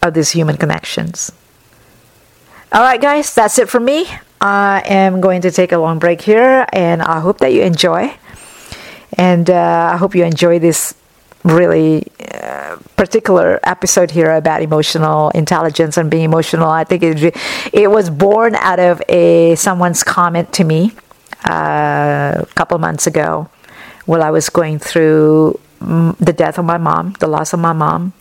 [0.03, 1.32] of these human connections.
[2.72, 4.07] All right, guys, that's it for me.
[4.40, 8.14] I am going to take a long break here, and I hope that you enjoy.
[9.14, 10.94] And uh, I hope you enjoy this
[11.48, 16.69] really uh, particular episode here about emotional intelligence and being emotional.
[16.69, 17.36] I think it,
[17.74, 20.91] it was born out of a someone's comment to me
[21.49, 23.49] uh, a couple months ago
[24.06, 27.74] while I was going through mm, the death of my mom, the loss of my
[27.74, 28.14] mom,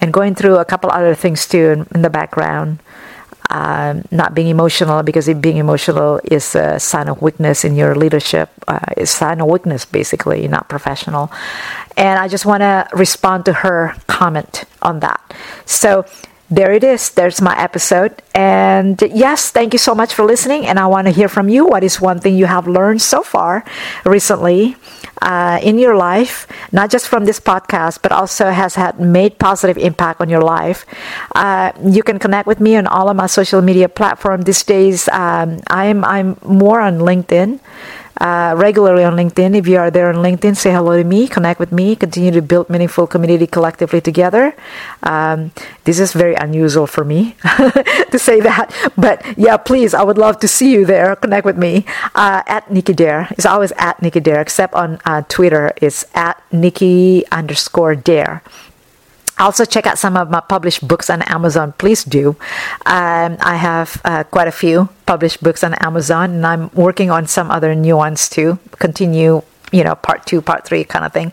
[0.00, 2.80] and going through a couple other things too in, in the background
[3.50, 8.50] um, not being emotional because being emotional is a sign of weakness in your leadership.
[8.66, 11.32] Uh, it's a sign of weakness, basically, not professional.
[11.96, 15.20] And I just want to respond to her comment on that.
[15.64, 16.04] So
[16.50, 17.10] there it is.
[17.10, 18.22] There's my episode.
[18.34, 20.66] And yes, thank you so much for listening.
[20.66, 21.66] And I want to hear from you.
[21.66, 23.64] What is one thing you have learned so far
[24.04, 24.76] recently
[25.22, 29.78] uh, in your life, not just from this podcast, but also has had made positive
[29.78, 30.86] impact on your life?
[31.34, 35.08] Uh, you can connect with me on all of my social media platforms these days.
[35.08, 37.60] Um, I'm I'm more on LinkedIn
[38.20, 39.56] uh, regularly on LinkedIn.
[39.56, 42.42] If you are there on LinkedIn, say hello to me, connect with me, continue to
[42.42, 44.54] build meaningful community collectively together.
[45.02, 45.52] Um,
[45.84, 47.36] this is very unusual for me
[48.10, 51.16] to say that, but yeah, please, I would love to see you there.
[51.16, 51.84] Connect with me
[52.14, 53.28] uh, at Nicky Dare.
[53.32, 58.42] It's always at Nicky Dare, except on uh, Twitter, it's at Nicky underscore Dare
[59.38, 61.72] also check out some of my published books on Amazon.
[61.78, 62.36] Please do.
[62.86, 67.26] Um, I have uh, quite a few published books on Amazon, and I'm working on
[67.26, 68.58] some other new ones too.
[68.78, 69.42] Continue
[69.72, 71.32] you know, part two, part three kind of thing.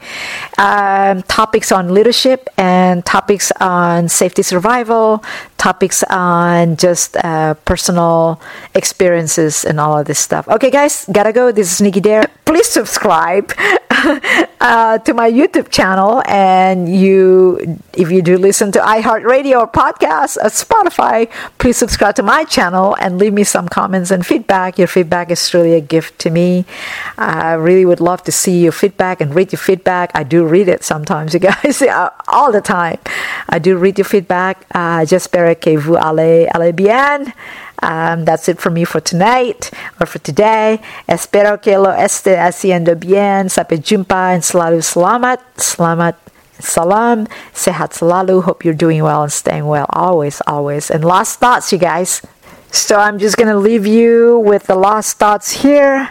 [0.58, 5.24] Um, topics on leadership and topics on safety survival,
[5.58, 8.40] topics on just uh, personal
[8.74, 10.48] experiences and all of this stuff.
[10.48, 11.52] Okay, guys, gotta go.
[11.52, 12.30] This is Nicky Dare.
[12.46, 13.52] Please subscribe
[14.62, 20.38] uh, to my YouTube channel, and you, if you do listen to iHeartRadio or podcasts
[20.38, 24.78] at Spotify, please subscribe to my channel and leave me some comments and feedback.
[24.78, 26.66] Your feedback is really a gift to me.
[27.18, 30.12] I really would love to see your feedback and read your feedback.
[30.14, 31.82] I do read it sometimes, you guys,
[32.28, 33.00] all the time.
[33.50, 34.66] I do read your feedback.
[34.74, 37.34] Uh, J'espère que vous allez, allez bien.
[37.84, 39.70] Um, that's it for me for tonight
[40.00, 40.82] or for today.
[41.08, 43.48] Espero que lo esté haciendo bien.
[43.48, 45.40] Sampai jumpa and selalu selamat.
[45.58, 46.16] Selamat.
[46.60, 47.28] Salam.
[47.54, 48.44] Sehat selalu.
[48.44, 49.86] Hope you're doing well and staying well.
[49.90, 50.90] Always, always.
[50.90, 52.22] And last thoughts, you guys.
[52.72, 56.10] So I'm just to leave you with the last thoughts here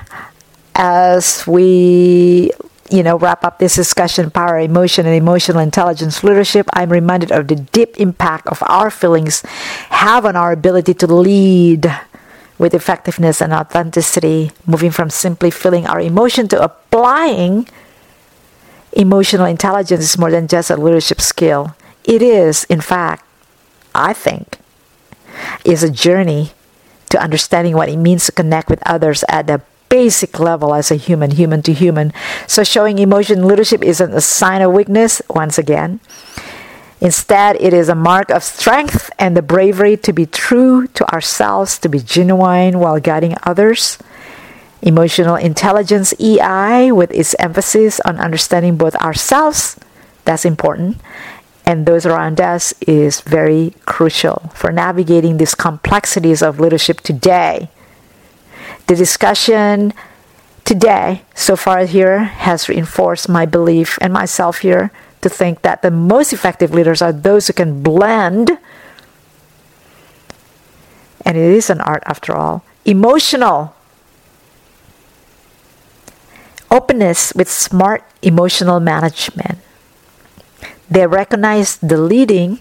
[0.74, 2.50] as we
[2.90, 7.48] you know wrap up this discussion power emotion and emotional intelligence leadership i'm reminded of
[7.48, 9.40] the deep impact of our feelings
[9.90, 11.90] have on our ability to lead
[12.58, 17.66] with effectiveness and authenticity moving from simply feeling our emotion to applying
[18.92, 21.74] emotional intelligence is more than just a leadership skill.
[22.04, 23.24] It is in fact
[23.94, 24.58] i think
[25.64, 26.52] is a journey
[27.10, 29.62] to understanding what it means to connect with others at the
[29.94, 32.12] basic level as a human, human to human.
[32.48, 36.00] So showing emotion leadership isn't a sign of weakness, once again.
[37.00, 41.78] Instead, it is a mark of strength and the bravery to be true to ourselves,
[41.78, 43.98] to be genuine while guiding others.
[44.82, 49.78] Emotional intelligence, EI, with its emphasis on understanding both ourselves,
[50.24, 50.98] that's important,
[51.64, 57.70] and those around us is very crucial for navigating these complexities of leadership today.
[58.86, 59.92] The discussion
[60.64, 64.90] today, so far here, has reinforced my belief and myself here
[65.22, 68.58] to think that the most effective leaders are those who can blend,
[71.24, 73.74] and it is an art after all, emotional
[76.70, 79.58] openness with smart emotional management.
[80.90, 82.60] They recognize the leading,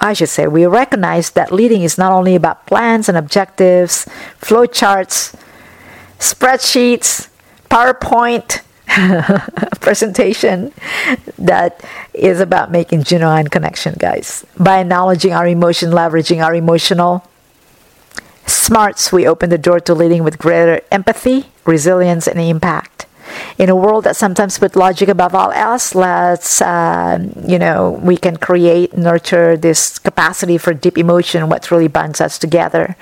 [0.00, 4.06] I should say, we recognize that leading is not only about plans and objectives,
[4.40, 5.34] flowcharts,
[6.18, 7.28] spreadsheets,
[7.70, 8.62] PowerPoint
[9.80, 10.72] presentation
[11.38, 14.44] that is about making genuine connection, guys.
[14.58, 17.28] By acknowledging our emotion, leveraging our emotional
[18.46, 23.05] smarts, we open the door to leading with greater empathy, resilience, and impact.
[23.58, 28.16] In a world that sometimes puts logic above all else, let's, uh, you know, we
[28.16, 32.96] can create, nurture this capacity for deep emotion, what really binds us together,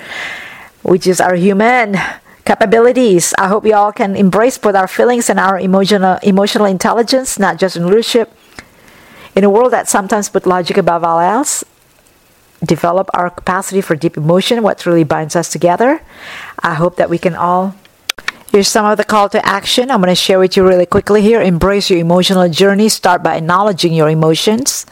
[0.83, 1.97] which is our human
[2.45, 3.35] capabilities.
[3.39, 7.59] I hope you all can embrace both our feelings and our emotional emotional intelligence, not
[7.59, 8.33] just in leadership.
[9.35, 11.65] In a world that sometimes puts logic above all else,
[12.65, 16.01] develop our capacity for deep emotion, what really binds us together.
[16.63, 17.75] I hope that we can all.
[18.55, 19.91] Here's some of the call to action.
[19.91, 21.43] I'm going to share with you really quickly here.
[21.43, 22.89] Embrace your emotional journey.
[22.89, 24.87] Start by acknowledging your emotions.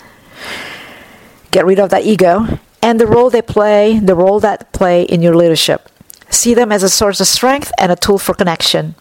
[1.52, 5.22] Get rid of that ego and the role they play, the role that play in
[5.22, 5.88] your leadership.
[6.28, 8.96] See them as a source of strength and a tool for connection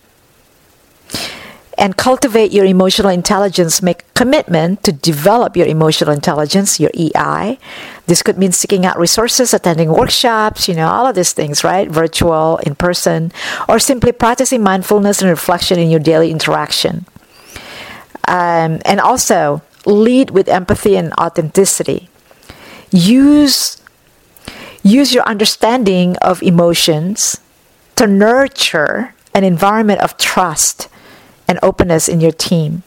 [1.81, 3.81] and cultivate your emotional intelligence.
[3.81, 7.57] Make commitment to develop your emotional intelligence, your EI.
[8.05, 11.89] This could mean seeking out resources, attending workshops, you know, all of these things, right?
[11.89, 13.31] Virtual, in person,
[13.67, 17.07] or simply practicing mindfulness and reflection in your daily interaction.
[18.27, 22.09] Um, and also, lead with empathy and authenticity.
[22.91, 23.81] Use
[24.83, 27.41] use your understanding of emotions
[27.95, 30.87] to nurture an environment of trust
[31.51, 32.83] and openness in your team.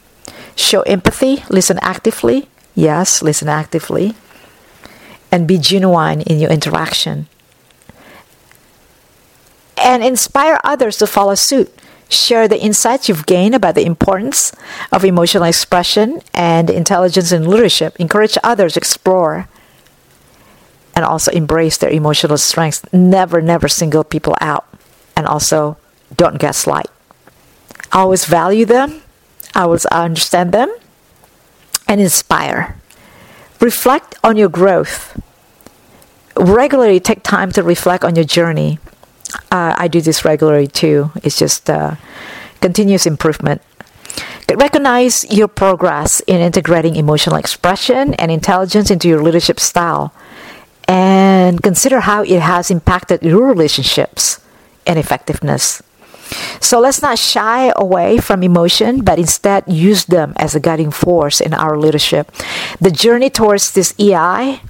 [0.55, 2.49] Show empathy, listen actively.
[2.73, 4.15] Yes, listen actively.
[5.31, 7.27] And be genuine in your interaction.
[9.77, 11.71] And inspire others to follow suit.
[12.09, 14.51] Share the insights you've gained about the importance
[14.91, 17.95] of emotional expression and intelligence in leadership.
[17.99, 19.47] Encourage others to explore
[20.95, 22.81] and also embrace their emotional strengths.
[22.91, 24.65] Never, never single people out.
[25.15, 25.77] And also,
[26.15, 26.89] don't gaslight.
[27.95, 29.01] I always value them,
[29.55, 30.69] I always understand them,
[31.87, 32.75] and inspire.
[33.61, 35.17] Reflect on your growth.
[36.35, 38.79] Regularly take time to reflect on your journey.
[39.49, 41.11] Uh, I do this regularly too.
[41.23, 41.95] It's just uh,
[42.59, 43.61] continuous improvement.
[44.53, 50.13] Recognize your progress in integrating emotional expression and intelligence into your leadership style
[50.85, 54.41] and consider how it has impacted your relationships
[54.85, 55.81] and effectiveness.
[56.59, 61.39] So let's not shy away from emotion, but instead use them as a guiding force
[61.39, 62.31] in our leadership.
[62.79, 64.61] The journey towards this EI,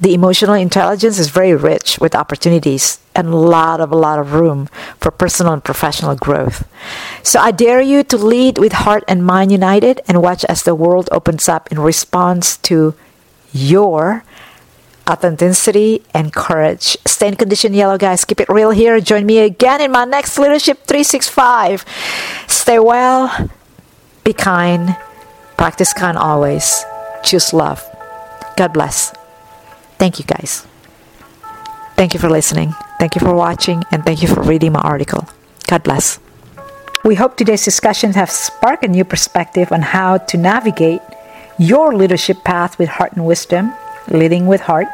[0.00, 4.32] the emotional intelligence, is very rich with opportunities and a lot of a lot of
[4.32, 4.68] room
[4.98, 6.66] for personal and professional growth.
[7.22, 10.74] So I dare you to lead with heart and mind united and watch as the
[10.74, 12.94] world opens up in response to
[13.52, 14.24] your
[15.08, 16.96] authenticity, and courage.
[17.06, 18.24] Stay in condition, yellow guys.
[18.24, 19.00] Keep it real here.
[19.00, 21.84] Join me again in my next Leadership 365.
[22.46, 23.50] Stay well,
[24.24, 24.96] be kind,
[25.56, 26.84] practice kind always,
[27.22, 27.82] choose love.
[28.56, 29.12] God bless.
[29.98, 30.66] Thank you, guys.
[31.96, 32.74] Thank you for listening.
[32.98, 35.28] Thank you for watching, and thank you for reading my article.
[35.66, 36.18] God bless.
[37.04, 41.00] We hope today's discussions have sparked a new perspective on how to navigate
[41.58, 43.74] your leadership path with heart and wisdom
[44.08, 44.88] leading with heart,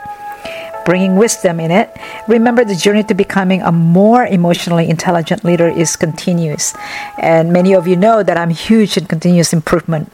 [0.85, 1.95] bringing wisdom in it.
[2.29, 6.75] Remember, the journey to becoming a more emotionally intelligent leader is continuous.
[7.19, 10.11] And many of you know that I'm huge in continuous improvement.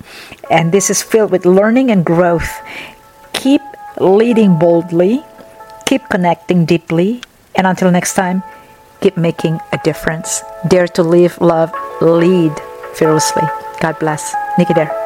[0.51, 2.51] And this is filled with learning and growth.
[3.33, 3.63] Keep
[4.01, 5.23] leading boldly,
[5.87, 7.23] keep connecting deeply,
[7.55, 8.43] and until next time,
[9.01, 10.43] keep making a difference.
[10.67, 12.53] Dare to live, love, lead
[12.95, 13.45] fearlessly.
[13.81, 14.35] God bless.
[14.59, 15.04] Nicky.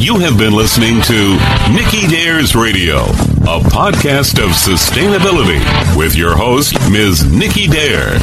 [0.00, 1.36] You have been listening to
[1.70, 3.00] Nicky Dares Radio,
[3.44, 5.60] a podcast of sustainability
[5.94, 7.30] with your host, Ms.
[7.30, 8.18] Nicky Dare.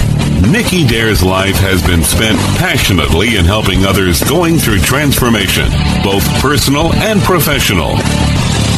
[0.52, 5.70] Nicky Dare's life has been spent passionately in helping others going through transformation,
[6.04, 7.96] both personal and professional.